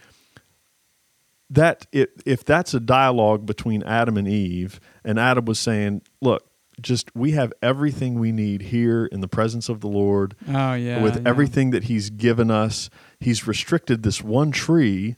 that 1.50 1.86
if 1.92 2.08
if 2.24 2.44
that's 2.44 2.74
a 2.74 2.80
dialogue 2.80 3.44
between 3.46 3.82
Adam 3.82 4.16
and 4.16 4.26
Eve, 4.26 4.80
and 5.04 5.18
Adam 5.18 5.44
was 5.44 5.58
saying, 5.58 6.02
"Look, 6.20 6.48
just 6.80 7.14
we 7.14 7.32
have 7.32 7.52
everything 7.62 8.18
we 8.18 8.32
need 8.32 8.62
here 8.62 9.06
in 9.06 9.20
the 9.20 9.28
presence 9.28 9.68
of 9.68 9.80
the 9.80 9.88
Lord, 9.88 10.34
oh 10.48 10.74
yeah, 10.74 11.02
with 11.02 11.16
yeah. 11.16 11.22
everything 11.28 11.70
that 11.70 11.84
He's 11.84 12.10
given 12.10 12.50
us. 12.50 12.88
He's 13.20 13.46
restricted 13.46 14.02
this 14.02 14.22
one 14.22 14.50
tree, 14.50 15.16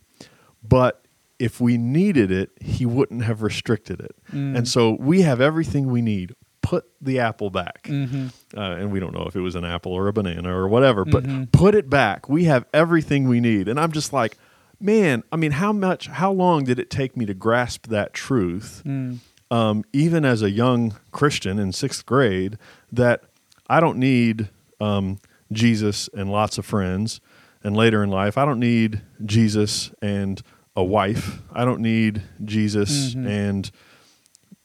but 0.62 1.06
if 1.38 1.60
we 1.60 1.78
needed 1.78 2.30
it, 2.32 2.50
He 2.60 2.84
wouldn't 2.84 3.22
have 3.22 3.42
restricted 3.42 4.00
it. 4.00 4.16
Mm. 4.32 4.58
And 4.58 4.68
so 4.68 4.96
we 4.98 5.22
have 5.22 5.40
everything 5.40 5.90
we 5.90 6.02
need. 6.02 6.34
Put 6.64 6.86
the 7.00 7.18
apple 7.20 7.50
back." 7.50 7.84
Mhm. 7.84 8.32
uh, 8.56 8.60
and 8.60 8.90
we 8.90 8.98
don't 9.00 9.12
know 9.12 9.26
if 9.28 9.36
it 9.36 9.40
was 9.40 9.54
an 9.54 9.64
apple 9.64 9.92
or 9.92 10.08
a 10.08 10.12
banana 10.14 10.48
or 10.56 10.66
whatever, 10.66 11.04
but 11.04 11.24
Mhm. 11.24 11.52
put 11.52 11.74
it 11.74 11.90
back. 11.90 12.28
We 12.28 12.44
have 12.44 12.64
everything 12.72 13.28
we 13.28 13.38
need. 13.38 13.68
And 13.68 13.78
I'm 13.78 13.92
just 13.92 14.12
like, 14.12 14.38
man, 14.80 15.22
I 15.30 15.36
mean, 15.36 15.50
how 15.52 15.72
much, 15.72 16.06
how 16.08 16.32
long 16.32 16.64
did 16.64 16.78
it 16.78 16.88
take 16.90 17.16
me 17.16 17.26
to 17.26 17.34
grasp 17.34 17.88
that 17.88 18.14
truth, 18.14 18.82
Mm. 18.86 19.18
um, 19.50 19.84
even 19.92 20.24
as 20.24 20.40
a 20.42 20.50
young 20.50 20.94
Christian 21.12 21.58
in 21.58 21.72
sixth 21.72 22.06
grade, 22.06 22.56
that 22.92 23.22
I 23.68 23.78
don't 23.80 23.98
need 23.98 24.48
um, 24.80 25.18
Jesus 25.52 26.08
and 26.14 26.30
lots 26.30 26.58
of 26.58 26.64
friends. 26.66 27.20
And 27.62 27.76
later 27.76 28.02
in 28.02 28.10
life, 28.10 28.36
I 28.36 28.44
don't 28.44 28.58
need 28.60 29.00
Jesus 29.24 29.90
and 30.02 30.42
a 30.76 30.82
wife. 30.84 31.40
I 31.52 31.64
don't 31.64 31.80
need 31.80 32.22
Jesus 32.44 33.14
Mhm. 33.14 33.26
and 33.28 33.70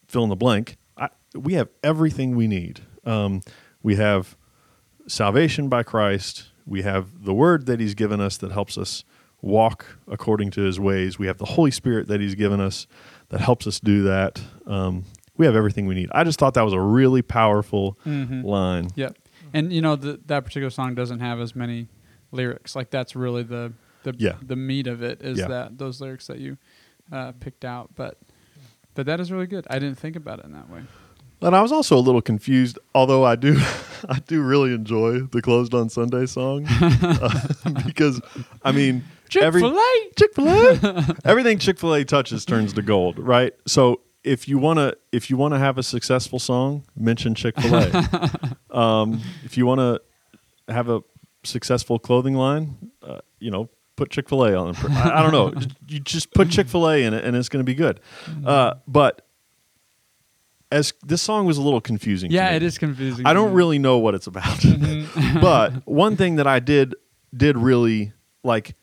fill 0.07 0.23
in 0.23 0.29
the 0.29 0.35
blank. 0.35 0.75
We 1.35 1.53
have 1.53 1.69
everything 1.83 2.35
we 2.35 2.47
need. 2.47 2.81
Um, 3.05 3.41
we 3.83 3.95
have 3.95 4.35
salvation 5.07 5.69
by 5.69 5.83
Christ. 5.83 6.49
We 6.65 6.81
have 6.83 7.23
the 7.23 7.33
Word 7.33 7.65
that 7.67 7.79
He's 7.79 7.95
given 7.95 8.19
us 8.19 8.37
that 8.37 8.51
helps 8.51 8.77
us 8.77 9.03
walk 9.41 9.97
according 10.07 10.51
to 10.51 10.61
His 10.61 10.79
ways. 10.79 11.17
We 11.17 11.27
have 11.27 11.37
the 11.37 11.45
Holy 11.45 11.71
Spirit 11.71 12.07
that 12.07 12.19
He's 12.21 12.35
given 12.35 12.59
us 12.59 12.87
that 13.29 13.41
helps 13.41 13.67
us 13.67 13.79
do 13.79 14.03
that. 14.03 14.41
Um, 14.65 15.05
we 15.37 15.45
have 15.45 15.55
everything 15.55 15.85
we 15.85 15.95
need. 15.95 16.09
I 16.11 16.23
just 16.23 16.39
thought 16.39 16.53
that 16.55 16.63
was 16.65 16.73
a 16.73 16.79
really 16.81 17.21
powerful 17.21 17.97
Mhm. 18.05 18.43
line. 18.43 18.89
Yep. 18.95 19.17
And 19.53 19.71
you 19.71 19.81
know 19.81 19.95
the, 19.95 20.19
that 20.27 20.43
particular 20.45 20.69
song 20.69 20.95
doesn't 20.95 21.19
have 21.21 21.39
as 21.39 21.55
many 21.55 21.87
lyrics. 22.31 22.75
Like 22.75 22.89
that's 22.89 23.15
really 23.15 23.43
the 23.43 23.73
the 24.03 24.13
Yeah. 24.17 24.35
the 24.41 24.55
meat 24.55 24.87
of 24.87 25.01
it 25.01 25.21
is 25.21 25.39
Yeah. 25.39 25.47
that 25.47 25.77
those 25.77 26.01
lyrics 26.01 26.27
that 26.27 26.39
you 26.39 26.57
uh, 27.11 27.31
picked 27.39 27.63
out. 27.65 27.91
But 27.95 28.17
but 28.95 29.05
that 29.05 29.19
is 29.19 29.31
really 29.31 29.47
good. 29.47 29.65
I 29.69 29.79
didn't 29.79 29.97
think 29.97 30.15
about 30.15 30.39
it 30.39 30.45
in 30.45 30.51
that 30.51 30.69
way. 30.69 30.81
And 31.41 31.55
I 31.55 31.61
was 31.61 31.71
also 31.71 31.97
a 31.97 31.99
little 31.99 32.21
confused, 32.21 32.77
although 32.93 33.23
I 33.23 33.35
do, 33.35 33.57
I 34.09 34.19
do 34.27 34.41
really 34.41 34.73
enjoy 34.73 35.21
the 35.21 35.41
"Closed 35.41 35.73
on 35.73 35.89
Sunday" 35.89 36.25
song 36.25 36.65
uh, 36.69 37.47
because, 37.85 38.21
I 38.63 38.71
mean, 38.71 39.03
Chick 39.29 39.53
Fil 39.53 39.77
A. 39.77 40.09
Chick 40.17 40.33
Fil 40.33 40.49
A. 40.49 41.15
Everything 41.23 41.59
Chick 41.59 41.79
Fil 41.79 41.95
A 41.95 42.03
touches 42.03 42.45
turns 42.45 42.73
to 42.73 42.81
gold, 42.81 43.19
right? 43.19 43.53
So 43.67 44.01
if 44.23 44.47
you 44.47 44.57
wanna 44.57 44.93
if 45.11 45.29
you 45.29 45.37
wanna 45.37 45.59
have 45.59 45.77
a 45.77 45.83
successful 45.83 46.39
song, 46.39 46.83
mention 46.95 47.35
Chick 47.35 47.59
Fil 47.59 47.75
A. 47.75 48.57
um, 48.71 49.21
if 49.45 49.57
you 49.57 49.65
wanna 49.65 49.99
have 50.67 50.89
a 50.89 51.01
successful 51.43 51.99
clothing 51.99 52.35
line, 52.35 52.91
uh, 53.01 53.19
you 53.39 53.51
know, 53.51 53.69
put 53.95 54.09
Chick 54.09 54.29
Fil 54.29 54.45
A 54.45 54.55
on. 54.55 54.75
I, 54.75 55.19
I 55.19 55.21
don't 55.21 55.31
know. 55.31 55.53
You 55.87 55.99
just 55.99 56.33
put 56.33 56.49
Chick 56.49 56.67
Fil 56.67 56.89
A 56.89 57.03
in 57.03 57.13
it, 57.13 57.23
and 57.23 57.35
it's 57.35 57.49
going 57.49 57.59
to 57.59 57.69
be 57.69 57.75
good. 57.75 57.99
Uh, 58.45 58.75
but 58.87 59.27
as 60.71 60.93
this 61.03 61.21
song 61.21 61.45
was 61.45 61.57
a 61.57 61.61
little 61.61 61.81
confusing. 61.81 62.29
to 62.29 62.35
Yeah, 62.35 62.51
it 62.51 62.63
is 62.63 62.77
confusing. 62.77 63.25
I 63.25 63.33
don't 63.33 63.53
really 63.53 63.79
know 63.79 63.97
what 63.97 64.15
it's 64.15 64.27
about. 64.27 64.63
but 65.41 65.73
one 65.87 66.15
thing 66.15 66.35
that 66.35 66.47
I 66.47 66.59
did 66.59 66.95
did 67.35 67.57
really 67.57 68.13
like 68.43 68.75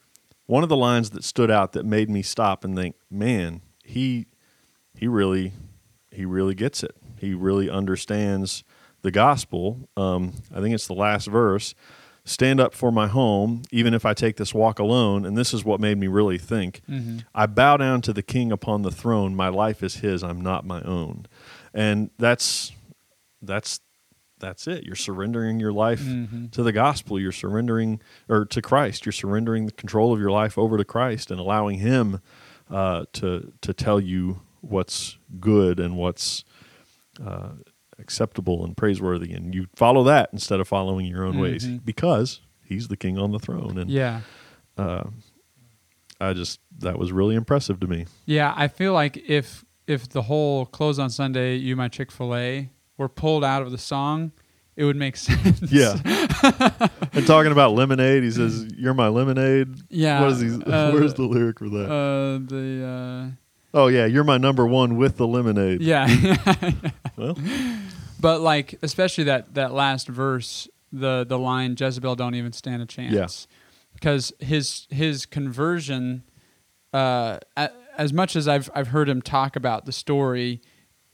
one 0.47 0.63
of 0.63 0.69
the 0.69 0.77
lines 0.77 1.11
that 1.11 1.25
stood 1.25 1.51
out 1.51 1.73
that 1.73 1.85
made 1.85 2.09
me 2.09 2.23
stop 2.23 2.65
and 2.65 2.77
think, 2.77 2.97
man, 3.11 3.63
he 3.85 4.27
he 4.95 5.07
really 5.07 5.53
he 6.11 6.25
really 6.25 6.55
gets 6.55 6.83
it. 6.83 6.97
He 7.19 7.35
really 7.35 7.71
understands 7.71 8.65
the 9.03 9.11
gospel. 9.11 9.89
Um, 9.97 10.35
I 10.55 10.61
think 10.61 10.75
it's 10.75 10.87
the 10.87 10.95
last 10.95 11.27
verse. 11.29 11.75
Stand 12.25 12.59
up 12.59 12.75
for 12.75 12.91
my 12.91 13.07
home, 13.07 13.63
even 13.71 13.95
if 13.95 14.05
I 14.05 14.13
take 14.13 14.37
this 14.37 14.53
walk 14.53 14.81
alone. 14.81 15.25
And 15.25 15.39
this 15.39 15.55
is 15.55 15.65
what 15.65 15.79
made 15.79 15.97
me 15.97 16.09
really 16.09 16.39
think. 16.39 16.81
Mhm. 16.91 17.25
I 17.33 17.47
bow 17.47 17.77
down 17.77 18.01
to 18.03 18.13
the 18.13 18.23
king 18.23 18.51
upon 18.51 18.83
the 18.83 18.91
throne. 18.91 19.37
My 19.37 19.47
life 19.49 19.81
is 19.83 19.97
his. 19.97 20.25
I'm 20.25 20.41
not 20.41 20.67
my 20.67 20.81
own. 20.83 21.27
And 21.77 22.11
that's 22.19 22.73
that's 23.43 23.81
that's 24.39 24.67
it. 24.67 24.85
You're 24.85 24.97
surrendering 24.97 25.61
your 25.61 25.73
life 25.73 26.01
Mhm. 26.03 26.51
to 26.53 26.63
the 26.63 26.73
gospel. 26.73 27.19
You're 27.21 27.33
surrendering 27.33 28.01
or 28.29 28.45
to 28.47 28.61
Christ. 28.63 29.07
You're 29.07 29.13
surrendering 29.13 29.67
the 29.67 29.73
control 29.73 30.13
of 30.13 30.19
your 30.19 30.31
life 30.31 30.59
over 30.59 30.77
to 30.77 30.85
Christ 30.85 31.31
and 31.31 31.39
allowing 31.39 31.79
Him 31.79 32.21
uh, 32.71 33.05
to 33.15 33.53
to 33.61 33.73
tell 33.75 34.01
you 34.01 34.41
what's 34.63 35.19
good 35.39 35.79
and 35.79 35.97
what's 35.97 36.45
uh, 37.25 37.51
acceptable 37.99 38.65
and 38.65 38.77
praiseworthy, 38.77 39.33
and 39.33 39.55
you 39.55 39.67
follow 39.77 40.03
that 40.05 40.31
instead 40.33 40.61
of 40.61 40.67
following 40.69 41.07
your 41.07 41.25
own 41.25 41.39
ways 41.39 41.67
Mhm. 41.67 41.85
because 41.85 42.41
He's 42.65 42.89
the 42.89 42.97
King 42.97 43.19
on 43.19 43.31
the 43.33 43.39
throne. 43.39 43.79
And 43.79 43.91
Yeah. 43.91 44.23
uh, 44.77 45.05
I 46.21 46.33
just 46.33 46.61
that 46.79 46.99
was 46.99 47.13
really 47.13 47.35
impressive 47.37 47.79
to 47.81 47.87
me. 47.87 48.07
Yeah, 48.25 48.53
I 48.57 48.69
feel 48.69 48.93
like 48.95 49.17
if 49.29 49.65
if 49.87 50.09
the 50.09 50.23
whole 50.23 50.67
close 50.67 50.99
on 50.99 51.11
Sunday, 51.11 51.57
you 51.57 51.77
my 51.77 51.89
Chick 51.89 52.11
Fil 52.11 52.35
A 52.35 52.71
were 52.99 53.09
pulled 53.09 53.45
out 53.45 53.63
of 53.63 53.71
the 53.71 53.79
song, 53.79 54.33
it 54.75 54.85
would 54.85 54.97
make 54.97 55.17
sense. 55.17 55.63
Yeah. 55.71 55.97
and 57.13 57.27
talking 57.27 57.53
about 57.53 57.73
lemonade, 57.73 58.23
he 58.23 58.31
says, 58.31 58.67
"You're 58.77 58.95
my 58.95 59.09
lemonade." 59.09 59.69
yeah. 59.91 60.21
What 60.21 60.33
is 60.33 60.41
he? 60.41 60.49
uh, 60.63 60.91
where's 60.93 61.15
the 61.15 61.23
lyric 61.23 61.59
for 61.59 61.69
that? 61.69 61.87
Uh, 61.87 62.39
the 62.47 63.33
oh 63.75 63.87
yeah, 63.89 64.07
you're 64.07 64.25
my 64.25 64.39
number 64.39 64.67
one 64.67 64.97
with 64.97 65.17
the 65.17 65.25
uh, 65.27 65.31
lemonade. 65.31 65.81
yeah, 65.81 66.07
Well, 67.17 67.37
but 68.21 68.41
like 68.41 68.79
especially 68.83 69.25
that 69.25 69.55
that 69.55 69.73
last 69.73 70.09
verse, 70.09 70.69
the 70.93 71.25
the 71.29 71.39
line 71.39 71.77
Jezebel 71.79 72.17
don't 72.17 72.35
even 72.35 72.53
stand 72.53 72.83
a 72.83 72.87
chance, 72.87 73.47
because 73.95 74.33
his 74.41 74.87
his 74.91 75.27
conversion, 75.27 76.23
uh, 76.93 77.39
a- 77.57 77.71
as 77.97 78.13
much 78.13 78.37
as 78.37 78.47
I've 78.47 78.71
I've 78.75 78.89
heard 78.89 79.09
him 79.09 79.23
talk 79.23 79.57
about 79.57 79.87
the 79.87 79.93
story, 79.93 80.61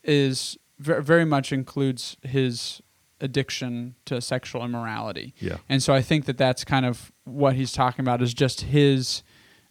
is 0.05 0.59
very 0.79 1.25
much 1.25 1.53
includes 1.53 2.17
his 2.23 2.83
addiction 3.21 3.95
to 4.05 4.21
sexual 4.21 4.65
immorality. 4.65 5.33
yeah, 5.39 5.59
And 5.69 5.83
so 5.83 5.95
I 5.95 6.03
think 6.03 6.25
that 6.25 6.37
that's 6.37 6.65
kind 6.65 6.85
of 6.85 7.13
what 7.25 7.55
he's 7.55 7.73
talking 7.73 8.03
about 8.03 8.21
is 8.21 8.35
just 8.35 8.63
his, 8.63 9.23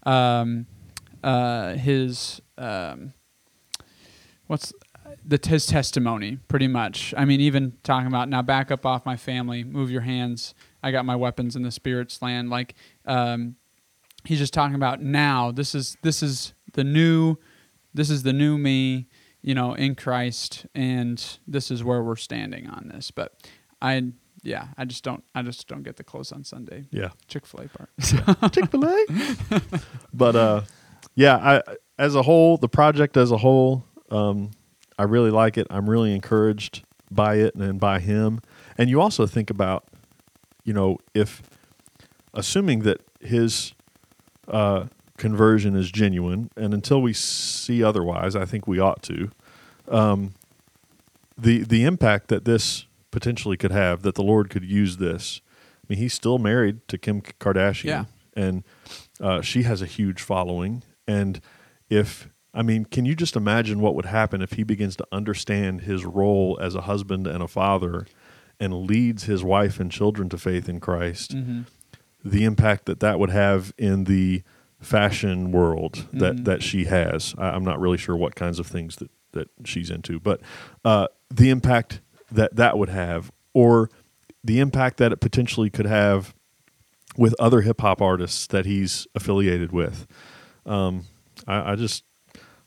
um, 0.04 0.68
uh, 1.22 1.74
his, 1.74 2.42
um, 2.58 3.14
what's 4.48 4.72
the 5.26 5.38
his 5.46 5.66
testimony, 5.66 6.38
pretty 6.48 6.70
much. 6.70 7.14
I 7.18 7.26
mean, 7.26 7.42
even 7.42 7.74
talking 7.84 8.08
about 8.08 8.30
now, 8.30 8.42
back 8.42 8.72
up 8.72 8.86
off 8.86 9.06
my 9.06 9.18
family, 9.18 9.66
move 9.66 9.92
your 9.92 10.02
hands. 10.02 10.56
I 10.82 10.92
got 10.92 11.06
my 11.06 11.18
weapons 11.18 11.58
in 11.58 11.64
the 11.64 11.72
spirit's 11.72 12.22
land. 12.22 12.50
Like, 12.50 12.76
um, 13.06 13.58
he's 14.26 14.40
just 14.40 14.54
talking 14.54 14.76
about 14.76 15.02
now. 15.02 15.52
This 15.52 15.76
is 15.76 15.98
this 16.02 16.24
is 16.24 16.54
the 16.74 16.84
new, 16.84 17.38
this 17.94 18.10
is 18.10 18.24
the 18.24 18.34
new 18.34 18.58
me. 18.58 19.08
You 19.44 19.56
know, 19.56 19.74
in 19.74 19.96
Christ, 19.96 20.68
and 20.76 21.40
this 21.48 21.72
is 21.72 21.84
where 21.84 22.04
we're 22.04 22.16
standing 22.16 22.70
on 22.70 22.92
this. 22.94 23.10
But 23.10 23.34
I 23.82 24.12
yeah, 24.44 24.68
I 24.78 24.86
just 24.86 25.04
don't 25.04 25.24
I 25.34 25.42
just 25.42 25.68
don't 25.68 25.84
get 25.84 25.98
the 25.98 26.04
close 26.04 26.32
on 26.32 26.44
Sunday 26.44 26.86
yeah. 26.92 27.10
Chick 27.28 27.48
Fil 27.48 27.62
A 27.62 27.68
part. 27.68 27.90
Chick 28.54 28.70
Fil 28.70 28.86
A. 28.86 29.06
but 30.14 30.36
uh, 30.36 30.62
yeah, 31.16 31.38
I 31.38 31.76
as 32.02 32.16
a 32.16 32.24
whole, 32.24 32.58
the 32.58 32.68
project 32.68 33.16
as 33.16 33.32
a 33.32 33.38
whole, 33.38 33.86
um, 34.10 34.52
I 34.98 35.04
really 35.04 35.30
like 35.30 35.58
it. 35.58 35.68
I'm 35.70 35.90
really 35.90 36.16
encouraged 36.16 36.84
by 37.12 37.36
it 37.36 37.54
and 37.54 37.80
by 37.80 38.00
him. 38.00 38.42
And 38.78 38.90
you 38.90 39.00
also 39.00 39.28
think 39.28 39.52
about, 39.52 39.88
you 40.64 40.74
know, 40.74 40.98
if 41.14 41.44
assuming 42.34 42.80
that 42.80 43.02
his 43.20 43.74
uh, 44.52 44.86
conversion 45.18 45.76
is 45.76 45.92
genuine, 45.92 46.50
and 46.56 46.74
until 46.74 47.02
we 47.02 47.14
see 47.14 47.84
otherwise, 47.84 48.36
I 48.36 48.46
think 48.46 48.68
we 48.68 48.80
ought 48.80 49.02
to. 49.04 49.32
Um, 49.88 50.34
the 51.38 51.64
the 51.64 51.84
impact 51.84 52.28
that 52.28 52.46
this 52.46 52.86
potentially 53.12 53.58
could 53.58 53.72
have, 53.72 54.04
that 54.04 54.16
the 54.16 54.24
Lord 54.24 54.50
could 54.50 54.64
use 54.64 54.98
this. 54.98 55.42
I 55.84 55.86
mean, 55.90 56.00
he's 56.00 56.14
still 56.14 56.38
married 56.38 56.88
to 56.88 56.98
Kim 56.98 57.22
Kardashian, 57.22 57.86
Yeah. 57.86 58.06
and 58.36 58.64
uh, 59.20 59.42
she 59.42 59.64
has 59.64 59.82
a 59.82 59.86
huge 59.86 60.22
following. 60.22 60.84
And 61.08 61.42
if 61.90 62.30
I 62.54 62.62
mean, 62.62 62.86
can 62.86 63.06
you 63.06 63.16
just 63.16 63.36
imagine 63.36 63.80
what 63.80 63.96
would 63.96 64.06
happen 64.06 64.42
if 64.42 64.54
he 64.54 64.64
begins 64.64 64.96
to 64.98 65.08
understand 65.12 65.82
his 65.82 66.06
role 66.06 66.58
as 66.62 66.76
a 66.76 66.82
husband 66.82 67.26
and 67.28 67.42
a 67.44 67.48
father, 67.48 68.06
and 68.60 68.74
leads 68.86 69.24
his 69.24 69.44
wife 69.44 69.80
and 69.80 69.92
children 69.92 70.30
to 70.30 70.38
faith 70.38 70.70
in 70.70 70.80
Christ? 70.80 71.36
Mm-hmm. 71.36 71.62
The 72.24 72.44
impact 72.44 72.86
that 72.86 73.00
that 73.00 73.20
would 73.20 73.30
have 73.32 73.74
in 73.78 74.04
the 74.06 74.44
fashion 74.80 75.52
world 75.52 76.06
that 76.14 76.38
Mhm. 76.38 76.46
that 76.46 76.64
she 76.64 76.86
has. 76.86 77.36
I, 77.38 77.50
I'm 77.50 77.64
not 77.64 77.80
really 77.80 77.98
sure 77.98 78.16
what 78.16 78.36
kinds 78.36 78.60
of 78.60 78.68
things 78.68 78.96
that 78.98 79.10
that 79.34 79.48
she's 79.64 79.90
into, 79.90 80.20
but 80.20 80.42
uh, 80.84 81.08
the 81.30 81.50
impact 81.50 82.02
that 82.32 82.56
that 82.58 82.78
would 82.78 82.90
have, 82.90 83.32
or 83.54 83.90
the 84.44 84.60
impact 84.60 84.98
that 84.98 85.12
it 85.14 85.22
potentially 85.22 85.70
could 85.70 85.86
have 85.86 86.34
with 87.18 87.34
other 87.40 87.62
hip 87.62 87.80
hop 87.82 88.02
artists 88.02 88.48
that 88.48 88.66
he's 88.66 89.08
affiliated 89.16 89.72
with. 89.72 90.06
Um, 90.66 91.06
I, 91.48 91.74
I 91.74 91.76
just 91.76 92.04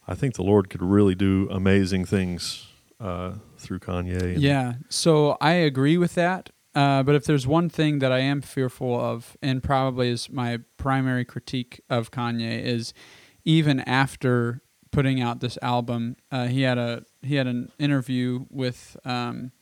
I 0.09 0.15
think 0.15 0.35
the 0.35 0.43
Lord 0.43 0.71
could 0.71 0.83
really 0.83 1.15
do 1.15 1.49
amazing 1.51 2.05
things 2.07 2.67
uh, 3.01 3.33
through 3.59 3.81
Kanye. 3.81 4.37
Yeah. 4.39 4.75
So 4.89 5.37
I 5.41 5.53
agree 5.53 5.99
with 5.99 6.15
that. 6.15 6.51
Uh, 6.75 7.03
but 7.03 7.15
if 7.15 7.25
there's 7.25 7.47
one 7.47 7.69
thing 7.69 8.01
that 8.01 8.11
I 8.11 8.19
am 8.19 8.41
fearful 8.41 8.99
of, 8.99 9.37
and 9.41 9.63
probably 9.63 10.11
is 10.11 10.29
my 10.29 10.59
primary 10.77 11.25
critique 11.25 11.81
of 11.89 12.11
Kanye, 12.11 12.63
is 12.63 12.93
even 13.45 13.81
after 13.81 14.63
putting 14.91 15.21
out 15.21 15.41
this 15.41 15.59
album, 15.63 16.17
uh, 16.33 16.47
he 16.47 16.63
had 16.63 16.79
a 16.79 17.05
he 17.23 17.37
had 17.37 17.47
an 17.47 17.71
interview 17.79 18.47
with 18.51 18.97
um, 19.05 19.53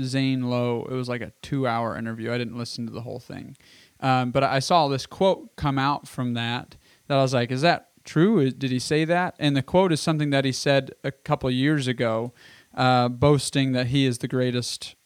Zane 0.00 0.50
Lowe. 0.50 0.86
It 0.90 0.94
was 0.94 1.08
like 1.08 1.22
a 1.22 1.32
two 1.42 1.66
hour 1.66 1.96
interview. 1.96 2.32
I 2.32 2.38
didn't 2.38 2.58
listen 2.58 2.86
to 2.86 2.92
the 2.92 3.02
whole 3.02 3.20
thing, 3.20 3.56
um, 4.00 4.30
but 4.30 4.42
I 4.42 4.58
saw 4.58 4.88
this 4.88 5.06
quote 5.06 5.56
come 5.56 5.78
out 5.78 6.06
from 6.06 6.34
that 6.34 6.76
that 7.06 7.16
I 7.16 7.22
was 7.22 7.32
like, 7.32 7.50
"Is 7.50 7.62
that 7.62 7.88
true? 8.04 8.50
Did 8.50 8.70
he 8.70 8.78
say 8.78 9.06
that?" 9.06 9.36
And 9.38 9.56
the 9.56 9.62
quote 9.62 9.92
is 9.92 10.00
something 10.00 10.30
that 10.30 10.44
he 10.44 10.52
said 10.52 10.90
a 11.02 11.12
couple 11.12 11.50
years 11.50 11.86
ago, 11.86 12.34
uh, 12.74 13.08
boasting 13.08 13.72
that 13.72 13.86
he 13.88 14.04
is 14.04 14.18
the 14.18 14.28
greatest 14.28 14.96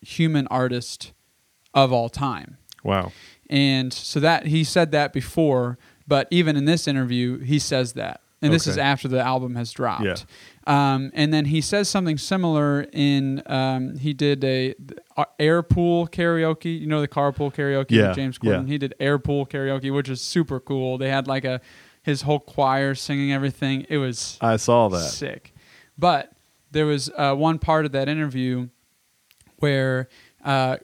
human 0.00 0.46
artist 0.48 1.12
of 1.74 1.92
all 1.92 2.08
time. 2.08 2.56
Wow. 2.84 3.12
And 3.50 3.92
so 3.92 4.20
that 4.20 4.46
he 4.46 4.64
said 4.64 4.92
that 4.92 5.12
before, 5.12 5.78
but 6.06 6.28
even 6.30 6.56
in 6.56 6.64
this 6.64 6.86
interview, 6.88 7.38
he 7.38 7.58
says 7.58 7.94
that. 7.94 8.20
And 8.40 8.52
this 8.52 8.66
Okay. 8.68 8.72
is 8.72 8.78
after 8.78 9.08
the 9.08 9.18
album 9.20 9.56
has 9.56 9.72
dropped. 9.72 10.04
Yeah. 10.04 10.14
Um, 10.66 11.10
and 11.12 11.34
then 11.34 11.46
he 11.46 11.60
says 11.60 11.88
something 11.88 12.16
similar 12.18 12.82
in 12.92 13.42
um, 13.46 13.98
he 13.98 14.12
did 14.12 14.44
a 14.44 14.74
uh, 15.16 15.24
air 15.40 15.60
pool 15.62 16.06
karaoke. 16.06 16.78
You 16.80 16.86
know 16.86 17.00
the 17.00 17.08
carpool 17.08 17.52
karaoke 17.52 17.90
Yeah, 17.90 18.08
with 18.08 18.16
James 18.16 18.38
yeah. 18.40 18.52
Corden. 18.52 18.68
He 18.68 18.78
did 18.78 18.94
air 19.00 19.18
pool 19.18 19.44
karaoke, 19.44 19.92
which 19.92 20.08
is 20.08 20.20
super 20.20 20.60
cool. 20.60 20.98
They 20.98 21.10
had 21.10 21.26
like 21.26 21.44
a 21.44 21.60
his 22.02 22.22
whole 22.22 22.38
choir 22.38 22.94
singing 22.94 23.32
everything. 23.32 23.84
It 23.88 23.96
was 23.98 24.38
I 24.40 24.56
saw 24.56 24.88
that. 24.88 25.00
Sick. 25.10 25.52
But 25.98 26.30
there 26.70 26.86
was 26.86 27.10
uh, 27.16 27.34
one 27.34 27.58
part 27.58 27.86
of 27.86 27.92
that 27.92 28.08
interview 28.08 28.68
where 29.58 30.08
uh, 30.44 30.78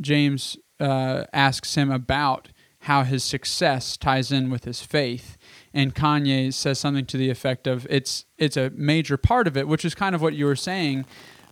James 0.00 0.56
uh, 0.80 1.24
asks 1.32 1.74
him 1.74 1.90
about 1.90 2.48
how 2.80 3.04
his 3.04 3.22
success 3.22 3.96
ties 3.96 4.32
in 4.32 4.50
with 4.50 4.64
his 4.64 4.80
faith, 4.80 5.36
and 5.72 5.94
Kanye 5.94 6.52
says 6.52 6.80
something 6.80 7.06
to 7.06 7.16
the 7.16 7.30
effect 7.30 7.66
of 7.66 7.86
it's 7.88 8.24
it's 8.38 8.56
a 8.56 8.70
major 8.70 9.16
part 9.16 9.46
of 9.46 9.56
it, 9.56 9.68
which 9.68 9.84
is 9.84 9.94
kind 9.94 10.14
of 10.14 10.22
what 10.22 10.34
you 10.34 10.46
were 10.46 10.56
saying. 10.56 11.04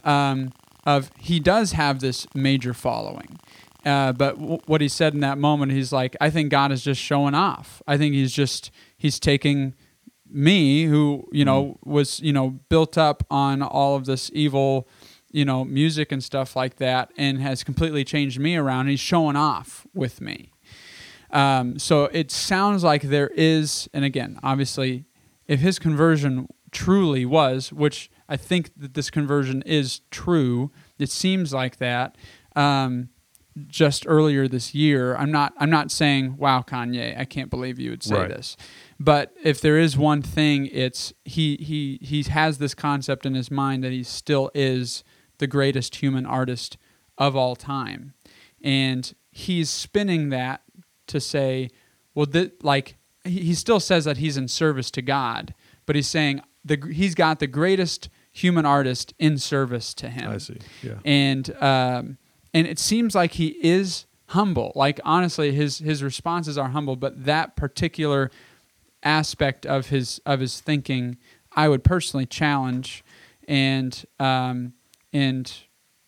Um, 0.02 0.52
of 0.84 1.10
he 1.18 1.40
does 1.40 1.72
have 1.72 2.00
this 2.00 2.26
major 2.34 2.74
following. 2.74 3.38
Uh, 3.84 4.12
but 4.12 4.38
w- 4.38 4.58
what 4.66 4.80
he 4.80 4.88
said 4.88 5.14
in 5.14 5.20
that 5.20 5.38
moment, 5.38 5.72
he's 5.72 5.92
like, 5.92 6.16
I 6.20 6.30
think 6.30 6.50
God 6.50 6.72
is 6.72 6.82
just 6.82 7.00
showing 7.00 7.34
off. 7.34 7.82
I 7.86 7.96
think 7.96 8.14
he's 8.14 8.32
just 8.32 8.70
he's 8.96 9.18
taking 9.18 9.74
me, 10.28 10.84
who 10.84 11.28
you 11.32 11.44
know 11.44 11.78
was 11.84 12.20
you 12.20 12.32
know 12.32 12.60
built 12.68 12.98
up 12.98 13.24
on 13.30 13.62
all 13.62 13.96
of 13.96 14.04
this 14.04 14.30
evil, 14.34 14.88
you 15.30 15.44
know, 15.44 15.64
music 15.64 16.12
and 16.12 16.22
stuff 16.22 16.56
like 16.56 16.76
that, 16.76 17.10
and 17.16 17.40
has 17.40 17.62
completely 17.64 18.04
changed 18.04 18.38
me 18.40 18.56
around. 18.56 18.88
He's 18.88 19.00
showing 19.00 19.36
off 19.36 19.86
with 19.94 20.20
me. 20.20 20.52
Um, 21.30 21.78
so 21.78 22.04
it 22.06 22.30
sounds 22.30 22.82
like 22.82 23.02
there 23.02 23.28
is, 23.36 23.88
and 23.94 24.04
again, 24.04 24.38
obviously, 24.42 25.04
if 25.46 25.60
his 25.60 25.78
conversion 25.78 26.48
truly 26.72 27.24
was, 27.24 27.72
which 27.72 28.10
I 28.28 28.36
think 28.36 28.70
that 28.76 28.94
this 28.94 29.10
conversion 29.10 29.62
is 29.62 30.00
true, 30.10 30.70
it 30.98 31.10
seems 31.10 31.52
like 31.52 31.76
that. 31.78 32.16
Um, 32.56 33.10
just 33.66 34.04
earlier 34.06 34.46
this 34.46 34.74
year, 34.74 35.16
I'm 35.16 35.30
not. 35.32 35.52
I'm 35.58 35.70
not 35.70 35.90
saying, 35.90 36.36
"Wow, 36.36 36.62
Kanye, 36.62 37.18
I 37.18 37.24
can't 37.24 37.50
believe 37.50 37.78
you 37.80 37.90
would 37.90 38.02
say 38.02 38.14
Right. 38.16 38.28
this." 38.28 38.56
But 38.98 39.34
if 39.42 39.60
there 39.60 39.76
is 39.76 39.96
one 39.98 40.22
thing, 40.22 40.66
it's 40.66 41.12
he 41.24 41.56
he 41.56 41.98
he 42.00 42.22
has 42.30 42.58
this 42.58 42.74
concept 42.74 43.26
in 43.26 43.34
his 43.34 43.50
mind 43.50 43.82
that 43.82 43.90
he 43.92 44.04
still 44.04 44.50
is 44.54 45.02
the 45.40 45.46
greatest 45.46 45.96
human 45.96 46.24
artist 46.24 46.78
of 47.18 47.34
all 47.34 47.56
time, 47.56 48.14
and 48.62 49.12
he's 49.30 49.68
spinning 49.68 50.30
that 50.30 50.62
to 51.08 51.20
say, 51.20 51.68
well, 52.14 52.26
th- 52.26 52.52
like 52.62 52.96
he, 53.24 53.40
he 53.40 53.54
still 53.54 53.80
says 53.80 54.04
that 54.04 54.18
he's 54.18 54.36
in 54.36 54.48
service 54.48 54.90
to 54.92 55.02
God, 55.02 55.54
but 55.86 55.96
he's 55.96 56.08
saying 56.08 56.40
the 56.64 56.78
he's 56.92 57.14
got 57.14 57.40
the 57.40 57.46
greatest 57.46 58.08
human 58.32 58.64
artist 58.64 59.12
in 59.18 59.38
service 59.38 59.92
to 59.94 60.08
him 60.08 60.30
I 60.30 60.38
see. 60.38 60.58
Yeah. 60.82 60.98
and 61.04 61.50
um, 61.62 62.18
and 62.54 62.66
it 62.66 62.78
seems 62.78 63.14
like 63.14 63.32
he 63.32 63.48
is 63.60 64.06
humble. 64.26 64.72
Like 64.74 65.00
honestly, 65.04 65.52
his 65.52 65.78
his 65.78 66.02
responses 66.02 66.56
are 66.56 66.68
humble, 66.68 66.96
but 66.96 67.24
that 67.24 67.56
particular 67.56 68.30
aspect 69.02 69.66
of 69.66 69.88
his 69.88 70.20
of 70.26 70.40
his 70.40 70.60
thinking, 70.60 71.18
I 71.52 71.68
would 71.68 71.84
personally 71.84 72.26
challenge, 72.26 73.04
and 73.48 74.04
um, 74.18 74.74
and 75.12 75.52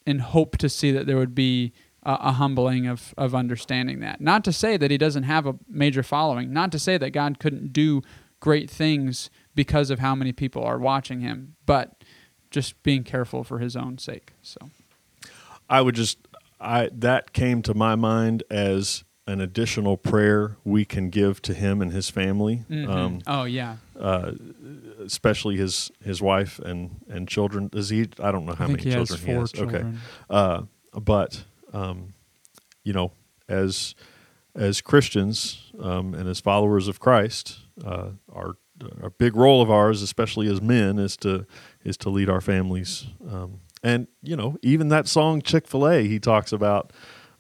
and 0.07 0.21
hope 0.21 0.59
to 0.59 0.69
see 0.69 0.91
that 0.93 1.07
there 1.07 1.17
would 1.17 1.35
be 1.35 1.73
a, 2.03 2.17
a 2.21 2.33
humbling 2.33 2.87
of 2.87 3.15
of 3.17 3.35
understanding 3.35 4.01
that. 4.01 4.21
Not 4.21 4.45
to 4.45 4.53
say 4.53 4.77
that 4.77 4.91
he 4.91 4.99
doesn't 4.99 5.25
have 5.25 5.47
a 5.47 5.55
major 5.69 6.03
following. 6.03 6.53
Not 6.53 6.73
to 6.73 6.79
say 6.79 6.99
that 6.99 7.11
God 7.11 7.39
couldn't 7.39 7.73
do 7.73 8.03
great 8.41 8.69
things 8.69 9.31
because 9.55 9.91
of 9.91 10.01
how 10.01 10.15
many 10.15 10.33
people 10.33 10.65
are 10.65 10.79
watching 10.79 11.21
him, 11.21 11.55
but 11.65 12.03
just 12.51 12.83
being 12.83 13.05
careful 13.05 13.45
for 13.45 13.59
his 13.61 13.77
own 13.77 13.99
sake. 13.99 14.33
So. 14.43 14.71
I 15.71 15.81
would 15.81 15.95
just 15.95 16.19
I 16.61 16.91
that 16.93 17.33
came 17.33 17.63
to 17.63 17.75
my 17.75 17.97
mind 17.97 18.43
as 18.51 19.05
an 19.27 19.41
additional 19.41 19.97
prayer 19.97 20.57
we 20.65 20.85
can 20.85 21.09
give 21.11 21.41
to 21.43 21.55
him 21.55 21.81
and 21.81 21.93
his 21.93 22.11
family, 22.11 22.65
Mhm. 22.69 22.89
um, 22.89 23.21
oh 23.27 23.45
yeah, 23.45 23.77
uh, 23.99 24.33
especially 25.01 25.57
his 25.57 25.91
his 26.05 26.21
wife 26.21 26.59
and 26.59 27.01
and 27.09 27.29
children. 27.29 27.69
Does 27.69 27.89
he? 27.91 28.09
I 28.19 28.33
don't 28.33 28.47
know 28.47 28.55
how 28.55 28.67
many 28.67 28.83
he 28.83 28.91
children 28.91 29.21
he 29.21 29.33
has. 29.33 29.53
children. 29.53 29.87
Okay, 29.87 29.99
uh, 30.31 30.63
but 31.01 31.45
um, 31.73 32.15
you 32.85 32.93
know, 32.93 33.13
as 33.49 33.95
as 34.55 34.81
Christians 34.81 35.71
um, 35.81 36.15
and 36.15 36.29
as 36.29 36.41
followers 36.41 36.89
of 36.89 36.99
Christ, 37.01 37.61
uh, 37.85 38.11
our 38.33 38.57
a 39.01 39.11
big 39.11 39.37
role 39.37 39.63
of 39.63 39.71
ours, 39.71 40.03
especially 40.03 40.49
as 40.49 40.61
men, 40.61 40.99
is 40.99 41.17
to 41.19 41.47
is 41.85 41.97
to 41.99 42.11
lead 42.11 42.29
our 42.29 42.41
families. 42.41 43.07
Um, 43.31 43.61
and 43.85 44.09
you 44.23 44.35
know, 44.37 44.57
even 44.63 44.89
that 44.89 45.07
song 45.07 45.41
Chick 45.43 45.69
Fil 45.69 45.89
A, 45.89 46.09
he 46.09 46.19
talks 46.19 46.51
about 46.53 46.93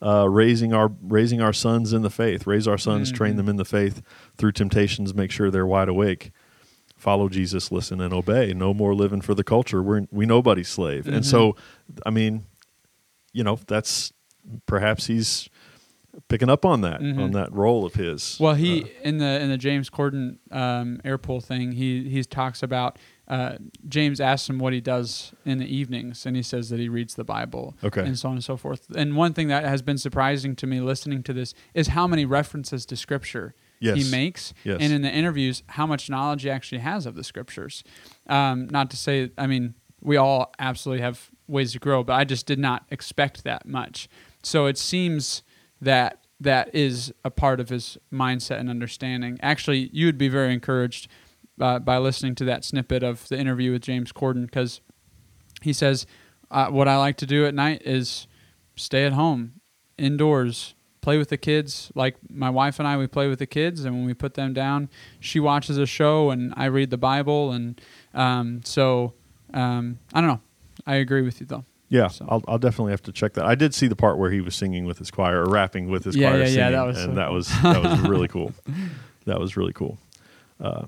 uh, 0.02 0.28
raising 0.28 0.72
our 0.72 0.90
raising 1.00 1.40
our 1.40 1.52
sons 1.52 1.92
in 1.92 2.02
the 2.02 2.10
faith, 2.10 2.46
raise 2.46 2.66
our 2.66 2.76
sons, 2.78 3.12
train 3.12 3.34
Mhm. 3.34 3.36
them 3.36 3.48
in 3.50 3.56
the 3.56 3.64
faith 3.64 4.02
through 4.36 4.52
temptations, 4.52 5.14
make 5.14 5.30
sure 5.30 5.50
they're 5.50 5.66
wide 5.66 5.88
awake. 5.88 6.32
Follow 6.96 7.28
Jesus, 7.28 7.70
listen 7.72 8.00
and 8.00 8.12
obey. 8.12 8.52
No 8.52 8.74
more 8.74 8.94
living 8.94 9.20
for 9.20 9.34
the 9.34 9.44
culture. 9.44 9.82
We're 9.82 10.06
we 10.10 10.26
nobody's 10.26 10.68
slave. 10.68 11.06
And 11.06 11.22
Mhm. 11.22 11.24
so, 11.24 11.56
I 12.04 12.10
mean, 12.10 12.44
you 13.32 13.42
know, 13.44 13.58
that's 13.66 14.12
perhaps 14.66 15.06
he's 15.06 15.48
picking 16.28 16.50
up 16.50 16.64
on 16.64 16.80
that 16.82 17.00
Mhm. 17.00 17.18
on 17.18 17.30
that 17.32 17.52
role 17.52 17.84
of 17.86 17.94
his. 17.94 18.36
Well, 18.40 18.54
he 18.54 18.82
Uh, 18.82 18.86
in 19.04 19.18
the 19.18 19.40
in 19.40 19.48
the 19.48 19.56
James 19.56 19.88
Corden 19.88 20.36
um, 20.50 20.98
airpool 21.04 21.42
thing, 21.42 21.72
he 21.72 22.08
he 22.08 22.22
talks 22.24 22.62
about 22.62 22.98
uh, 23.32 23.56
James 23.88 24.20
asks 24.20 24.48
him 24.50 24.58
what 24.58 24.72
he 24.74 24.80
does 24.80 25.32
in 25.46 25.56
the 25.58 25.64
evenings, 25.78 26.26
and 26.26 26.36
he 26.36 26.42
says 26.42 26.68
that 26.70 26.78
he 26.78 26.88
reads 26.88 27.14
the 27.14 27.24
Bible, 27.24 27.74
Okay. 27.82 28.02
and 28.04 28.18
so 28.18 28.28
on 28.28 28.34
and 28.34 28.44
so 28.44 28.56
forth. 28.56 28.82
And 28.94 29.16
one 29.16 29.32
thing 29.32 29.48
that 29.48 29.64
has 29.64 29.80
been 29.82 29.98
surprising 29.98 30.54
to 30.56 30.66
me 30.66 30.80
listening 30.80 31.22
to 31.24 31.32
this 31.32 31.54
is 31.72 31.88
how 31.88 32.06
many 32.06 32.24
references 32.26 32.84
to 32.86 32.96
Scripture 32.96 33.54
Yes. 33.80 33.96
he 33.96 34.10
makes, 34.10 34.52
Yes. 34.64 34.78
and 34.80 34.92
in 34.92 35.02
the 35.02 35.10
interviews, 35.10 35.62
how 35.68 35.86
much 35.86 36.10
knowledge 36.10 36.42
he 36.42 36.50
actually 36.50 36.82
has 36.82 37.06
of 37.06 37.14
the 37.14 37.24
scriptures. 37.24 37.82
Um, 38.28 38.68
not 38.70 38.90
to 38.90 38.96
say, 38.96 39.30
I 39.38 39.46
mean, 39.46 39.74
we 40.00 40.16
all 40.16 40.52
absolutely 40.58 41.02
have 41.02 41.30
ways 41.48 41.72
to 41.72 41.78
grow, 41.80 42.04
but 42.04 42.12
I 42.14 42.24
just 42.24 42.46
did 42.46 42.58
not 42.58 42.84
expect 42.90 43.44
that 43.44 43.66
much. 43.66 44.08
So 44.42 44.66
it 44.66 44.78
seems 44.78 45.42
that 45.80 46.18
that 46.38 46.74
is 46.74 47.12
a 47.24 47.30
part 47.30 47.60
of 47.60 47.68
his 47.70 47.98
mindset 48.12 48.58
and 48.60 48.68
understanding. 48.68 49.38
Actually, 49.42 49.90
you 49.92 50.06
would 50.06 50.18
be 50.18 50.28
very 50.28 50.52
encouraged 50.52 51.08
uh, 51.60 51.78
by 51.78 51.98
listening 51.98 52.34
to 52.36 52.44
that 52.46 52.64
snippet 52.64 53.02
of 53.02 53.28
the 53.28 53.38
interview 53.38 53.72
with 53.72 53.82
James 53.82 54.12
Corden 54.12 54.46
because 54.46 54.80
he 55.62 55.72
says, 55.72 56.06
uh, 56.50 56.68
"What 56.68 56.88
I 56.88 56.96
like 56.96 57.16
to 57.18 57.26
do 57.26 57.46
at 57.46 57.54
night 57.54 57.82
is 57.84 58.26
stay 58.76 59.04
at 59.04 59.12
home, 59.12 59.60
indoors, 59.98 60.74
play 61.00 61.18
with 61.18 61.28
the 61.28 61.36
kids. 61.36 61.90
Like 61.94 62.16
my 62.30 62.50
wife 62.50 62.78
and 62.78 62.88
I, 62.88 62.96
we 62.96 63.06
play 63.06 63.28
with 63.28 63.38
the 63.38 63.46
kids, 63.46 63.84
and 63.84 63.94
when 63.94 64.04
we 64.06 64.14
put 64.14 64.34
them 64.34 64.52
down, 64.52 64.88
she 65.20 65.40
watches 65.40 65.78
a 65.78 65.86
show, 65.86 66.30
and 66.30 66.52
I 66.56 66.66
read 66.66 66.90
the 66.90 66.98
Bible, 66.98 67.52
and 67.52 67.80
um, 68.14 68.60
so 68.64 69.14
um, 69.54 69.98
I 70.12 70.20
don't 70.20 70.28
know. 70.28 70.40
I 70.86 70.96
agree 70.96 71.22
with 71.22 71.40
you 71.40 71.46
though. 71.46 71.64
Yeah, 71.88 72.08
So- 72.08 72.24
I'll, 72.26 72.42
I'll 72.48 72.58
definitely 72.58 72.92
have 72.92 73.02
to 73.02 73.12
check 73.12 73.34
that. 73.34 73.44
I 73.44 73.54
did 73.54 73.74
see 73.74 73.86
the 73.86 73.94
part 73.96 74.16
where 74.16 74.30
he 74.30 74.40
was 74.40 74.56
singing 74.56 74.86
with 74.86 74.96
his 74.98 75.10
choir 75.10 75.42
or 75.44 75.50
rapping 75.50 75.90
with 75.90 76.04
his 76.04 76.16
Yeah, 76.16 76.30
choir 76.30 76.40
yeah, 76.44 76.46
yeah, 76.48 76.70
that 76.70 76.86
was 76.86 76.96
and 76.98 77.10
so 77.10 77.14
that 77.16 77.30
was 77.30 77.48
that 77.62 77.82
was 77.82 78.00
really 78.00 78.28
cool. 78.28 78.54
That 79.26 79.38
was 79.38 79.56
really 79.58 79.74
cool. 79.74 79.98
Uh, 80.58 80.86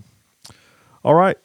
all 1.05 1.15
right, 1.15 1.37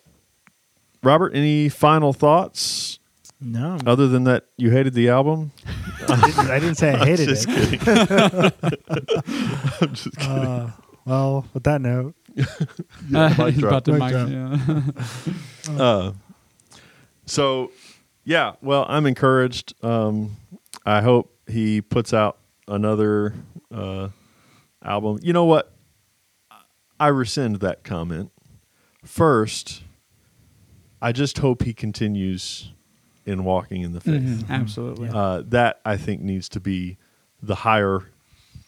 Robert. 1.04 1.36
Any 1.36 1.70
final 1.70 2.14
thoughts 2.14 3.00
No, 3.42 3.78
other 3.86 4.08
than 4.08 4.24
that 4.26 4.46
you 4.58 4.72
hated 4.72 4.94
the 4.94 5.10
album? 5.10 5.52
I, 6.08 6.26
didn't, 6.26 6.50
I 6.52 6.60
didn't 6.60 6.76
say 6.76 6.94
I 6.94 7.06
hated 7.06 7.30
Just 7.30 7.48
it. 7.50 7.80
kidding. 7.82 7.98
I'm 9.82 9.94
just 9.94 10.16
kidding. 10.18 10.32
Uh, 10.32 10.72
well, 11.06 11.46
with 11.54 11.64
that 11.64 11.82
note, 11.82 12.16
Yeah, 13.10 13.36
mic 13.38 13.54
He's 13.54 13.60
drop. 13.60 13.72
about 13.72 13.86
to 13.86 13.92
Mic 13.94 14.02
mic- 14.02 14.12
drop. 14.12 14.96
yeah. 15.78 15.84
Uh, 15.84 16.14
so, 17.26 17.72
yeah, 18.24 18.54
well, 18.62 18.86
I'm 18.88 19.06
encouraged. 19.06 19.74
Um, 19.84 20.38
I 20.86 21.02
hope 21.02 21.34
he 21.48 21.82
puts 21.82 22.14
out 22.14 22.38
another 22.68 23.34
uh, 23.74 24.10
album. 24.84 25.20
You 25.22 25.34
know 25.34 25.46
what? 25.46 25.72
I 27.00 27.08
rescind 27.08 27.58
that 27.58 27.84
comment. 27.84 28.32
First, 29.10 29.82
I 31.02 31.12
just 31.12 31.40
hope 31.40 31.64
he 31.64 31.74
continues 31.74 32.72
in 33.26 33.44
walking 33.44 33.82
in 33.82 33.92
the 33.94 34.00
faith. 34.00 34.22
Mhm, 34.22 34.50
absolutely. 34.52 35.10
Uh, 35.10 35.42
that 35.48 35.82
I 35.84 35.98
think 35.98 36.22
needs 36.22 36.48
to 36.50 36.60
be 36.60 36.98
the 37.42 37.56
higher 37.56 38.02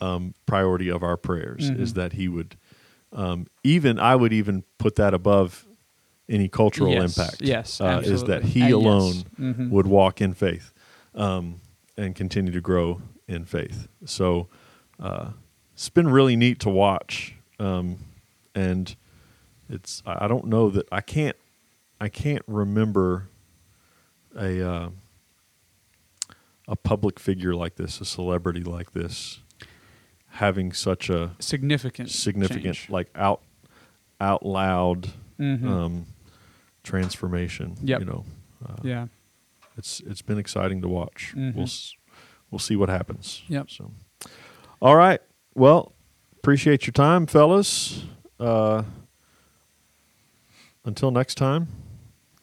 um, 0.01 0.33
priority 0.47 0.89
of 0.89 1.03
our 1.03 1.15
prayers 1.15 1.69
Mhm. 1.69 1.79
is 1.79 1.93
that 1.93 2.13
he 2.13 2.27
would 2.27 2.57
um, 3.13 3.45
even 3.63 3.99
I 3.99 4.15
would 4.15 4.33
even 4.33 4.63
put 4.79 4.95
that 4.95 5.13
above 5.13 5.67
any 6.27 6.47
cultural 6.47 6.89
Yes, 6.93 7.17
impact. 7.19 7.41
yes, 7.43 7.79
uh, 7.79 8.01
is 8.03 8.23
that 8.23 8.41
absolutely. 8.41 8.49
he 8.49 8.61
Uh, 8.63 8.67
yes. 8.67 8.75
alone 8.75 9.23
Mhm. 9.39 9.69
would 9.69 9.85
walk 9.85 10.21
in 10.21 10.33
faith 10.33 10.73
um, 11.13 11.61
and 11.97 12.15
continue 12.15 12.51
to 12.51 12.61
grow 12.61 12.99
in 13.27 13.45
faith. 13.45 13.87
So 14.05 14.47
uh, 14.99 15.33
it's 15.73 15.89
been 15.89 16.09
really 16.09 16.35
neat 16.35 16.59
to 16.61 16.69
watch, 16.71 17.35
um, 17.59 17.97
and 18.55 18.95
it's 19.71 20.03
I 20.05 20.27
don't 20.27 20.45
know 20.45 20.69
that 20.69 20.87
I 20.91 21.01
can't 21.01 21.37
I 21.99 22.09
can't 22.09 22.43
remember 22.47 23.29
a 24.35 24.67
uh, 24.67 24.89
a 26.67 26.75
public 26.75 27.19
figure 27.19 27.53
like 27.55 27.75
this, 27.75 27.99
a 28.01 28.05
celebrity 28.05 28.63
like 28.63 28.93
this, 28.93 29.39
having 30.29 30.71
such 30.71 31.09
a 31.09 31.35
significant, 31.39 32.09
significant, 32.09 32.75
change. 32.75 32.89
like 32.89 33.09
out 33.15 33.41
out 34.19 34.45
loud 34.45 35.09
Mhm. 35.39 35.65
um, 35.67 36.05
transformation. 36.83 37.77
Yep. 37.81 37.99
You 38.01 38.05
know, 38.05 38.25
uh, 38.65 38.75
yeah. 38.83 39.07
it's 39.77 39.99
it's 40.01 40.21
been 40.21 40.37
exciting 40.37 40.81
to 40.81 40.87
watch. 40.87 41.33
Mhm. 41.35 41.55
We'll 41.55 41.69
we'll 42.51 42.59
see 42.59 42.75
what 42.75 42.89
happens. 42.89 43.41
Yep. 43.47 43.69
So, 43.71 43.91
all 44.81 44.95
right. 44.95 45.19
Well, 45.55 45.93
appreciate 46.37 46.85
your 46.85 46.93
time, 46.93 47.25
fellas. 47.27 48.05
Uh, 48.39 48.83
until 50.85 51.11
next 51.11 51.35
time, 51.35 51.67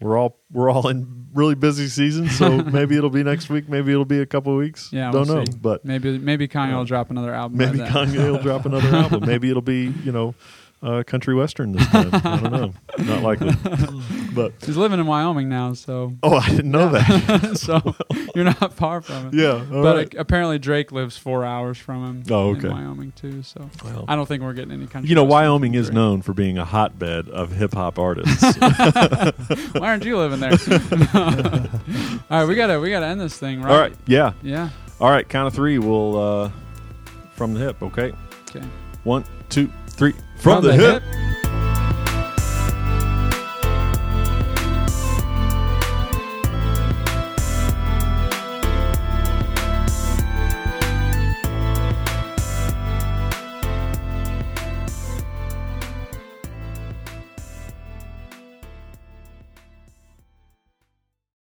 we're 0.01 0.17
all 0.17 0.39
we're 0.53 0.71
all 0.71 0.89
in 0.89 1.27
really 1.35 1.55
busy 1.55 1.89
season, 1.89 2.29
so 2.29 2.59
maybe 2.63 2.97
it'll 2.97 3.11
be 3.11 3.23
next 3.25 3.51
week, 3.51 3.69
maybe 3.69 3.93
it'll 3.93 4.05
be 4.05 4.21
a 4.21 4.27
couple 4.27 4.53
of 4.53 4.59
weeks. 4.59 4.91
Yeah, 4.93 5.11
don't 5.11 5.27
we'll 5.27 5.37
know, 5.39 5.45
see. 5.45 5.59
but 5.61 5.85
Maybe 5.85 6.19
maybe 6.19 6.47
Kanye 6.49 6.75
uh, 6.75 6.79
will 6.79 6.85
drop 6.85 7.11
another 7.11 7.35
album. 7.35 7.59
maybe. 7.59 7.79
Kanye 7.79 8.31
will 8.33 8.43
drop 8.43 8.65
another 8.67 8.89
album. 8.97 9.27
Maybe 9.27 9.51
it'll 9.51 9.61
be 9.63 9.93
you 10.05 10.13
know, 10.13 10.35
uh, 10.83 11.03
country 11.07 11.35
western 11.35 11.73
this 11.73 11.87
time. 11.89 12.11
I 12.13 12.37
don't 12.41 12.53
know. 12.53 12.73
Not 12.99 13.23
likely, 13.23 13.53
but 14.35 14.53
He's 14.65 14.77
living 14.77 15.01
in 15.01 15.07
Wyoming 15.07 15.49
now, 15.49 15.73
so 15.75 16.15
oh, 16.23 16.37
I 16.37 16.49
didn't 16.51 16.71
know 16.71 16.89
that. 16.91 17.57
so 17.59 17.97
you're 18.35 18.45
not 18.45 18.75
far 18.75 19.01
from 19.01 19.29
it. 19.29 19.35
Yeah, 19.35 19.65
but 19.69 19.97
right. 19.97 20.15
uh, 20.17 20.21
apparently 20.21 20.59
Drake 20.59 20.93
lives 20.93 21.17
four 21.17 21.45
hours 21.45 21.79
from 21.79 22.05
him. 22.05 22.23
Oh, 22.31 22.51
okay. 22.51 22.69
In 22.69 22.73
Wyoming 22.73 23.13
too, 23.17 23.43
so 23.43 23.69
Well, 23.85 24.05
I 24.07 24.15
don't 24.17 24.27
think 24.27 24.43
we're 24.43 24.53
getting 24.53 24.73
any 24.73 24.87
country. 24.87 25.09
you 25.09 25.15
know, 25.15 25.25
Wyoming 25.25 25.75
is 25.75 25.91
known 25.91 26.23
for 26.23 26.33
being 26.33 26.59
a 26.59 26.65
hotbed 26.65 27.29
of 27.29 27.51
hip 27.53 27.75
hop 27.75 27.99
artists. 27.99 28.57
Why 28.59 29.89
aren't 29.89 30.05
you 30.05 30.17
living 30.17 30.41
there? 30.41 30.53
All 32.31 32.41
right, 32.41 32.45
we 32.47 32.55
gotta 32.55 32.79
we 32.79 32.91
gotta 32.91 33.07
end 33.07 33.21
this 33.21 33.37
thing, 33.37 33.63
right? 33.63 33.73
All 33.73 33.81
right, 33.81 33.95
yeah. 34.07 34.33
Yeah. 34.43 34.71
All 35.01 35.11
right, 35.11 35.29
count 35.29 35.47
of 35.49 35.55
three. 35.55 35.79
We'll 35.79 36.17
uh, 36.19 36.51
from 37.35 37.55
the 37.55 37.61
hip. 37.61 37.83
Okay, 37.83 38.13
Okay. 38.51 38.65
one, 39.05 39.25
two, 39.49 39.71
three. 39.99 40.15
From, 40.37 40.63
the, 40.63 40.73
hip. 40.73 41.03